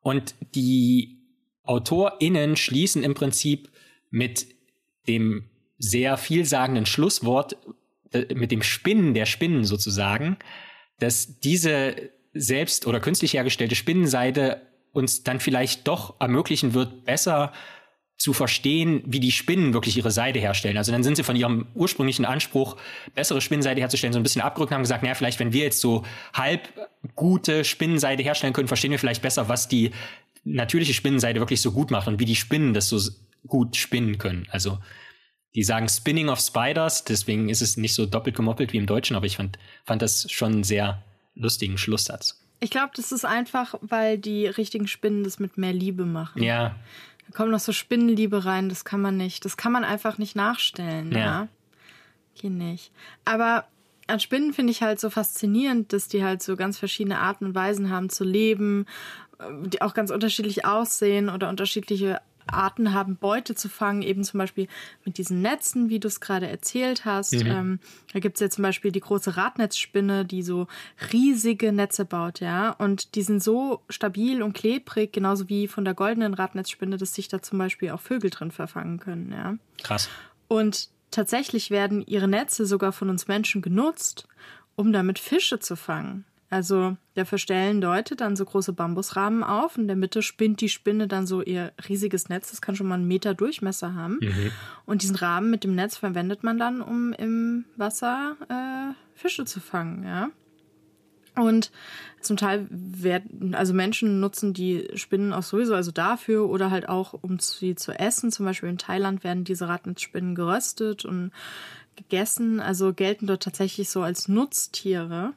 Und 0.00 0.34
die 0.54 1.18
AutorInnen 1.62 2.56
schließen 2.56 3.02
im 3.02 3.14
Prinzip 3.14 3.70
mit 4.10 4.46
dem 5.06 5.48
sehr 5.78 6.16
vielsagenden 6.16 6.86
Schlusswort, 6.86 7.56
äh, 8.12 8.34
mit 8.34 8.50
dem 8.50 8.62
Spinnen 8.62 9.14
der 9.14 9.26
Spinnen 9.26 9.64
sozusagen, 9.64 10.36
dass 10.98 11.38
diese 11.40 12.10
selbst 12.32 12.86
oder 12.86 13.00
künstlich 13.00 13.34
hergestellte 13.34 13.74
Spinnenseide 13.74 14.62
uns 14.92 15.22
dann 15.22 15.40
vielleicht 15.40 15.86
doch 15.88 16.20
ermöglichen 16.20 16.74
wird, 16.74 17.04
besser 17.04 17.52
zu 18.20 18.34
verstehen, 18.34 19.02
wie 19.06 19.18
die 19.18 19.32
Spinnen 19.32 19.72
wirklich 19.72 19.96
ihre 19.96 20.10
Seide 20.10 20.38
herstellen. 20.38 20.76
Also 20.76 20.92
dann 20.92 21.02
sind 21.02 21.16
sie 21.16 21.22
von 21.22 21.36
ihrem 21.36 21.68
ursprünglichen 21.74 22.26
Anspruch, 22.26 22.76
bessere 23.14 23.40
Spinnenseide 23.40 23.80
herzustellen, 23.80 24.12
so 24.12 24.20
ein 24.20 24.22
bisschen 24.22 24.42
abgerückt 24.42 24.70
und 24.70 24.74
haben 24.74 24.82
gesagt, 24.82 25.02
naja, 25.02 25.14
vielleicht 25.14 25.40
wenn 25.40 25.54
wir 25.54 25.64
jetzt 25.64 25.80
so 25.80 26.04
halb 26.34 26.68
gute 27.16 27.64
Spinnenseide 27.64 28.22
herstellen 28.22 28.52
können, 28.52 28.68
verstehen 28.68 28.90
wir 28.90 28.98
vielleicht 28.98 29.22
besser, 29.22 29.48
was 29.48 29.68
die 29.68 29.92
natürliche 30.44 30.92
Spinnenseide 30.92 31.40
wirklich 31.40 31.62
so 31.62 31.72
gut 31.72 31.90
macht 31.90 32.08
und 32.08 32.20
wie 32.20 32.26
die 32.26 32.36
Spinnen 32.36 32.74
das 32.74 32.90
so 32.90 33.00
gut 33.46 33.76
spinnen 33.76 34.18
können. 34.18 34.46
Also 34.50 34.78
die 35.54 35.62
sagen 35.62 35.88
Spinning 35.88 36.28
of 36.28 36.40
Spiders, 36.40 37.04
deswegen 37.04 37.48
ist 37.48 37.62
es 37.62 37.78
nicht 37.78 37.94
so 37.94 38.04
doppelt 38.04 38.36
gemoppelt 38.36 38.74
wie 38.74 38.76
im 38.76 38.86
Deutschen, 38.86 39.16
aber 39.16 39.24
ich 39.24 39.36
fand, 39.36 39.58
fand 39.86 40.02
das 40.02 40.30
schon 40.30 40.52
einen 40.52 40.64
sehr 40.64 41.02
lustigen 41.34 41.78
Schlusssatz. 41.78 42.38
Ich 42.60 42.68
glaube, 42.68 42.92
das 42.94 43.12
ist 43.12 43.24
einfach, 43.24 43.76
weil 43.80 44.18
die 44.18 44.46
richtigen 44.46 44.86
Spinnen 44.86 45.24
das 45.24 45.38
mit 45.38 45.56
mehr 45.56 45.72
Liebe 45.72 46.04
machen. 46.04 46.42
Ja. 46.42 46.76
Da 47.30 47.36
kommt 47.36 47.52
noch 47.52 47.60
so 47.60 47.72
Spinnenliebe 47.72 48.44
rein, 48.44 48.68
das 48.68 48.84
kann 48.84 49.00
man 49.00 49.16
nicht. 49.16 49.44
Das 49.44 49.56
kann 49.56 49.70
man 49.70 49.84
einfach 49.84 50.18
nicht 50.18 50.34
nachstellen. 50.34 51.12
Ja. 51.12 51.18
ja? 51.18 51.48
Geht 52.34 52.52
nicht. 52.52 52.92
Aber 53.24 53.66
an 54.08 54.18
Spinnen 54.18 54.52
finde 54.52 54.72
ich 54.72 54.82
halt 54.82 54.98
so 54.98 55.10
faszinierend, 55.10 55.92
dass 55.92 56.08
die 56.08 56.24
halt 56.24 56.42
so 56.42 56.56
ganz 56.56 56.78
verschiedene 56.78 57.18
Arten 57.18 57.46
und 57.46 57.54
Weisen 57.54 57.90
haben 57.90 58.10
zu 58.10 58.24
leben, 58.24 58.86
äh, 59.38 59.44
die 59.68 59.80
auch 59.80 59.94
ganz 59.94 60.10
unterschiedlich 60.10 60.64
aussehen 60.64 61.28
oder 61.28 61.48
unterschiedliche 61.48 62.20
Arten 62.46 62.92
haben, 62.92 63.16
Beute 63.16 63.54
zu 63.54 63.68
fangen, 63.68 64.02
eben 64.02 64.24
zum 64.24 64.38
Beispiel 64.38 64.68
mit 65.04 65.18
diesen 65.18 65.42
Netzen, 65.42 65.88
wie 65.88 66.00
du 66.00 66.08
es 66.08 66.20
gerade 66.20 66.48
erzählt 66.48 67.04
hast. 67.04 67.34
Mhm. 67.34 67.46
Ähm, 67.46 67.78
da 68.12 68.20
gibt 68.20 68.36
es 68.36 68.40
ja 68.40 68.50
zum 68.50 68.62
Beispiel 68.62 68.92
die 68.92 69.00
große 69.00 69.36
Radnetzspinne, 69.36 70.24
die 70.24 70.42
so 70.42 70.66
riesige 71.12 71.72
Netze 71.72 72.04
baut, 72.04 72.40
ja. 72.40 72.70
Und 72.70 73.14
die 73.14 73.22
sind 73.22 73.42
so 73.42 73.82
stabil 73.88 74.42
und 74.42 74.52
klebrig, 74.52 75.12
genauso 75.12 75.48
wie 75.48 75.68
von 75.68 75.84
der 75.84 75.94
goldenen 75.94 76.34
Radnetzspinne, 76.34 76.96
dass 76.96 77.14
sich 77.14 77.28
da 77.28 77.42
zum 77.42 77.58
Beispiel 77.58 77.90
auch 77.90 78.00
Vögel 78.00 78.30
drin 78.30 78.50
verfangen 78.50 78.98
können, 78.98 79.32
ja. 79.32 79.56
Krass. 79.82 80.08
Und 80.48 80.88
tatsächlich 81.10 81.70
werden 81.70 82.02
ihre 82.06 82.28
Netze 82.28 82.66
sogar 82.66 82.92
von 82.92 83.10
uns 83.10 83.28
Menschen 83.28 83.62
genutzt, 83.62 84.26
um 84.76 84.92
damit 84.92 85.18
Fische 85.18 85.60
zu 85.60 85.76
fangen. 85.76 86.24
Also 86.50 86.96
dafür 87.14 87.38
stellen 87.38 87.80
Leute 87.80 88.16
dann 88.16 88.34
so 88.34 88.44
große 88.44 88.72
Bambusrahmen 88.72 89.44
auf. 89.44 89.78
In 89.78 89.86
der 89.86 89.96
Mitte 89.96 90.20
spinnt 90.20 90.60
die 90.60 90.68
Spinne 90.68 91.06
dann 91.06 91.24
so 91.24 91.42
ihr 91.42 91.72
riesiges 91.88 92.28
Netz. 92.28 92.50
Das 92.50 92.60
kann 92.60 92.74
schon 92.74 92.88
mal 92.88 92.96
einen 92.96 93.06
Meter 93.06 93.34
Durchmesser 93.34 93.94
haben. 93.94 94.18
Mhm. 94.20 94.50
Und 94.84 95.02
diesen 95.02 95.14
Rahmen 95.14 95.50
mit 95.50 95.62
dem 95.62 95.76
Netz 95.76 95.96
verwendet 95.96 96.42
man 96.42 96.58
dann, 96.58 96.82
um 96.82 97.12
im 97.12 97.66
Wasser 97.76 98.36
äh, 98.48 98.94
Fische 99.14 99.44
zu 99.44 99.60
fangen. 99.60 100.02
Ja. 100.02 100.30
Und 101.36 101.70
zum 102.20 102.36
Teil 102.36 102.66
werden, 102.68 103.54
also 103.54 103.72
Menschen 103.72 104.18
nutzen 104.18 104.52
die 104.52 104.88
Spinnen 104.94 105.32
auch 105.32 105.44
sowieso 105.44 105.74
also 105.76 105.92
dafür 105.92 106.50
oder 106.50 106.72
halt 106.72 106.88
auch, 106.88 107.12
um 107.12 107.38
sie 107.38 107.76
zu 107.76 107.92
essen. 107.92 108.32
Zum 108.32 108.44
Beispiel 108.44 108.68
in 108.68 108.78
Thailand 108.78 109.22
werden 109.22 109.44
diese 109.44 109.68
Rattenspinnen 109.68 110.34
geröstet 110.34 111.04
und 111.04 111.30
gegessen. 111.94 112.58
Also 112.58 112.92
gelten 112.92 113.28
dort 113.28 113.44
tatsächlich 113.44 113.88
so 113.88 114.02
als 114.02 114.26
Nutztiere. 114.26 115.32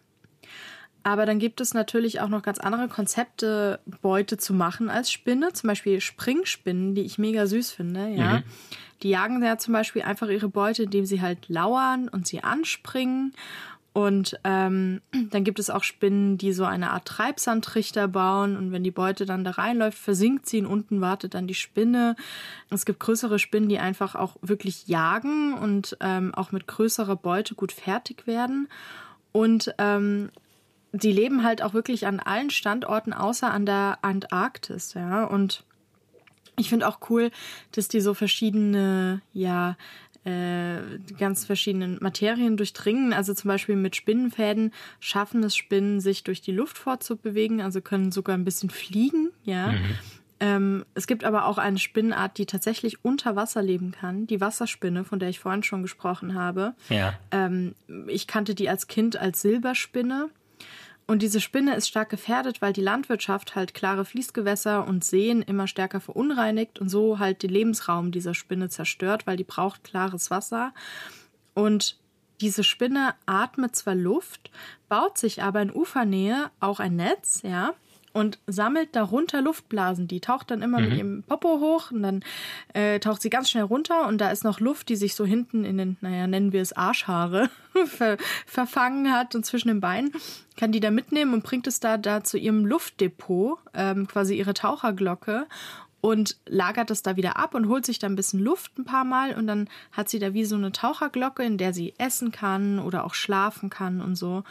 Aber 1.04 1.26
dann 1.26 1.38
gibt 1.38 1.60
es 1.60 1.74
natürlich 1.74 2.22
auch 2.22 2.30
noch 2.30 2.44
ganz 2.44 2.60
andere 2.60 2.88
Konzepte, 2.88 3.80
Beute 4.02 4.38
zu 4.38 4.54
machen 4.54 4.90
als 4.90 5.12
Spinne. 5.12 5.52
Zum 5.52 5.68
Beispiel 5.68 6.00
Springspinnen, 6.00 6.96
die 6.96 7.02
ich 7.02 7.18
mega 7.18 7.46
süß 7.46 7.72
finde, 7.72 8.08
ja. 8.10 8.38
Mhm. 8.40 8.44
Die 9.02 9.10
jagen 9.10 9.44
ja 9.44 9.58
zum 9.58 9.74
Beispiel 9.74 10.02
einfach 10.04 10.30
ihre 10.30 10.48
Beute, 10.48 10.84
indem 10.84 11.06
sie 11.06 11.22
halt 11.22 11.50
lauern 11.50 12.08
und 12.08 12.26
sie 12.26 12.42
anspringen. 12.42 13.34
Und 13.92 14.40
ähm, 14.44 15.02
dann 15.32 15.44
gibt 15.44 15.60
es 15.60 15.70
auch 15.70 15.84
Spinnen, 15.84 16.38
die 16.38 16.52
so 16.52 16.66
eine 16.66 16.92
Art 16.92 17.06
Treibsandtrichter 17.06 18.08
bauen. 18.08 18.58
Und 18.58 18.72
wenn 18.72 18.84
die 18.84 18.92
Beute 18.92 19.26
dann 19.26 19.44
da 19.44 19.52
reinläuft, 19.52 19.98
versinkt 19.98 20.48
sie 20.48 20.62
und 20.62 20.68
unten 20.68 21.02
wartet 21.02 21.36
dann 21.36 21.48
die 21.48 21.54
Spinne. 21.54 22.16
Es 22.70 22.86
gibt 22.86 23.00
größere 23.00 23.40
Spinnen, 23.40 23.70
die 23.70 23.80
einfach 23.80 24.16
auch 24.16 24.38
wirklich 24.42 24.88
jagen 24.88 25.54
und 25.54 25.98
ähm, 26.00 26.34
auch 26.34 26.52
mit 26.52 26.68
größerer 26.68 27.16
Beute 27.16 27.56
gut 27.56 27.72
fertig 27.72 28.26
werden. 28.26 28.68
Und 29.32 29.74
ähm, 29.80 30.30
die 30.94 31.12
leben 31.12 31.44
halt 31.44 31.62
auch 31.62 31.74
wirklich 31.74 32.08
an 32.08 32.20
allen 32.20 32.52
Standorten 32.52 33.14
außer 33.14 33.52
an 33.52 33.66
der 33.66 33.98
Antarktis, 34.04 34.94
ja. 34.94 35.26
Und 35.26 35.64
ich 36.58 36.70
finde 36.70 36.88
auch 36.88 37.00
cool, 37.10 37.32
dass 37.72 37.88
die 37.88 38.00
so 38.00 38.14
verschiedene, 38.14 39.22
ja, 39.34 39.76
äh, 40.24 40.78
ganz 41.18 41.46
verschiedenen 41.46 41.98
Materien 42.00 42.56
durchdringen. 42.56 43.12
Also 43.12 43.34
zum 43.34 43.50
Beispiel 43.50 43.76
mit 43.76 43.96
Spinnenfäden 43.96 44.72
schaffen 45.00 45.44
es 45.44 45.56
Spinnen, 45.56 46.00
sich 46.00 46.24
durch 46.24 46.42
die 46.42 46.54
Luft 46.54 46.78
fortzubewegen, 46.78 47.60
also 47.60 47.82
können 47.82 48.12
sogar 48.12 48.38
ein 48.38 48.46
bisschen 48.46 48.70
fliegen, 48.70 49.32
ja. 49.44 49.74
Mhm. 49.74 49.98
Ähm, 50.40 50.86
es 50.94 51.08
gibt 51.08 51.24
aber 51.24 51.46
auch 51.46 51.58
eine 51.58 51.80
Spinnenart, 51.80 52.38
die 52.38 52.46
tatsächlich 52.46 53.04
unter 53.04 53.36
Wasser 53.36 53.62
leben 53.62 53.92
kann, 53.92 54.28
die 54.28 54.42
Wasserspinne, 54.42 55.06
von 55.06 55.20
der 55.20 55.30
ich 55.30 55.40
vorhin 55.40 55.64
schon 55.64 55.82
gesprochen 55.82 56.36
habe. 56.36 56.74
Ja. 56.90 57.14
Ähm, 57.32 57.76
ich 58.08 58.28
kannte 58.28 58.54
die 58.54 58.70
als 58.70 58.88
Kind 58.88 59.16
als 59.16 59.42
Silberspinne. 59.42 60.30
Und 61.06 61.22
diese 61.22 61.42
Spinne 61.42 61.76
ist 61.76 61.90
stark 61.90 62.10
gefährdet, 62.10 62.62
weil 62.62 62.72
die 62.72 62.82
Landwirtschaft 62.82 63.56
halt 63.56 63.74
klare 63.74 64.06
Fließgewässer 64.06 64.88
und 64.88 65.04
Seen 65.04 65.42
immer 65.42 65.68
stärker 65.68 66.00
verunreinigt 66.00 66.80
und 66.80 66.90
so 66.90 67.20
halt 67.20 67.44
den 67.44 67.50
Lebensraum 67.50 68.12
dieser 68.12 68.34
Spinne 68.34 68.70
zerstört, 68.70 69.28
weil 69.28 69.36
die 69.36 69.44
braucht 69.44 69.84
klares 69.84 70.32
Wasser. 70.32 70.74
Und 71.54 72.00
diese 72.40 72.64
Spinne 72.64 73.16
atmet 73.26 73.76
zwar 73.76 73.96
Luft, 73.96 74.50
baut 74.88 75.18
sich 75.18 75.44
aber 75.44 75.62
in 75.62 75.72
Ufernähe 75.72 76.52
auch 76.60 76.80
ein 76.80 76.96
Netz, 76.96 77.42
ja, 77.44 77.74
und 78.14 78.40
sammelt 78.48 78.96
darunter 78.96 79.42
Luftblasen. 79.42 80.08
Die 80.08 80.22
taucht 80.22 80.52
dann 80.52 80.62
immer 80.62 80.80
mhm. 80.80 80.86
mit 80.88 80.98
ihrem 80.98 81.24
Popo 81.24 81.60
hoch 81.60 81.92
und 81.92 82.04
dann 82.04 82.24
äh, 82.74 83.00
taucht 83.00 83.22
sie 83.22 83.30
ganz 83.30 83.50
schnell 83.50 83.64
runter 83.64 84.08
und 84.08 84.20
da 84.20 84.30
ist 84.30 84.44
noch 84.44 84.60
Luft, 84.60 84.90
die 84.90 84.96
sich 84.96 85.16
so 85.16 85.26
hinten 85.26 85.66
in 85.66 85.78
den, 85.78 85.98
naja, 86.02 86.28
nennen 86.28 86.54
wir 86.54 86.62
es 86.62 86.74
Arschhaare, 86.74 87.50
ver 87.86 88.18
verfangen 88.46 89.12
hat 89.12 89.36
und 89.36 89.46
zwischen 89.46 89.68
den 89.68 89.82
Beinen. 89.82 90.14
Kann 90.56 90.72
die 90.72 90.80
da 90.80 90.92
mitnehmen 90.92 91.34
und 91.34 91.44
bringt 91.44 91.66
es 91.66 91.80
da, 91.80 91.98
da 91.98 92.24
zu 92.24 92.38
ihrem 92.38 92.66
Luftdepot, 92.66 93.58
ähm, 93.74 94.08
quasi 94.08 94.38
ihre 94.38 94.54
Taucherglocke 94.54 95.48
und 96.00 96.38
lagert 96.46 96.92
es 96.92 97.02
da 97.02 97.16
wieder 97.16 97.38
ab 97.38 97.56
und 97.56 97.68
holt 97.68 97.86
sich 97.86 97.98
da 97.98 98.08
ein 98.08 98.16
bisschen 98.16 98.42
Luft 98.42 98.78
ein 98.78 98.86
paar 98.86 99.06
Mal 99.06 99.36
und 99.36 99.48
dann 99.48 99.70
hat 99.92 100.10
sie 100.10 100.20
da 100.20 100.34
wie 100.34 100.46
so 100.46 100.56
eine 100.56 100.72
Taucherglocke, 100.72 101.44
in 101.44 101.58
der 101.58 101.74
sie 101.74 101.94
essen 101.98 102.32
kann 102.32 102.78
oder 102.78 103.06
auch 103.06 103.14
schlafen 103.16 103.70
kann 103.70 104.02
und 104.02 104.16
so. 104.16 104.44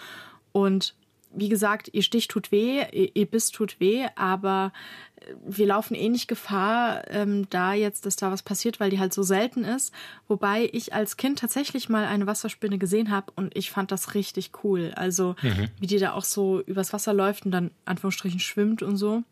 Und 0.52 0.94
wie 1.34 1.48
gesagt, 1.48 1.90
ihr 1.92 2.02
Stich 2.02 2.28
tut 2.28 2.52
weh, 2.52 2.84
ihr 3.14 3.26
Biss 3.26 3.50
tut 3.50 3.80
weh, 3.80 4.06
aber 4.16 4.72
äh, 5.16 5.34
wir 5.46 5.66
laufen 5.66 5.94
eh 5.94 6.08
nicht 6.08 6.28
Gefahr, 6.28 7.10
ähm, 7.10 7.48
da 7.50 7.74
jetzt, 7.74 8.06
dass 8.06 8.16
da 8.16 8.30
was 8.30 8.42
passiert, 8.42 8.80
weil 8.80 8.90
die 8.90 8.98
halt 8.98 9.12
so 9.12 9.22
selten 9.22 9.64
ist. 9.64 9.92
Wobei 10.28 10.68
ich 10.72 10.94
als 10.94 11.16
Kind 11.16 11.38
tatsächlich 11.38 11.88
mal 11.88 12.04
eine 12.04 12.26
Wasserspinne 12.26 12.78
gesehen 12.78 13.10
habe 13.10 13.32
und 13.36 13.56
ich 13.56 13.70
fand 13.70 13.90
das 13.90 14.14
richtig 14.14 14.50
cool. 14.62 14.92
Also 14.94 15.34
mhm. 15.42 15.68
wie 15.80 15.86
die 15.86 15.98
da 15.98 16.12
auch 16.12 16.24
so 16.24 16.60
übers 16.62 16.92
Wasser 16.92 17.14
läuft 17.14 17.46
und 17.46 17.52
dann 17.52 17.70
Anführungsstrichen 17.84 18.40
schwimmt 18.40 18.82
und 18.82 18.96
so. 18.96 19.22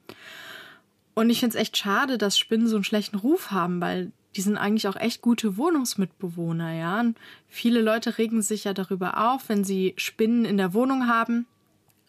Und 1.15 1.29
ich 1.29 1.41
finde 1.41 1.57
es 1.57 1.61
echt 1.61 1.77
schade, 1.77 2.19
dass 2.19 2.39
Spinnen 2.39 2.69
so 2.69 2.77
einen 2.77 2.85
schlechten 2.85 3.17
Ruf 3.17 3.51
haben, 3.51 3.81
weil 3.81 4.13
die 4.37 4.43
sind 4.43 4.57
eigentlich 4.57 4.87
auch 4.87 4.97
echt 4.97 5.23
gute 5.23 5.57
Wohnungsmitbewohner, 5.57 6.73
ja. 6.73 7.01
Und 7.01 7.19
viele 7.49 7.83
Leute 7.83 8.17
regen 8.17 8.43
sich 8.43 8.65
ja 8.65 8.73
darüber 8.73 9.33
auf, 9.33 9.49
wenn 9.49 9.65
sie 9.65 9.93
Spinnen 9.97 10.45
in 10.45 10.57
der 10.57 10.73
Wohnung 10.73 11.09
haben 11.09 11.47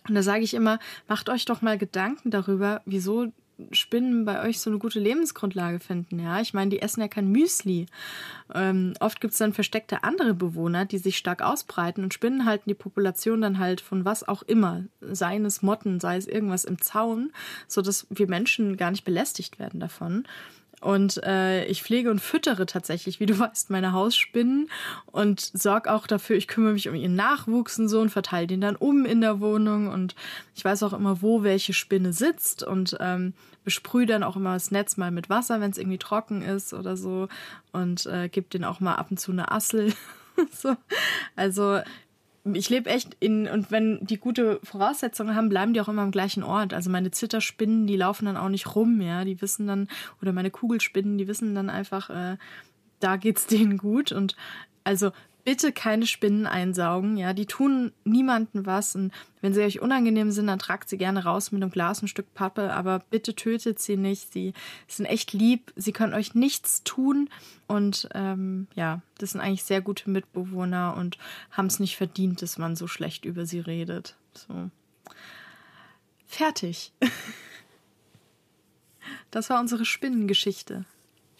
und 0.07 0.15
da 0.15 0.23
sage 0.23 0.43
ich 0.43 0.53
immer, 0.53 0.79
macht 1.07 1.29
euch 1.29 1.45
doch 1.45 1.61
mal 1.61 1.77
Gedanken 1.77 2.31
darüber, 2.31 2.81
wieso 2.85 3.31
Spinnen 3.71 4.25
bei 4.25 4.41
euch 4.43 4.59
so 4.59 4.69
eine 4.69 4.79
gute 4.79 4.99
Lebensgrundlage 4.99 5.79
finden? 5.79 6.19
Ja, 6.19 6.41
ich 6.41 6.53
meine, 6.53 6.71
die 6.71 6.81
essen 6.81 7.01
ja 7.01 7.07
kein 7.07 7.31
Müsli. 7.31 7.85
Ähm, 8.53 8.93
oft 8.99 9.21
gibt 9.21 9.33
es 9.33 9.37
dann 9.37 9.53
versteckte 9.53 10.03
andere 10.03 10.33
Bewohner, 10.33 10.85
die 10.85 10.97
sich 10.97 11.17
stark 11.17 11.41
ausbreiten 11.41 12.03
und 12.03 12.13
Spinnen 12.13 12.45
halten 12.45 12.69
die 12.69 12.75
Population 12.75 13.41
dann 13.41 13.59
halt 13.59 13.81
von 13.81 14.03
was 14.05 14.27
auch 14.27 14.41
immer, 14.43 14.85
seien 15.01 15.45
es 15.45 15.61
Motten, 15.61 15.99
sei 15.99 16.17
es 16.17 16.27
irgendwas 16.27 16.65
im 16.65 16.81
Zaun, 16.81 17.31
sodass 17.67 18.07
wir 18.09 18.27
Menschen 18.27 18.77
gar 18.77 18.91
nicht 18.91 19.05
belästigt 19.05 19.59
werden 19.59 19.79
davon. 19.79 20.25
Und 20.81 21.23
äh, 21.23 21.65
ich 21.65 21.83
pflege 21.83 22.09
und 22.09 22.19
füttere 22.19 22.65
tatsächlich, 22.65 23.19
wie 23.19 23.27
du 23.27 23.37
weißt, 23.39 23.69
meine 23.69 23.93
Hausspinnen 23.93 24.69
und 25.05 25.39
sorge 25.39 25.91
auch 25.91 26.07
dafür, 26.07 26.35
ich 26.35 26.47
kümmere 26.47 26.73
mich 26.73 26.89
um 26.89 26.95
ihren 26.95 27.15
Nachwuchs 27.15 27.79
und 27.79 27.87
so 27.87 28.01
und 28.01 28.09
verteile 28.09 28.47
den 28.47 28.61
dann 28.61 28.75
um 28.75 29.05
in 29.05 29.21
der 29.21 29.39
Wohnung. 29.39 29.87
Und 29.87 30.15
ich 30.55 30.65
weiß 30.65 30.83
auch 30.83 30.93
immer, 30.93 31.21
wo 31.21 31.43
welche 31.43 31.73
Spinne 31.73 32.13
sitzt 32.13 32.63
und 32.63 32.97
ähm, 32.99 33.33
besprühe 33.63 34.07
dann 34.07 34.23
auch 34.23 34.35
immer 34.35 34.53
das 34.53 34.71
Netz 34.71 34.97
mal 34.97 35.11
mit 35.11 35.29
Wasser, 35.29 35.61
wenn 35.61 35.71
es 35.71 35.77
irgendwie 35.77 35.99
trocken 35.99 36.41
ist 36.41 36.73
oder 36.73 36.97
so. 36.97 37.27
Und 37.71 38.07
äh, 38.07 38.27
gebe 38.27 38.49
den 38.49 38.63
auch 38.63 38.79
mal 38.79 38.95
ab 38.95 39.11
und 39.11 39.19
zu 39.19 39.31
eine 39.31 39.51
Assel. 39.51 39.93
so. 40.51 40.75
Also 41.35 41.79
ich 42.53 42.69
lebe 42.69 42.89
echt 42.89 43.15
in, 43.19 43.47
und 43.47 43.71
wenn 43.71 43.99
die 44.01 44.17
gute 44.17 44.59
Voraussetzungen 44.63 45.35
haben, 45.35 45.49
bleiben 45.49 45.73
die 45.73 45.81
auch 45.81 45.87
immer 45.87 46.01
am 46.01 46.11
gleichen 46.11 46.43
Ort. 46.43 46.73
Also 46.73 46.89
meine 46.89 47.11
Zitterspinnen, 47.11 47.85
die 47.85 47.95
laufen 47.95 48.25
dann 48.25 48.37
auch 48.37 48.49
nicht 48.49 48.75
rum, 48.75 48.99
ja. 49.01 49.23
Die 49.25 49.41
wissen 49.41 49.67
dann, 49.67 49.87
oder 50.21 50.33
meine 50.33 50.51
Kugelspinnen, 50.51 51.17
die 51.17 51.27
wissen 51.27 51.53
dann 51.53 51.69
einfach, 51.69 52.09
äh, 52.09 52.37
da 52.99 53.17
geht's 53.17 53.47
denen 53.47 53.77
gut. 53.77 54.11
Und 54.11 54.35
also 54.83 55.11
bitte 55.43 55.71
keine 55.71 56.05
Spinnen 56.05 56.45
einsaugen. 56.47 57.17
Ja, 57.17 57.33
die 57.33 57.45
tun 57.45 57.91
niemanden 58.03 58.65
was. 58.65 58.95
Und 58.95 59.11
wenn 59.41 59.53
sie 59.53 59.61
euch 59.61 59.81
unangenehm 59.81 60.31
sind, 60.31 60.47
dann 60.47 60.59
tragt 60.59 60.89
sie 60.89 60.97
gerne 60.97 61.23
raus 61.23 61.51
mit 61.51 61.61
einem 61.61 61.71
Glas, 61.71 62.01
ein 62.01 62.07
Stück 62.07 62.33
Pappe. 62.33 62.73
Aber 62.73 62.99
bitte 63.09 63.35
tötet 63.35 63.79
sie 63.79 63.97
nicht. 63.97 64.33
Sie 64.33 64.53
sind 64.87 65.05
echt 65.05 65.33
lieb. 65.33 65.71
Sie 65.75 65.91
können 65.91 66.13
euch 66.13 66.35
nichts 66.35 66.83
tun. 66.83 67.29
Und 67.67 68.09
ähm, 68.13 68.67
ja, 68.75 69.01
das 69.17 69.31
sind 69.31 69.41
eigentlich 69.41 69.63
sehr 69.63 69.81
gute 69.81 70.09
Mitbewohner 70.09 70.95
und 70.97 71.17
haben 71.51 71.67
es 71.67 71.79
nicht 71.79 71.97
verdient, 71.97 72.41
dass 72.41 72.57
man 72.57 72.75
so 72.75 72.87
schlecht 72.87 73.25
über 73.25 73.45
sie 73.45 73.59
redet. 73.59 74.15
So. 74.33 74.69
Fertig. 76.25 76.93
Das 79.31 79.49
war 79.49 79.59
unsere 79.59 79.85
Spinnengeschichte. 79.85 80.85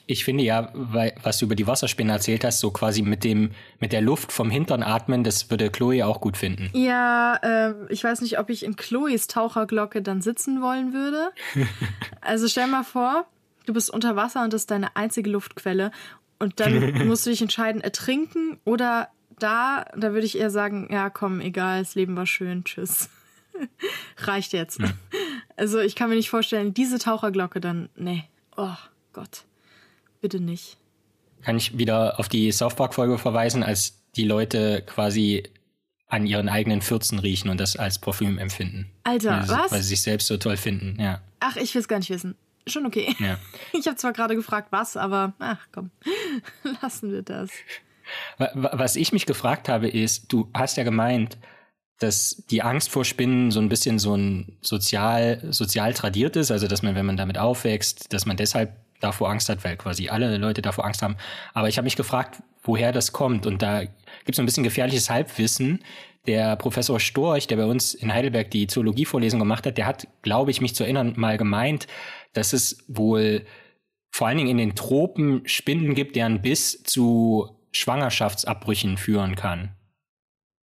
Ich 0.05 0.25
finde 0.25 0.43
ja, 0.43 0.69
weil, 0.73 1.13
was 1.23 1.37
du 1.37 1.45
über 1.45 1.55
die 1.55 1.67
Wasserspinne 1.67 2.11
erzählt 2.11 2.43
hast, 2.43 2.59
so 2.59 2.71
quasi 2.71 3.01
mit 3.01 3.23
dem, 3.23 3.51
mit 3.79 3.93
der 3.93 4.01
Luft 4.01 4.31
vom 4.31 4.49
Hintern 4.49 4.83
atmen, 4.83 5.23
das 5.23 5.49
würde 5.49 5.69
Chloe 5.69 6.05
auch 6.05 6.21
gut 6.21 6.37
finden. 6.37 6.69
Ja, 6.73 7.35
äh, 7.41 7.73
ich 7.89 8.03
weiß 8.03 8.21
nicht, 8.21 8.39
ob 8.39 8.49
ich 8.49 8.63
in 8.63 8.75
Chloes 8.75 9.27
Taucherglocke 9.27 10.01
dann 10.01 10.21
sitzen 10.21 10.61
wollen 10.61 10.93
würde. 10.93 11.31
also 12.21 12.47
stell 12.47 12.67
mal 12.67 12.83
vor, 12.83 13.25
du 13.65 13.73
bist 13.73 13.89
unter 13.89 14.15
Wasser 14.15 14.43
und 14.43 14.53
das 14.53 14.63
ist 14.63 14.71
deine 14.71 14.95
einzige 14.95 15.29
Luftquelle 15.29 15.91
und 16.39 16.59
dann 16.59 17.07
musst 17.07 17.25
du 17.25 17.29
dich 17.29 17.41
entscheiden, 17.41 17.81
ertrinken 17.81 18.59
oder 18.65 19.09
da, 19.39 19.85
da 19.95 20.13
würde 20.13 20.25
ich 20.25 20.37
eher 20.37 20.49
sagen, 20.51 20.87
ja, 20.91 21.09
komm, 21.09 21.41
egal, 21.41 21.79
das 21.79 21.95
Leben 21.95 22.15
war 22.15 22.25
schön, 22.25 22.63
tschüss. 22.63 23.09
Reicht 24.17 24.53
jetzt. 24.53 24.79
Ja. 24.79 24.91
Also 25.55 25.79
ich 25.79 25.95
kann 25.95 26.09
mir 26.09 26.15
nicht 26.15 26.29
vorstellen, 26.29 26.73
diese 26.73 26.99
Taucherglocke 26.99 27.59
dann, 27.59 27.89
nee, 27.95 28.25
oh 28.57 28.75
Gott. 29.13 29.45
Bitte 30.21 30.39
nicht. 30.39 30.77
Kann 31.41 31.57
ich 31.57 31.77
wieder 31.77 32.19
auf 32.19 32.29
die 32.29 32.51
South 32.51 32.75
Park-Folge 32.75 33.17
verweisen, 33.17 33.63
als 33.63 34.01
die 34.15 34.25
Leute 34.25 34.83
quasi 34.85 35.43
an 36.07 36.27
ihren 36.27 36.49
eigenen 36.49 36.81
Fürzen 36.81 37.19
riechen 37.19 37.49
und 37.49 37.59
das 37.59 37.77
als 37.77 37.99
Parfüm 37.99 38.37
empfinden. 38.37 38.91
Alter, 39.03 39.31
weil 39.31 39.45
sie, 39.45 39.49
was? 39.49 39.71
Weil 39.71 39.81
sie 39.81 39.89
sich 39.89 40.01
selbst 40.01 40.27
so 40.27 40.37
toll 40.37 40.57
finden, 40.57 41.01
ja. 41.01 41.21
Ach, 41.39 41.55
ich 41.55 41.73
will 41.73 41.81
es 41.81 41.87
gar 41.87 41.99
nicht 41.99 42.09
wissen. 42.09 42.35
Schon 42.67 42.85
okay. 42.85 43.15
Ja. 43.19 43.39
Ich 43.73 43.87
habe 43.87 43.97
zwar 43.97 44.13
gerade 44.13 44.35
gefragt, 44.35 44.67
was, 44.71 44.97
aber 44.97 45.33
ach 45.39 45.67
komm, 45.71 45.89
lassen 46.81 47.11
wir 47.11 47.21
das. 47.21 47.49
Was 48.53 48.97
ich 48.97 49.13
mich 49.13 49.25
gefragt 49.25 49.69
habe, 49.69 49.87
ist, 49.87 50.31
du 50.31 50.49
hast 50.53 50.75
ja 50.77 50.83
gemeint, 50.83 51.37
dass 51.97 52.43
die 52.49 52.61
Angst 52.61 52.89
vor 52.89 53.05
Spinnen 53.05 53.51
so 53.51 53.59
ein 53.59 53.69
bisschen 53.69 53.97
so 53.97 54.15
ein 54.15 54.57
sozial, 54.61 55.41
sozial 55.51 55.93
tradiert 55.93 56.35
ist, 56.35 56.51
also 56.51 56.67
dass 56.67 56.81
man, 56.81 56.95
wenn 56.95 57.05
man 57.05 57.15
damit 57.15 57.37
aufwächst, 57.37 58.11
dass 58.11 58.25
man 58.25 58.37
deshalb 58.37 58.75
davor 59.01 59.29
Angst 59.29 59.49
hat, 59.49 59.63
weil 59.63 59.77
quasi 59.77 60.09
alle 60.09 60.37
Leute 60.37 60.61
davor 60.61 60.85
Angst 60.85 61.01
haben. 61.01 61.17
Aber 61.53 61.67
ich 61.67 61.77
habe 61.77 61.85
mich 61.85 61.95
gefragt, 61.95 62.41
woher 62.63 62.91
das 62.91 63.11
kommt. 63.11 63.45
Und 63.45 63.61
da 63.61 63.83
gibt 63.83 64.33
es 64.33 64.39
ein 64.39 64.45
bisschen 64.45 64.63
gefährliches 64.63 65.09
Halbwissen. 65.09 65.83
Der 66.27 66.55
Professor 66.55 66.99
Storch, 66.99 67.47
der 67.47 67.57
bei 67.57 67.65
uns 67.65 67.93
in 67.93 68.13
Heidelberg 68.13 68.51
die 68.51 68.67
Zoologievorlesung 68.67 69.39
gemacht 69.39 69.65
hat, 69.65 69.77
der 69.77 69.87
hat, 69.87 70.07
glaube 70.21 70.51
ich, 70.51 70.61
mich 70.61 70.75
zu 70.75 70.83
erinnern, 70.83 71.13
mal 71.17 71.37
gemeint, 71.37 71.87
dass 72.33 72.53
es 72.53 72.83
wohl 72.87 73.45
vor 74.11 74.27
allen 74.27 74.37
Dingen 74.37 74.49
in 74.49 74.57
den 74.57 74.75
Tropen 74.75 75.41
Spinnen 75.47 75.95
gibt, 75.95 76.15
deren 76.15 76.41
Biss 76.41 76.83
zu 76.83 77.57
Schwangerschaftsabbrüchen 77.71 78.97
führen 78.97 79.35
kann. 79.35 79.75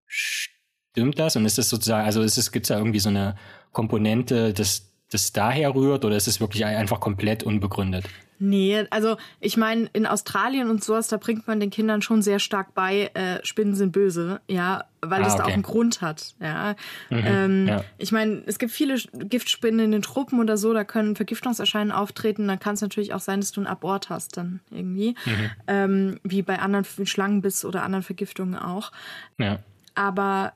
Stimmt 0.07 1.18
das? 1.18 1.36
Und 1.36 1.47
ist 1.47 1.59
das 1.59 1.68
sozusagen, 1.68 2.05
also 2.05 2.22
ist 2.22 2.36
es, 2.36 2.53
gibt 2.53 2.66
es 2.66 2.68
da 2.68 2.78
irgendwie 2.78 3.01
so 3.01 3.09
eine 3.09 3.36
Komponente, 3.72 4.53
dass 4.53 4.93
das 5.11 5.32
daher 5.32 5.74
rührt 5.74 6.05
oder 6.05 6.16
ist 6.16 6.28
es 6.28 6.41
wirklich 6.41 6.64
einfach 6.64 7.01
komplett 7.01 7.43
unbegründet? 7.43 8.05
Nee, 8.39 8.86
also 8.91 9.16
ich 9.41 9.57
meine, 9.57 9.91
in 9.93 10.07
Australien 10.07 10.70
und 10.70 10.84
sowas, 10.84 11.09
da 11.09 11.16
bringt 11.16 11.49
man 11.49 11.59
den 11.59 11.70
Kindern 11.70 12.03
schon 12.03 12.22
sehr 12.22 12.39
stark 12.39 12.74
bei, 12.74 13.11
äh, 13.14 13.45
Spinnen 13.45 13.74
sind 13.74 13.93
böse, 13.93 14.41
ja, 14.47 14.84
weil 15.01 15.22
ah, 15.22 15.26
es 15.26 15.34
okay. 15.34 15.43
da 15.43 15.49
auch 15.49 15.53
einen 15.53 15.62
Grund 15.62 16.01
hat, 16.03 16.34
ja. 16.41 16.76
Mhm, 17.11 17.22
ähm, 17.24 17.68
ja. 17.68 17.84
Ich 17.99 18.12
meine, 18.12 18.43
es 18.47 18.59
gibt 18.59 18.72
viele 18.72 18.97
Giftspinnen 19.12 19.80
in 19.80 19.91
den 19.93 20.03
Truppen 20.03 20.39
oder 20.39 20.57
so, 20.57 20.72
da 20.72 20.84
können 20.84 21.16
Vergiftungserscheinungen 21.16 21.93
auftreten, 21.93 22.47
dann 22.47 22.61
kann 22.61 22.74
es 22.74 22.80
natürlich 22.80 23.12
auch 23.12 23.20
sein, 23.20 23.41
dass 23.41 23.51
du 23.51 23.61
einen 23.61 23.66
Abort 23.66 24.09
hast 24.09 24.36
dann 24.36 24.61
irgendwie, 24.70 25.16
mhm. 25.24 25.51
ähm, 25.66 26.20
wie 26.22 26.43
bei 26.43 26.61
anderen 26.61 26.84
Schlangenbiss 27.07 27.64
oder 27.64 27.82
anderen 27.82 28.05
Vergiftungen 28.05 28.57
auch. 28.57 28.93
Ja. 29.39 29.59
Aber 29.95 30.53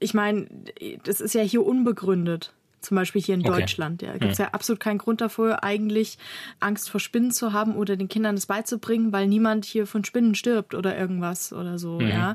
ich 0.00 0.14
meine, 0.14 0.48
das 1.04 1.20
ist 1.20 1.34
ja 1.34 1.42
hier 1.42 1.64
unbegründet. 1.64 2.52
Zum 2.80 2.96
Beispiel 2.96 3.20
hier 3.20 3.34
in 3.34 3.40
okay. 3.46 3.60
Deutschland. 3.60 4.02
Ja, 4.02 4.12
gibt 4.12 4.32
es 4.32 4.38
ja. 4.38 4.46
ja 4.46 4.50
absolut 4.52 4.80
keinen 4.80 4.98
Grund 4.98 5.20
dafür, 5.20 5.62
eigentlich 5.62 6.18
Angst 6.60 6.90
vor 6.90 7.00
Spinnen 7.00 7.30
zu 7.30 7.52
haben 7.52 7.74
oder 7.74 7.96
den 7.96 8.08
Kindern 8.08 8.36
das 8.36 8.46
beizubringen, 8.46 9.12
weil 9.12 9.26
niemand 9.26 9.64
hier 9.64 9.86
von 9.86 10.04
Spinnen 10.04 10.34
stirbt 10.34 10.74
oder 10.74 10.96
irgendwas 10.96 11.52
oder 11.52 11.78
so. 11.78 12.00
Mhm. 12.00 12.08
Ja, 12.08 12.34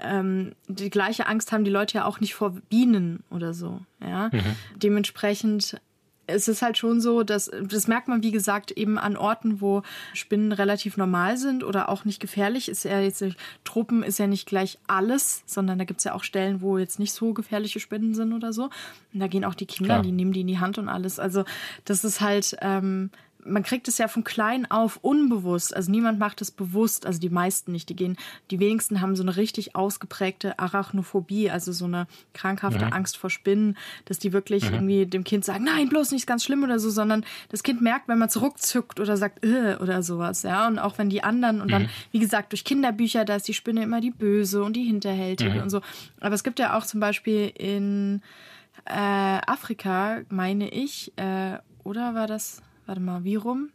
ähm, 0.00 0.52
die 0.68 0.90
gleiche 0.90 1.26
Angst 1.26 1.52
haben 1.52 1.64
die 1.64 1.70
Leute 1.70 1.98
ja 1.98 2.04
auch 2.04 2.20
nicht 2.20 2.34
vor 2.34 2.50
Bienen 2.68 3.24
oder 3.30 3.54
so. 3.54 3.80
Ja, 4.00 4.28
mhm. 4.32 4.56
dementsprechend 4.76 5.80
es 6.26 6.48
ist 6.48 6.62
halt 6.62 6.76
schon 6.78 7.00
so, 7.00 7.22
dass 7.22 7.50
das 7.62 7.88
merkt 7.88 8.08
man, 8.08 8.22
wie 8.22 8.32
gesagt, 8.32 8.70
eben 8.72 8.98
an 8.98 9.16
Orten, 9.16 9.60
wo 9.60 9.82
Spinnen 10.12 10.52
relativ 10.52 10.96
normal 10.96 11.36
sind 11.36 11.64
oder 11.64 11.88
auch 11.88 12.04
nicht 12.04 12.20
gefährlich. 12.20 12.68
Ist 12.68 12.84
ja 12.84 13.00
jetzt 13.00 13.24
Truppen 13.64 14.02
ist 14.02 14.18
ja 14.18 14.26
nicht 14.26 14.46
gleich 14.46 14.78
alles, 14.86 15.42
sondern 15.46 15.78
da 15.78 15.84
gibt's 15.84 16.04
ja 16.04 16.14
auch 16.14 16.24
Stellen, 16.24 16.60
wo 16.60 16.78
jetzt 16.78 16.98
nicht 16.98 17.12
so 17.12 17.32
gefährliche 17.32 17.80
Spinnen 17.80 18.14
sind 18.14 18.32
oder 18.32 18.52
so. 18.52 18.64
Und 19.14 19.20
da 19.20 19.28
gehen 19.28 19.44
auch 19.44 19.54
die 19.54 19.66
Kinder, 19.66 19.94
Klar. 19.94 20.02
die 20.02 20.12
nehmen 20.12 20.32
die 20.32 20.40
in 20.40 20.46
die 20.46 20.58
Hand 20.58 20.78
und 20.78 20.88
alles. 20.88 21.18
Also 21.18 21.44
das 21.84 22.04
ist 22.04 22.20
halt 22.20 22.56
ähm, 22.60 23.10
man 23.46 23.62
kriegt 23.62 23.88
es 23.88 23.98
ja 23.98 24.08
von 24.08 24.24
klein 24.24 24.70
auf 24.70 24.98
unbewusst. 25.02 25.74
Also 25.74 25.90
niemand 25.90 26.18
macht 26.18 26.40
es 26.40 26.50
bewusst, 26.50 27.06
also 27.06 27.20
die 27.20 27.30
meisten 27.30 27.72
nicht. 27.72 27.88
Die 27.88 27.96
gehen, 27.96 28.16
die 28.50 28.58
wenigsten 28.60 29.00
haben 29.00 29.16
so 29.16 29.22
eine 29.22 29.36
richtig 29.36 29.76
ausgeprägte 29.76 30.58
Arachnophobie, 30.58 31.50
also 31.50 31.72
so 31.72 31.84
eine 31.84 32.06
krankhafte 32.34 32.86
mhm. 32.86 32.92
Angst 32.92 33.16
vor 33.16 33.30
Spinnen, 33.30 33.76
dass 34.04 34.18
die 34.18 34.32
wirklich 34.32 34.68
mhm. 34.68 34.74
irgendwie 34.74 35.06
dem 35.06 35.24
Kind 35.24 35.44
sagen, 35.44 35.64
nein, 35.64 35.88
bloß 35.88 36.12
nicht 36.12 36.26
ganz 36.26 36.44
schlimm 36.44 36.62
oder 36.64 36.78
so, 36.78 36.90
sondern 36.90 37.24
das 37.48 37.62
Kind 37.62 37.80
merkt, 37.80 38.08
wenn 38.08 38.18
man 38.18 38.30
zurückzuckt 38.30 39.00
oder 39.00 39.16
sagt, 39.16 39.44
äh, 39.44 39.76
oder 39.80 40.02
sowas, 40.02 40.42
ja. 40.42 40.66
Und 40.66 40.78
auch 40.78 40.98
wenn 40.98 41.08
die 41.08 41.22
anderen 41.22 41.60
und 41.60 41.68
mhm. 41.68 41.72
dann, 41.72 41.88
wie 42.12 42.18
gesagt, 42.18 42.52
durch 42.52 42.64
Kinderbücher, 42.64 43.24
da 43.24 43.36
ist 43.36 43.48
die 43.48 43.54
Spinne 43.54 43.82
immer 43.82 44.00
die 44.00 44.10
Böse 44.10 44.62
und 44.62 44.74
die 44.74 44.84
Hinterhältige 44.84 45.54
mhm. 45.54 45.62
und 45.62 45.70
so. 45.70 45.80
Aber 46.20 46.34
es 46.34 46.44
gibt 46.44 46.58
ja 46.58 46.76
auch 46.76 46.84
zum 46.84 47.00
Beispiel 47.00 47.52
in 47.56 48.22
äh, 48.84 48.92
Afrika, 48.92 50.20
meine 50.28 50.68
ich, 50.68 51.12
äh, 51.16 51.58
oder 51.84 52.14
war 52.14 52.26
das 52.26 52.62
Warte 52.86 53.00
mal, 53.00 53.24
wie 53.24 53.36
rum? 53.36 53.70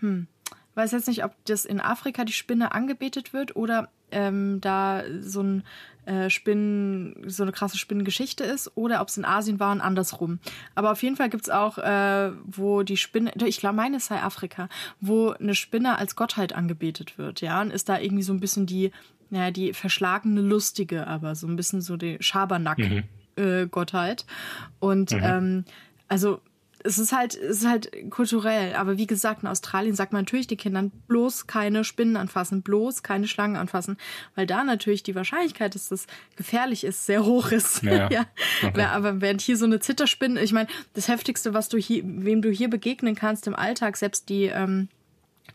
Hm. 0.00 0.26
Weiß 0.74 0.92
jetzt 0.92 1.08
nicht, 1.08 1.24
ob 1.24 1.34
das 1.44 1.66
in 1.66 1.80
Afrika 1.80 2.24
die 2.24 2.32
Spinne 2.32 2.72
angebetet 2.72 3.34
wird 3.34 3.56
oder 3.56 3.90
ähm, 4.10 4.60
da 4.60 5.02
so 5.20 5.42
ein 5.42 5.64
äh, 6.06 6.30
Spinnen, 6.30 7.28
so 7.28 7.42
eine 7.42 7.52
krasse 7.52 7.78
Spinnengeschichte 7.78 8.42
ist 8.42 8.72
oder 8.74 9.00
ob 9.00 9.08
es 9.08 9.16
in 9.16 9.24
Asien 9.24 9.60
war 9.60 9.70
und 9.72 9.80
andersrum. 9.80 10.40
Aber 10.74 10.92
auf 10.92 11.02
jeden 11.02 11.16
Fall 11.16 11.30
gibt 11.30 11.44
es 11.44 11.50
auch, 11.50 11.78
äh, 11.78 12.32
wo 12.44 12.82
die 12.82 12.96
Spinne, 12.96 13.32
ich 13.44 13.58
glaube, 13.58 13.76
meine 13.76 14.00
sei 14.00 14.20
Afrika, 14.20 14.68
wo 15.00 15.30
eine 15.30 15.54
Spinne 15.54 15.98
als 15.98 16.16
Gottheit 16.16 16.54
angebetet 16.54 17.18
wird, 17.18 17.40
ja, 17.40 17.60
und 17.60 17.70
ist 17.70 17.88
da 17.88 17.98
irgendwie 17.98 18.24
so 18.24 18.32
ein 18.32 18.40
bisschen 18.40 18.66
die, 18.66 18.90
naja, 19.30 19.50
die 19.50 19.74
verschlagene 19.74 20.40
Lustige, 20.40 21.06
aber 21.06 21.34
so 21.34 21.46
ein 21.46 21.56
bisschen 21.56 21.82
so 21.82 21.96
die 21.96 22.16
Schabernack-Gottheit. 22.20 24.26
Mhm. 24.26 24.72
Äh, 24.80 24.84
und 24.84 25.12
mhm. 25.12 25.20
ähm, 25.22 25.64
also 26.08 26.40
es 26.84 26.98
ist 26.98 27.12
halt, 27.12 27.34
es 27.34 27.58
ist 27.58 27.68
halt 27.68 28.10
kulturell. 28.10 28.74
Aber 28.74 28.96
wie 28.98 29.06
gesagt, 29.06 29.42
in 29.42 29.48
Australien 29.48 29.94
sagt 29.94 30.12
man 30.12 30.22
natürlich 30.22 30.46
den 30.46 30.58
Kindern 30.58 30.90
bloß 31.08 31.46
keine 31.46 31.84
Spinnen 31.84 32.16
anfassen, 32.16 32.62
bloß 32.62 33.02
keine 33.02 33.26
Schlangen 33.26 33.56
anfassen, 33.56 33.96
weil 34.34 34.46
da 34.46 34.64
natürlich 34.64 35.02
die 35.02 35.14
Wahrscheinlichkeit, 35.14 35.74
dass 35.74 35.88
das 35.88 36.06
gefährlich 36.36 36.84
ist, 36.84 37.06
sehr 37.06 37.24
hoch 37.24 37.52
ist. 37.52 37.82
Ja. 37.82 38.10
ja. 38.10 38.26
Okay. 38.62 38.82
Aber 38.82 39.20
während 39.20 39.40
hier 39.40 39.56
so 39.56 39.64
eine 39.64 39.80
Zitterspinne, 39.80 40.40
ich 40.40 40.52
meine, 40.52 40.68
das 40.94 41.08
heftigste, 41.08 41.52
was 41.52 41.68
du 41.68 41.78
hier, 41.78 42.02
wem 42.04 42.42
du 42.42 42.50
hier 42.50 42.70
begegnen 42.70 43.14
kannst 43.14 43.46
im 43.46 43.54
Alltag, 43.54 43.96
selbst 43.96 44.28
die, 44.28 44.44
ähm, 44.44 44.88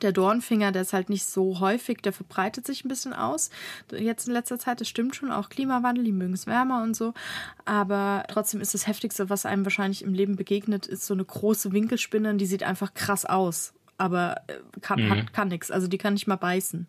der 0.01 0.11
Dornfinger, 0.11 0.71
der 0.71 0.83
ist 0.83 0.93
halt 0.93 1.09
nicht 1.09 1.25
so 1.25 1.59
häufig, 1.59 2.01
der 2.01 2.13
verbreitet 2.13 2.65
sich 2.65 2.85
ein 2.85 2.87
bisschen 2.87 3.13
aus. 3.13 3.49
Jetzt 3.91 4.27
in 4.27 4.33
letzter 4.33 4.59
Zeit, 4.59 4.81
das 4.81 4.87
stimmt 4.87 5.15
schon, 5.15 5.31
auch 5.31 5.49
Klimawandel, 5.49 6.03
die 6.03 6.11
mögen 6.11 6.33
es 6.33 6.47
wärmer 6.47 6.83
und 6.83 6.95
so. 6.95 7.13
Aber 7.65 8.23
trotzdem 8.27 8.61
ist 8.61 8.73
das 8.73 8.87
Heftigste, 8.87 9.29
was 9.29 9.45
einem 9.45 9.65
wahrscheinlich 9.65 10.03
im 10.03 10.13
Leben 10.13 10.35
begegnet, 10.35 10.87
ist 10.87 11.05
so 11.05 11.13
eine 11.13 11.25
große 11.25 11.71
Winkelspinne, 11.71 12.35
die 12.35 12.45
sieht 12.45 12.63
einfach 12.63 12.93
krass 12.93 13.25
aus. 13.25 13.73
Aber 13.99 14.41
äh, 14.47 14.53
kann, 14.81 15.03
mhm. 15.03 15.09
hat, 15.09 15.33
kann 15.33 15.47
nix. 15.47 15.71
Also 15.71 15.87
die 15.87 15.97
kann 15.97 16.13
nicht 16.13 16.27
mal 16.27 16.35
beißen. 16.35 16.87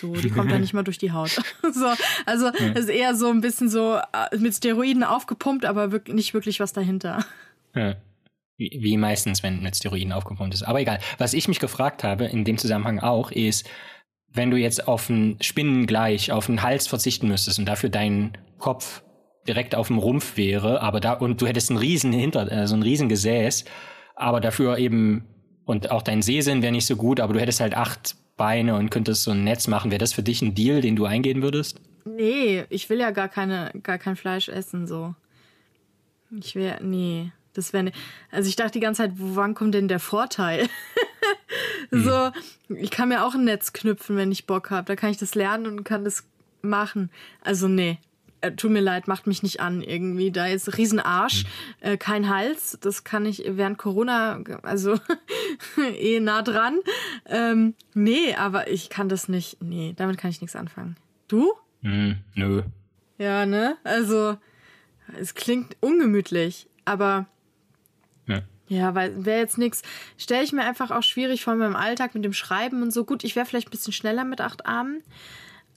So, 0.00 0.12
die 0.12 0.30
kommt 0.30 0.52
dann 0.52 0.60
nicht 0.60 0.74
mal 0.74 0.82
durch 0.82 0.98
die 0.98 1.12
Haut. 1.12 1.30
so, 1.72 1.92
also 2.26 2.50
mhm. 2.58 2.76
ist 2.76 2.90
eher 2.90 3.14
so 3.14 3.30
ein 3.30 3.40
bisschen 3.40 3.70
so 3.70 3.96
äh, 3.96 4.36
mit 4.36 4.54
Steroiden 4.54 5.02
aufgepumpt, 5.02 5.64
aber 5.64 5.92
wirklich, 5.92 6.14
nicht 6.14 6.34
wirklich 6.34 6.60
was 6.60 6.74
dahinter. 6.74 7.24
Ja. 7.74 7.96
Wie 8.70 8.96
meistens, 8.96 9.42
wenn 9.42 9.62
mit 9.62 9.76
Steroiden 9.76 10.12
aufgepumpt 10.12 10.54
ist. 10.54 10.62
Aber 10.62 10.80
egal. 10.80 10.98
Was 11.18 11.34
ich 11.34 11.48
mich 11.48 11.60
gefragt 11.60 12.04
habe 12.04 12.26
in 12.26 12.44
dem 12.44 12.58
Zusammenhang 12.58 13.00
auch 13.00 13.30
ist, 13.30 13.68
wenn 14.28 14.50
du 14.50 14.56
jetzt 14.56 14.88
auf 14.88 15.10
einen 15.10 15.36
Spinnengleich, 15.40 16.32
auf 16.32 16.48
einen 16.48 16.62
Hals 16.62 16.86
verzichten 16.86 17.28
müsstest 17.28 17.58
und 17.58 17.66
dafür 17.66 17.90
dein 17.90 18.38
Kopf 18.58 19.02
direkt 19.46 19.74
auf 19.74 19.88
dem 19.88 19.98
Rumpf 19.98 20.36
wäre, 20.36 20.80
aber 20.80 21.00
da 21.00 21.14
und 21.14 21.40
du 21.42 21.46
hättest 21.46 21.70
einen 21.70 21.78
riesen 21.78 22.12
Hinter, 22.12 22.50
äh, 22.50 22.66
so 22.66 22.76
ein 22.76 22.82
riesen 22.82 23.08
Gesäß, 23.08 23.64
aber 24.14 24.40
dafür 24.40 24.78
eben 24.78 25.26
und 25.64 25.90
auch 25.90 26.02
dein 26.02 26.22
Sehsinn 26.22 26.62
wäre 26.62 26.72
nicht 26.72 26.86
so 26.86 26.96
gut, 26.96 27.20
aber 27.20 27.34
du 27.34 27.40
hättest 27.40 27.60
halt 27.60 27.74
acht 27.74 28.16
Beine 28.36 28.76
und 28.76 28.90
könntest 28.90 29.24
so 29.24 29.30
ein 29.30 29.44
Netz 29.44 29.68
machen. 29.68 29.90
Wäre 29.90 29.98
das 29.98 30.12
für 30.12 30.22
dich 30.22 30.42
ein 30.42 30.54
Deal, 30.54 30.80
den 30.80 30.96
du 30.96 31.04
eingehen 31.04 31.42
würdest? 31.42 31.80
Nee, 32.04 32.64
ich 32.70 32.88
will 32.90 32.98
ja 32.98 33.10
gar 33.10 33.28
keine, 33.28 33.70
gar 33.82 33.98
kein 33.98 34.16
Fleisch 34.16 34.48
essen 34.48 34.86
so. 34.86 35.14
Ich 36.30 36.56
wäre, 36.56 36.82
nee. 36.82 37.30
Das 37.54 37.72
wäre, 37.72 37.84
ne, 37.84 37.92
also 38.30 38.48
ich 38.48 38.56
dachte 38.56 38.72
die 38.72 38.80
ganze 38.80 39.02
Zeit, 39.02 39.12
wann 39.16 39.54
kommt 39.54 39.74
denn 39.74 39.88
der 39.88 40.00
Vorteil? 40.00 40.68
so, 41.90 42.30
ich 42.68 42.90
kann 42.90 43.08
mir 43.08 43.24
auch 43.24 43.34
ein 43.34 43.44
Netz 43.44 43.72
knüpfen, 43.72 44.16
wenn 44.16 44.32
ich 44.32 44.46
Bock 44.46 44.70
habe. 44.70 44.86
Da 44.86 44.96
kann 44.96 45.10
ich 45.10 45.18
das 45.18 45.34
lernen 45.34 45.66
und 45.66 45.84
kann 45.84 46.04
das 46.04 46.24
machen. 46.62 47.10
Also 47.42 47.68
nee, 47.68 47.98
äh, 48.42 48.52
tut 48.52 48.70
mir 48.70 48.80
leid, 48.80 49.08
macht 49.08 49.26
mich 49.26 49.42
nicht 49.42 49.60
an 49.60 49.82
irgendwie. 49.82 50.30
Da 50.30 50.46
ist 50.46 50.76
Riesenarsch, 50.76 51.44
mhm. 51.44 51.88
äh, 51.88 51.96
kein 51.96 52.28
Hals. 52.28 52.78
Das 52.80 53.04
kann 53.04 53.24
ich 53.24 53.44
während 53.46 53.78
Corona, 53.78 54.40
also 54.62 54.98
eh 55.78 56.20
nah 56.20 56.42
dran. 56.42 56.78
Ähm, 57.26 57.74
nee, 57.94 58.34
aber 58.34 58.68
ich 58.68 58.90
kann 58.90 59.08
das 59.08 59.28
nicht. 59.28 59.62
Nee, 59.62 59.94
damit 59.96 60.18
kann 60.18 60.30
ich 60.30 60.40
nichts 60.40 60.56
anfangen. 60.56 60.96
Du? 61.28 61.52
Mm, 61.82 62.12
nö. 62.34 62.62
Ja, 63.18 63.46
ne? 63.46 63.76
Also, 63.84 64.36
es 65.18 65.34
klingt 65.34 65.76
ungemütlich, 65.80 66.68
aber 66.84 67.26
ja, 68.72 68.94
weil 68.94 69.24
wäre 69.26 69.40
jetzt 69.40 69.58
nichts, 69.58 69.82
stelle 70.16 70.44
ich 70.44 70.52
mir 70.52 70.64
einfach 70.64 70.90
auch 70.90 71.02
schwierig 71.02 71.44
vor 71.44 71.54
meinem 71.54 71.76
Alltag 71.76 72.14
mit 72.14 72.24
dem 72.24 72.32
Schreiben 72.32 72.82
und 72.82 72.90
so. 72.90 73.04
Gut, 73.04 73.22
ich 73.22 73.36
wäre 73.36 73.44
vielleicht 73.44 73.68
ein 73.68 73.70
bisschen 73.70 73.92
schneller 73.92 74.24
mit 74.24 74.40
acht 74.40 74.64
Armen, 74.64 75.02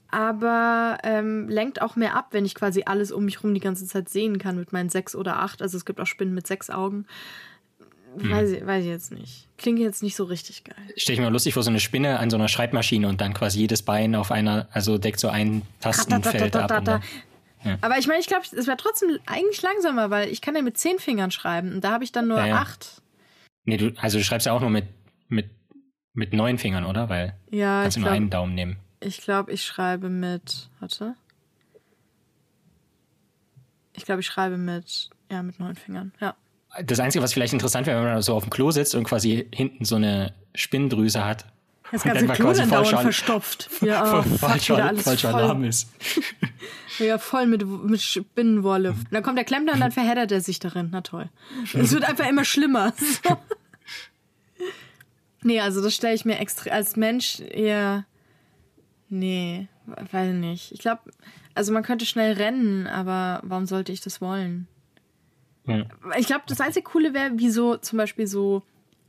aber 0.08 0.98
ähm, 1.02 1.48
lenkt 1.48 1.82
auch 1.82 1.96
mehr 1.96 2.16
ab, 2.16 2.28
wenn 2.30 2.46
ich 2.46 2.54
quasi 2.54 2.84
alles 2.86 3.12
um 3.12 3.26
mich 3.26 3.42
rum 3.42 3.52
die 3.52 3.60
ganze 3.60 3.86
Zeit 3.86 4.08
sehen 4.08 4.38
kann 4.38 4.56
mit 4.56 4.72
meinen 4.72 4.88
sechs 4.88 5.14
oder 5.14 5.40
acht. 5.40 5.60
Also 5.60 5.76
es 5.76 5.84
gibt 5.84 6.00
auch 6.00 6.06
Spinnen 6.06 6.32
mit 6.32 6.46
sechs 6.46 6.70
Augen. 6.70 7.06
Hm. 8.18 8.30
Weiß, 8.30 8.50
ich, 8.50 8.66
weiß 8.66 8.84
ich 8.84 8.90
jetzt 8.90 9.12
nicht. 9.12 9.48
Klingt 9.58 9.78
jetzt 9.78 10.02
nicht 10.02 10.16
so 10.16 10.24
richtig 10.24 10.64
geil. 10.64 10.76
Stell 10.96 11.14
ich 11.14 11.20
mir 11.20 11.28
lustig 11.28 11.52
vor, 11.52 11.62
so 11.62 11.70
eine 11.70 11.80
Spinne 11.80 12.18
an 12.18 12.30
so 12.30 12.38
einer 12.38 12.48
Schreibmaschine 12.48 13.08
und 13.08 13.20
dann 13.20 13.34
quasi 13.34 13.58
jedes 13.58 13.82
Bein 13.82 14.14
auf 14.14 14.30
einer, 14.30 14.68
also 14.72 14.96
deckt 14.96 15.20
so 15.20 15.28
ein 15.28 15.62
Tastenfeld 15.80 16.56
ab. 16.56 17.02
Aber 17.80 17.98
ich 17.98 18.06
meine, 18.06 18.20
ich 18.20 18.26
glaube, 18.26 18.44
es 18.44 18.66
wäre 18.66 18.76
trotzdem 18.76 19.18
eigentlich 19.26 19.62
langsamer, 19.62 20.10
weil 20.10 20.28
ich 20.30 20.40
kann 20.40 20.54
ja 20.54 20.62
mit 20.62 20.78
zehn 20.78 20.98
Fingern 20.98 21.30
schreiben 21.30 21.74
und 21.74 21.84
da 21.84 21.92
habe 21.92 22.04
ich 22.04 22.12
dann 22.12 22.28
nur 22.28 22.38
ja, 22.38 22.46
ja. 22.46 22.56
acht. 22.56 23.02
Nee, 23.64 23.76
du, 23.76 23.92
also 23.98 24.18
du 24.18 24.24
schreibst 24.24 24.46
ja 24.46 24.52
auch 24.52 24.60
nur 24.60 24.70
mit, 24.70 24.86
mit, 25.28 25.50
mit 26.12 26.32
neun 26.32 26.58
Fingern, 26.58 26.84
oder? 26.84 27.08
Weil 27.08 27.34
ja, 27.50 27.82
kannst 27.82 27.96
du 27.96 28.00
nur 28.00 28.10
einen 28.10 28.30
Daumen 28.30 28.54
nehmen. 28.54 28.76
Ich 29.00 29.20
glaube, 29.20 29.52
ich 29.52 29.64
schreibe 29.64 30.08
mit, 30.08 30.70
warte. 30.80 31.14
Ich 33.94 34.04
glaube, 34.04 34.20
ich 34.20 34.26
schreibe 34.26 34.56
mit, 34.56 35.10
ja, 35.30 35.42
mit 35.42 35.58
neun 35.58 35.74
Fingern, 35.74 36.12
ja. 36.20 36.34
Das 36.84 37.00
Einzige, 37.00 37.22
was 37.22 37.32
vielleicht 37.32 37.54
interessant 37.54 37.86
wäre, 37.86 37.98
wenn 38.02 38.12
man 38.12 38.22
so 38.22 38.34
auf 38.34 38.44
dem 38.44 38.50
Klo 38.50 38.70
sitzt 38.70 38.94
und 38.94 39.04
quasi 39.04 39.48
hinten 39.52 39.84
so 39.84 39.96
eine 39.96 40.34
Spinndrüse 40.54 41.24
hat 41.24 41.46
das 41.92 42.02
ganze 42.02 42.26
Klo 42.28 42.52
dann 42.52 42.70
dauernd 42.70 43.00
verstopft. 43.00 43.70
Ja, 43.80 44.18
oh, 44.18 44.22
falscher, 44.22 44.84
alles 44.84 45.04
falscher 45.04 45.30
voll. 45.30 45.42
Alarm 45.42 45.64
ist. 45.64 45.88
ja, 46.98 47.18
voll 47.18 47.46
mit, 47.46 47.66
mit 47.66 48.00
Spinnenwolle. 48.00 48.90
Und 48.90 49.06
dann 49.10 49.22
kommt 49.22 49.38
der 49.38 49.44
Klempner 49.44 49.74
und 49.74 49.80
dann 49.80 49.92
verheddert 49.92 50.32
er 50.32 50.40
sich 50.40 50.58
darin. 50.58 50.88
Na 50.92 51.02
toll. 51.02 51.28
Es 51.74 51.92
wird 51.92 52.04
einfach 52.04 52.28
immer 52.28 52.44
schlimmer. 52.44 52.92
So. 52.98 53.36
Nee, 55.42 55.60
also 55.60 55.80
das 55.80 55.94
stelle 55.94 56.14
ich 56.14 56.24
mir 56.24 56.40
extra 56.40 56.70
als 56.70 56.96
Mensch 56.96 57.38
eher. 57.38 58.04
Nee, 59.08 59.68
weiß 60.10 60.34
nicht. 60.34 60.72
Ich 60.72 60.80
glaube, 60.80 61.02
also 61.54 61.72
man 61.72 61.84
könnte 61.84 62.04
schnell 62.04 62.32
rennen, 62.32 62.88
aber 62.88 63.42
warum 63.44 63.66
sollte 63.66 63.92
ich 63.92 64.00
das 64.00 64.20
wollen? 64.20 64.66
Ja. 65.64 65.84
Ich 66.18 66.26
glaube, 66.26 66.42
das 66.48 66.60
einzige 66.60 66.82
Coole 66.82 67.14
wäre, 67.14 67.38
wie 67.38 67.50
so 67.50 67.76
zum 67.76 67.96
Beispiel 67.96 68.26
so 68.26 68.64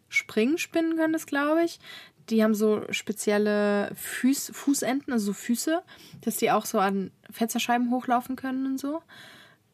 Springspinnen 0.10 0.96
können 0.96 1.14
das, 1.14 1.26
glaube 1.26 1.64
ich 1.64 1.80
die 2.30 2.44
haben 2.44 2.56
so 2.56 2.82
spezielle 2.92 3.92
Fuß, 3.96 4.52
Fußenden, 4.54 5.14
also 5.14 5.28
so 5.28 5.34
Füße, 5.34 5.82
dass 6.22 6.38
die 6.38 6.52
auch 6.52 6.66
so 6.66 6.80
an 6.80 7.12
Fensterscheiben 7.32 7.92
hochlaufen 7.92 8.36
können 8.36 8.66
und 8.66 8.80
so. 8.80 9.02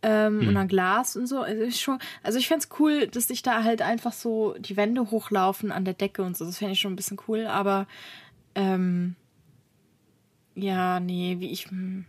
Ähm, 0.02 0.42
hm. 0.42 0.48
Und 0.50 0.58
an 0.58 0.68
Glas 0.68 1.16
und 1.16 1.28
so. 1.28 1.42
Also 1.42 1.64
ich, 1.64 1.80
schon, 1.80 1.98
also 2.22 2.38
ich 2.38 2.48
fände 2.48 2.66
cool, 2.80 3.08
dass 3.08 3.30
sich 3.30 3.42
da 3.42 3.64
halt 3.64 3.82
einfach 3.82 4.12
so 4.12 4.56
die 4.60 4.76
Wände 4.76 5.12
hochlaufen 5.12 5.72
an 5.72 5.86
der 5.86 5.94
Decke 5.94 6.24
und 6.24 6.36
so. 6.36 6.46
Das 6.46 6.58
fände 6.58 6.74
ich 6.74 6.80
schon 6.80 6.94
ein 6.94 6.98
bisschen 6.98 7.20
cool, 7.28 7.48
aber 7.48 7.88
ähm, 8.56 9.16
ja, 10.56 11.00
nee, 11.00 11.38
wie 11.40 11.52
ich. 11.52 11.70
Hm. 11.70 12.06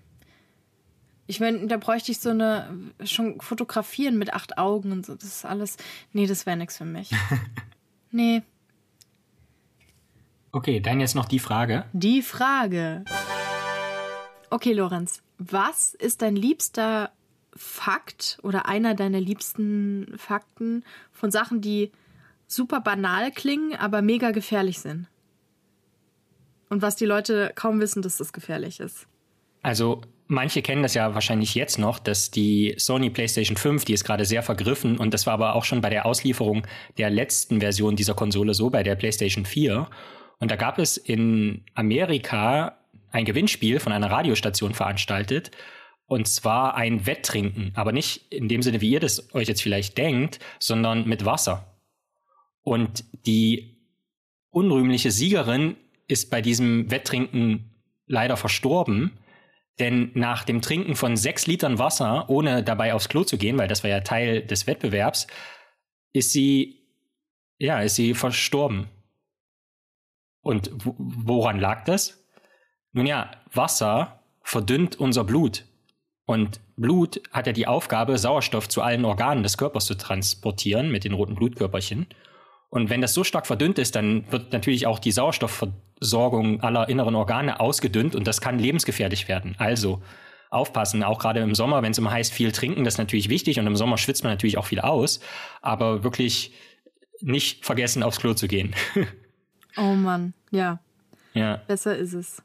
Ich 1.26 1.40
meine, 1.40 1.66
da 1.68 1.78
bräuchte 1.78 2.12
ich 2.12 2.18
so 2.18 2.30
eine, 2.30 2.68
schon 3.04 3.40
fotografieren 3.40 4.18
mit 4.18 4.34
acht 4.34 4.58
Augen 4.58 4.92
und 4.92 5.06
so. 5.06 5.14
Das 5.14 5.24
ist 5.24 5.44
alles. 5.44 5.76
Nee, 6.12 6.26
das 6.26 6.44
wäre 6.44 6.56
nichts 6.56 6.76
für 6.76 6.84
mich. 6.84 7.10
nee. 8.10 8.42
Okay, 10.54 10.78
dann 10.78 11.00
jetzt 11.00 11.16
noch 11.16 11.24
die 11.24 11.40
Frage. 11.40 11.84
Die 11.92 12.22
Frage. 12.22 13.04
Okay, 14.50 14.72
Lorenz, 14.72 15.20
was 15.36 15.94
ist 15.94 16.22
dein 16.22 16.36
liebster 16.36 17.10
Fakt 17.56 18.38
oder 18.40 18.68
einer 18.68 18.94
deiner 18.94 19.18
liebsten 19.18 20.14
Fakten 20.16 20.84
von 21.10 21.32
Sachen, 21.32 21.60
die 21.60 21.90
super 22.46 22.80
banal 22.80 23.32
klingen, 23.32 23.74
aber 23.74 24.00
mega 24.00 24.30
gefährlich 24.30 24.78
sind? 24.78 25.08
Und 26.70 26.82
was 26.82 26.94
die 26.94 27.06
Leute 27.06 27.50
kaum 27.56 27.80
wissen, 27.80 28.00
dass 28.00 28.18
das 28.18 28.32
gefährlich 28.32 28.78
ist. 28.78 29.08
Also, 29.62 30.02
manche 30.28 30.62
kennen 30.62 30.84
das 30.84 30.94
ja 30.94 31.14
wahrscheinlich 31.14 31.56
jetzt 31.56 31.80
noch, 31.80 31.98
dass 31.98 32.30
die 32.30 32.76
Sony 32.78 33.10
PlayStation 33.10 33.56
5, 33.56 33.86
die 33.86 33.94
ist 33.94 34.04
gerade 34.04 34.24
sehr 34.24 34.44
vergriffen 34.44 34.98
und 34.98 35.14
das 35.14 35.26
war 35.26 35.34
aber 35.34 35.56
auch 35.56 35.64
schon 35.64 35.80
bei 35.80 35.90
der 35.90 36.06
Auslieferung 36.06 36.64
der 36.96 37.10
letzten 37.10 37.58
Version 37.58 37.96
dieser 37.96 38.14
Konsole 38.14 38.54
so, 38.54 38.70
bei 38.70 38.84
der 38.84 38.94
PlayStation 38.94 39.46
4. 39.46 39.88
Und 40.44 40.50
da 40.50 40.56
gab 40.56 40.78
es 40.78 40.98
in 40.98 41.64
Amerika 41.72 42.76
ein 43.10 43.24
Gewinnspiel 43.24 43.80
von 43.80 43.94
einer 43.94 44.10
Radiostation 44.10 44.74
veranstaltet. 44.74 45.52
Und 46.04 46.28
zwar 46.28 46.74
ein 46.74 47.06
Wetttrinken, 47.06 47.72
aber 47.74 47.92
nicht 47.92 48.30
in 48.30 48.46
dem 48.46 48.60
Sinne, 48.60 48.82
wie 48.82 48.90
ihr 48.90 49.00
das 49.00 49.34
euch 49.34 49.48
jetzt 49.48 49.62
vielleicht 49.62 49.96
denkt, 49.96 50.40
sondern 50.58 51.08
mit 51.08 51.24
Wasser. 51.24 51.78
Und 52.60 53.04
die 53.24 53.78
unrühmliche 54.50 55.10
Siegerin 55.10 55.76
ist 56.08 56.28
bei 56.28 56.42
diesem 56.42 56.90
Wetttrinken 56.90 57.80
leider 58.06 58.36
verstorben. 58.36 59.12
Denn 59.78 60.10
nach 60.12 60.44
dem 60.44 60.60
Trinken 60.60 60.94
von 60.94 61.16
sechs 61.16 61.46
Litern 61.46 61.78
Wasser, 61.78 62.28
ohne 62.28 62.62
dabei 62.62 62.92
aufs 62.92 63.08
Klo 63.08 63.24
zu 63.24 63.38
gehen, 63.38 63.56
weil 63.56 63.68
das 63.68 63.82
war 63.82 63.88
ja 63.88 64.00
Teil 64.00 64.42
des 64.42 64.66
Wettbewerbs, 64.66 65.26
ist 66.12 66.32
sie, 66.32 66.82
ja, 67.56 67.80
ist 67.80 67.96
sie 67.96 68.12
verstorben. 68.12 68.90
Und 70.44 70.70
woran 70.74 71.58
lag 71.58 71.84
das? 71.84 72.24
Nun 72.92 73.06
ja, 73.06 73.32
Wasser 73.52 74.20
verdünnt 74.42 75.00
unser 75.00 75.24
Blut. 75.24 75.64
Und 76.26 76.60
Blut 76.76 77.20
hat 77.32 77.46
ja 77.46 77.52
die 77.52 77.66
Aufgabe, 77.66 78.18
Sauerstoff 78.18 78.68
zu 78.68 78.82
allen 78.82 79.04
Organen 79.04 79.42
des 79.42 79.58
Körpers 79.58 79.86
zu 79.86 79.96
transportieren 79.96 80.92
mit 80.92 81.04
den 81.04 81.14
roten 81.14 81.34
Blutkörperchen. 81.34 82.06
Und 82.68 82.90
wenn 82.90 83.00
das 83.00 83.14
so 83.14 83.24
stark 83.24 83.46
verdünnt 83.46 83.78
ist, 83.78 83.96
dann 83.96 84.30
wird 84.30 84.52
natürlich 84.52 84.86
auch 84.86 84.98
die 84.98 85.12
Sauerstoffversorgung 85.12 86.60
aller 86.60 86.88
inneren 86.88 87.14
Organe 87.14 87.58
ausgedünnt 87.58 88.14
und 88.14 88.26
das 88.26 88.40
kann 88.40 88.58
lebensgefährlich 88.58 89.28
werden. 89.28 89.54
Also 89.58 90.02
aufpassen, 90.50 91.02
auch 91.02 91.18
gerade 91.18 91.40
im 91.40 91.54
Sommer, 91.54 91.82
wenn 91.82 91.92
es 91.92 91.98
immer 91.98 92.10
heißt, 92.10 92.32
viel 92.32 92.52
trinken, 92.52 92.84
das 92.84 92.94
ist 92.94 92.98
natürlich 92.98 93.28
wichtig 93.28 93.58
und 93.58 93.66
im 93.66 93.76
Sommer 93.76 93.96
schwitzt 93.96 94.24
man 94.24 94.32
natürlich 94.32 94.58
auch 94.58 94.66
viel 94.66 94.80
aus. 94.80 95.20
Aber 95.62 96.04
wirklich 96.04 96.52
nicht 97.20 97.64
vergessen, 97.64 98.02
aufs 98.02 98.20
Klo 98.20 98.34
zu 98.34 98.46
gehen. 98.46 98.74
oh 99.76 99.94
Mann, 99.94 100.34
ja. 100.50 100.78
Ja. 101.34 101.56
Besser 101.66 101.96
ist 101.96 102.12
es. 102.12 102.42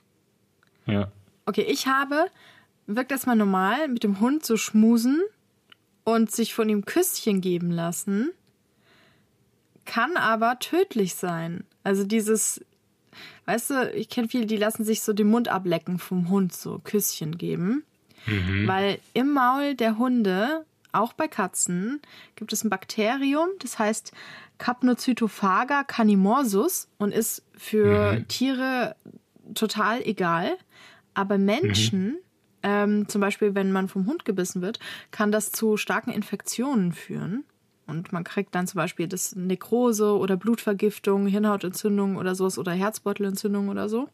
Ja. 0.86 1.12
Okay, 1.46 1.62
ich 1.62 1.88
habe, 1.88 2.26
wirkt 2.88 3.12
erstmal 3.12 3.36
normal, 3.36 3.88
mit 3.88 4.04
dem 4.04 4.20
Hund 4.20 4.46
zu 4.46 4.58
schmusen 4.58 5.22
und 6.04 6.32
sich 6.32 6.54
von 6.54 6.70
ihm 6.70 6.86
Küsschen 6.86 7.42
geben 7.42 7.72
lassen, 7.72 8.32
kann 9.86 10.18
aber 10.18 10.60
tödlich 10.60 11.16
sein. 11.16 11.64
Also 11.84 12.04
dieses, 12.04 12.64
weißt 13.46 13.70
du, 13.72 13.92
ich 13.94 14.10
kenne 14.10 14.28
viele, 14.28 14.46
die 14.46 14.58
lassen 14.58 14.84
sich 14.84 15.02
so 15.02 15.14
den 15.14 15.28
Mund 15.30 15.48
ablecken 15.48 16.00
vom 16.00 16.30
Hund, 16.30 16.54
so 16.54 16.80
Küsschen 16.84 17.38
geben. 17.38 17.84
Mhm. 18.26 18.68
Weil 18.68 19.00
im 19.14 19.34
Maul 19.34 19.76
der 19.76 19.98
Hunde, 19.98 20.66
auch 20.92 21.14
bei 21.14 21.28
Katzen, 21.28 22.02
gibt 22.36 22.54
es 22.54 22.64
ein 22.64 22.70
Bakterium, 22.70 23.50
das 23.60 23.80
heißt 23.80 24.12
Capnocytophaga 24.58 25.84
canimorsus 25.84 26.88
und 26.98 27.14
ist 27.14 27.44
für 27.56 28.14
mhm. 28.14 28.28
Tiere 28.28 28.96
total 29.54 30.02
egal. 30.02 30.58
Aber 31.14 31.38
Menschen, 31.38 32.04
mhm. 32.04 32.18
ähm, 32.64 33.08
zum 33.08 33.22
Beispiel 33.22 33.56
wenn 33.56 33.72
man 33.72 33.88
vom 33.88 34.06
Hund 34.06 34.26
gebissen 34.26 34.62
wird, 34.62 34.80
kann 35.12 35.32
das 35.32 35.52
zu 35.52 35.78
starken 35.78 36.12
Infektionen 36.12 36.94
führen. 36.94 37.44
Und 37.88 38.14
man 38.14 38.24
kriegt 38.24 38.54
dann 38.54 38.68
zum 38.68 38.78
Beispiel 38.78 39.08
das 39.08 39.36
Nekrose 39.36 40.16
oder 40.16 40.38
Blutvergiftung, 40.38 41.26
Hirnhautentzündung 41.26 42.18
oder 42.18 42.36
sowas 42.36 42.60
oder 42.60 42.72
Herzbeutelentzündung 42.72 43.70
oder 43.70 43.90
so. 43.90 44.10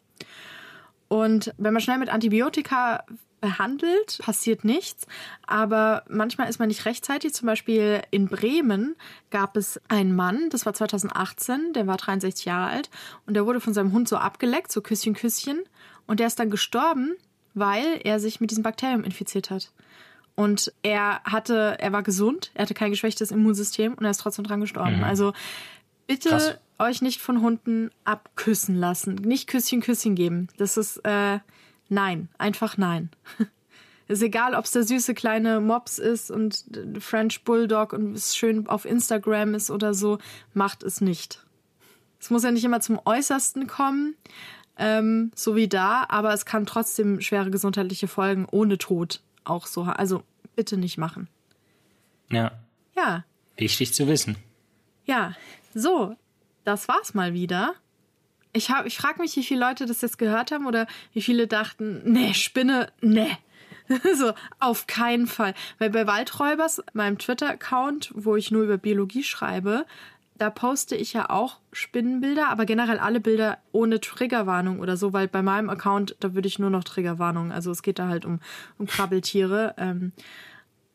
Und 1.08 1.54
wenn 1.58 1.74
man 1.74 1.82
schnell 1.82 1.98
mit 1.98 2.10
Antibiotika 2.10 3.04
behandelt, 3.46 4.18
passiert 4.20 4.64
nichts. 4.64 5.06
Aber 5.46 6.04
manchmal 6.10 6.50
ist 6.50 6.58
man 6.58 6.68
nicht 6.68 6.86
rechtzeitig. 6.86 7.34
Zum 7.36 7.46
Beispiel 7.46 8.02
in 8.10 8.28
Bremen 8.28 8.96
gab 9.30 9.56
es 9.56 9.80
einen 9.88 10.16
Mann, 10.16 10.50
das 10.50 10.66
war 10.66 10.74
2018, 10.74 11.74
der 11.74 11.86
war 11.86 11.98
63 11.98 12.46
Jahre 12.46 12.72
alt 12.72 12.90
und 13.28 13.36
der 13.36 13.46
wurde 13.46 13.60
von 13.60 13.76
seinem 13.76 13.92
Hund 13.92 14.10
so 14.10 14.18
abgeleckt, 14.18 14.72
so 14.72 14.82
Küsschen, 14.82 15.14
Küsschen. 15.14 15.62
Und 16.08 16.20
der 16.20 16.28
ist 16.28 16.40
dann 16.40 16.50
gestorben, 16.50 17.14
weil 17.54 18.00
er 18.04 18.20
sich 18.20 18.42
mit 18.42 18.50
diesem 18.50 18.64
Bakterium 18.64 19.04
infiziert 19.04 19.52
hat. 19.52 19.72
Und 20.34 20.74
er 20.82 21.22
hatte, 21.24 21.78
er 21.80 21.92
war 21.92 22.02
gesund, 22.02 22.52
er 22.56 22.64
hatte 22.64 22.74
kein 22.74 22.90
geschwächtes 22.90 23.30
Immunsystem 23.30 23.94
und 23.94 24.04
er 24.06 24.12
ist 24.12 24.22
trotzdem 24.22 24.46
dran 24.46 24.60
gestorben. 24.60 24.98
Mhm. 24.98 25.04
Also 25.04 25.34
bitte 26.08 26.30
Krass. 26.30 26.58
euch 26.80 27.02
nicht 27.04 27.22
von 27.22 27.42
Hunden 27.42 27.92
abküssen 28.06 28.76
lassen. 28.76 29.16
Nicht 29.16 29.48
Küsschen, 29.48 29.82
Küsschen 29.82 30.16
geben. 30.16 30.48
Das 30.58 30.78
ist, 30.78 30.98
äh, 31.06 31.40
nein. 31.90 32.30
Einfach 32.38 32.78
nein. 32.78 33.10
ist 34.08 34.22
egal, 34.22 34.54
ob 34.54 34.66
es 34.66 34.72
der 34.72 34.84
süße 34.84 35.14
kleine 35.14 35.60
Mops 35.60 35.98
ist 35.98 36.32
und 36.32 36.66
French 37.00 37.44
Bulldog 37.44 37.94
und 37.94 38.14
es 38.14 38.36
schön 38.36 38.68
auf 38.68 38.86
Instagram 38.86 39.56
ist 39.56 39.72
oder 39.72 39.94
so. 39.94 40.20
Macht 40.54 40.84
es 40.84 41.02
nicht. 41.02 41.46
Es 42.20 42.30
muss 42.30 42.44
ja 42.44 42.52
nicht 42.52 42.64
immer 42.64 42.82
zum 42.82 43.00
Äußersten 43.04 43.68
kommen, 43.68 44.16
ähm, 44.78 45.32
so 45.36 45.56
wie 45.56 45.68
da, 45.68 46.06
aber 46.10 46.34
es 46.34 46.46
kann 46.46 46.66
trotzdem 46.66 47.22
schwere 47.22 47.52
gesundheitliche 47.52 48.08
Folgen 48.08 48.48
ohne 48.50 48.78
Tod 48.78 49.22
auch 49.44 49.68
so. 49.68 49.84
Also 49.84 50.24
bitte 50.56 50.78
nicht 50.78 50.98
machen. 50.98 51.28
Ja. 52.32 52.52
Ja. 52.96 53.26
Wichtig 53.58 53.94
zu 53.94 54.08
wissen. 54.08 54.38
Ja, 55.06 55.36
so, 55.74 56.16
das 56.64 56.88
war's 56.88 57.14
mal 57.14 57.34
wieder. 57.34 57.76
Ich, 58.56 58.70
hab, 58.70 58.86
ich 58.86 58.98
frage 58.98 59.22
mich, 59.22 59.36
wie 59.36 59.44
viele 59.44 59.60
Leute 59.60 59.86
das 59.86 60.02
jetzt 60.02 60.18
gehört 60.18 60.52
haben 60.52 60.66
oder 60.66 60.88
wie 61.12 61.22
viele 61.22 61.46
dachten, 61.46 62.02
nee, 62.06 62.34
Spinne, 62.34 62.88
nee. 63.02 63.38
so, 64.16 64.32
auf 64.60 64.88
keinen 64.88 65.28
Fall. 65.28 65.54
Weil 65.78 65.90
bei 65.90 66.08
Waldräubers, 66.08 66.82
meinem 66.94 67.18
Twitter-Account, 67.18 68.12
wo 68.16 68.38
ich 68.38 68.52
nur 68.52 68.64
über 68.64 68.78
Biologie 68.78 69.24
schreibe, 69.24 69.86
da 70.38 70.50
poste 70.50 70.96
ich 70.96 71.12
ja 71.12 71.30
auch 71.30 71.60
Spinnenbilder, 71.74 72.48
aber 72.48 72.66
generell 72.66 72.98
alle 72.98 73.20
Bilder 73.20 73.58
ohne 73.74 74.00
Triggerwarnung 74.00 74.80
oder 74.80 74.96
so, 74.96 75.12
weil 75.12 75.28
bei 75.28 75.42
meinem 75.42 75.70
Account, 75.70 76.16
da 76.22 76.34
würde 76.34 76.48
ich 76.48 76.58
nur 76.58 76.70
noch 76.70 76.86
Triggerwarnung. 76.86 77.52
Also 77.52 77.72
es 77.72 77.84
geht 77.84 78.00
da 78.00 78.08
halt 78.08 78.24
um, 78.24 78.40
um 78.78 78.88
Krabbeltiere. 78.88 79.76
Ähm, 79.78 80.14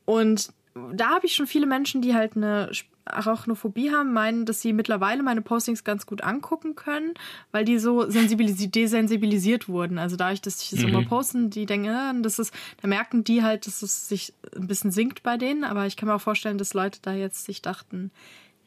und 0.06 0.50
da 0.94 1.11
habe 1.11 1.26
ich 1.26 1.34
schon 1.34 1.46
viele 1.46 1.66
Menschen, 1.66 2.00
die 2.00 2.14
halt 2.14 2.36
eine 2.36 2.70
Arachnophobie 3.14 3.90
haben, 3.90 4.12
meinen, 4.12 4.46
dass 4.46 4.61
sie 4.61 4.72
mittlerweile 4.72 5.22
meine 5.22 5.42
Postings 5.42 5.84
ganz 5.84 6.06
gut 6.06 6.22
angucken 6.22 6.76
können, 6.76 7.14
weil 7.52 7.64
die 7.64 7.78
so 7.78 8.11
sensibilisi 8.11 8.70
desensibilisiert 8.70 9.68
wurden. 9.68 9.98
Also 9.98 10.16
dadurch, 10.16 10.40
dass 10.40 10.62
ich 10.62 10.70
das 10.70 10.80
mhm. 10.80 10.88
immer 10.88 11.04
posten, 11.04 11.50
die 11.50 11.66
denken, 11.66 11.86
ja, 11.86 12.12
das 12.12 12.38
ist, 12.38 12.54
da 12.80 12.88
merken 12.88 13.24
die 13.24 13.42
halt, 13.42 13.66
dass 13.66 13.82
es 13.82 14.08
sich 14.08 14.32
ein 14.56 14.66
bisschen 14.66 14.90
sinkt 14.90 15.22
bei 15.22 15.36
denen. 15.36 15.64
Aber 15.64 15.86
ich 15.86 15.96
kann 15.96 16.08
mir 16.08 16.14
auch 16.14 16.20
vorstellen, 16.20 16.58
dass 16.58 16.74
Leute 16.74 17.00
da 17.02 17.12
jetzt 17.12 17.44
sich 17.44 17.62
dachten, 17.62 18.11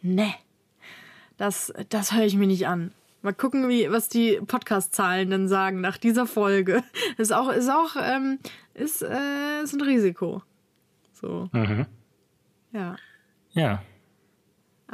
ne, 0.01 0.33
das, 1.37 1.73
das 1.89 2.13
höre 2.13 2.25
ich 2.25 2.35
mir 2.35 2.47
nicht 2.47 2.67
an. 2.67 2.91
Mal 3.21 3.33
gucken, 3.33 3.69
wie, 3.69 3.89
was 3.89 4.09
die 4.09 4.39
Podcast-Zahlen 4.45 5.29
dann 5.29 5.47
sagen 5.47 5.79
nach 5.79 5.97
dieser 5.97 6.25
Folge. 6.25 6.83
Ist 7.17 7.31
auch, 7.31 7.49
ist 7.49 7.69
auch, 7.69 7.95
ähm, 7.95 8.39
ist, 8.73 9.01
äh, 9.01 9.63
ist 9.63 9.73
ein 9.73 9.81
Risiko. 9.81 10.41
So. 11.13 11.47
Mhm. 11.53 11.85
Ja. 12.73 12.97
Ja. 13.53 13.81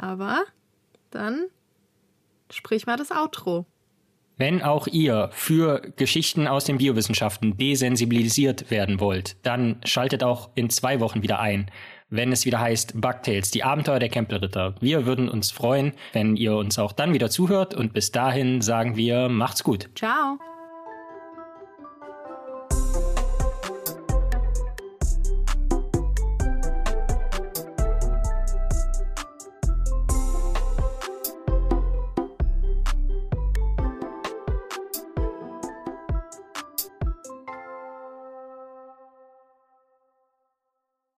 Aber 0.00 0.42
dann 1.10 1.46
sprich 2.50 2.86
mal 2.86 2.96
das 2.96 3.10
Outro. 3.10 3.66
Wenn 4.36 4.62
auch 4.62 4.86
ihr 4.86 5.28
für 5.32 5.82
Geschichten 5.96 6.48
aus 6.48 6.64
den 6.64 6.78
Biowissenschaften 6.78 7.58
desensibilisiert 7.58 8.70
werden 8.70 8.98
wollt, 8.98 9.36
dann 9.44 9.80
schaltet 9.84 10.24
auch 10.24 10.48
in 10.54 10.70
zwei 10.70 11.00
Wochen 11.00 11.22
wieder 11.22 11.40
ein 11.40 11.70
wenn 12.10 12.32
es 12.32 12.44
wieder 12.44 12.60
heißt 12.60 13.00
Bugtails, 13.00 13.50
die 13.50 13.62
Abenteuer 13.62 14.00
der 14.00 14.08
Campbell-Ritter. 14.08 14.74
Wir 14.80 15.06
würden 15.06 15.28
uns 15.28 15.50
freuen, 15.50 15.92
wenn 16.12 16.36
ihr 16.36 16.56
uns 16.56 16.78
auch 16.78 16.92
dann 16.92 17.14
wieder 17.14 17.30
zuhört 17.30 17.74
und 17.74 17.92
bis 17.92 18.10
dahin 18.10 18.60
sagen 18.60 18.96
wir, 18.96 19.28
macht's 19.28 19.64
gut. 19.64 19.88
Ciao. 19.94 20.38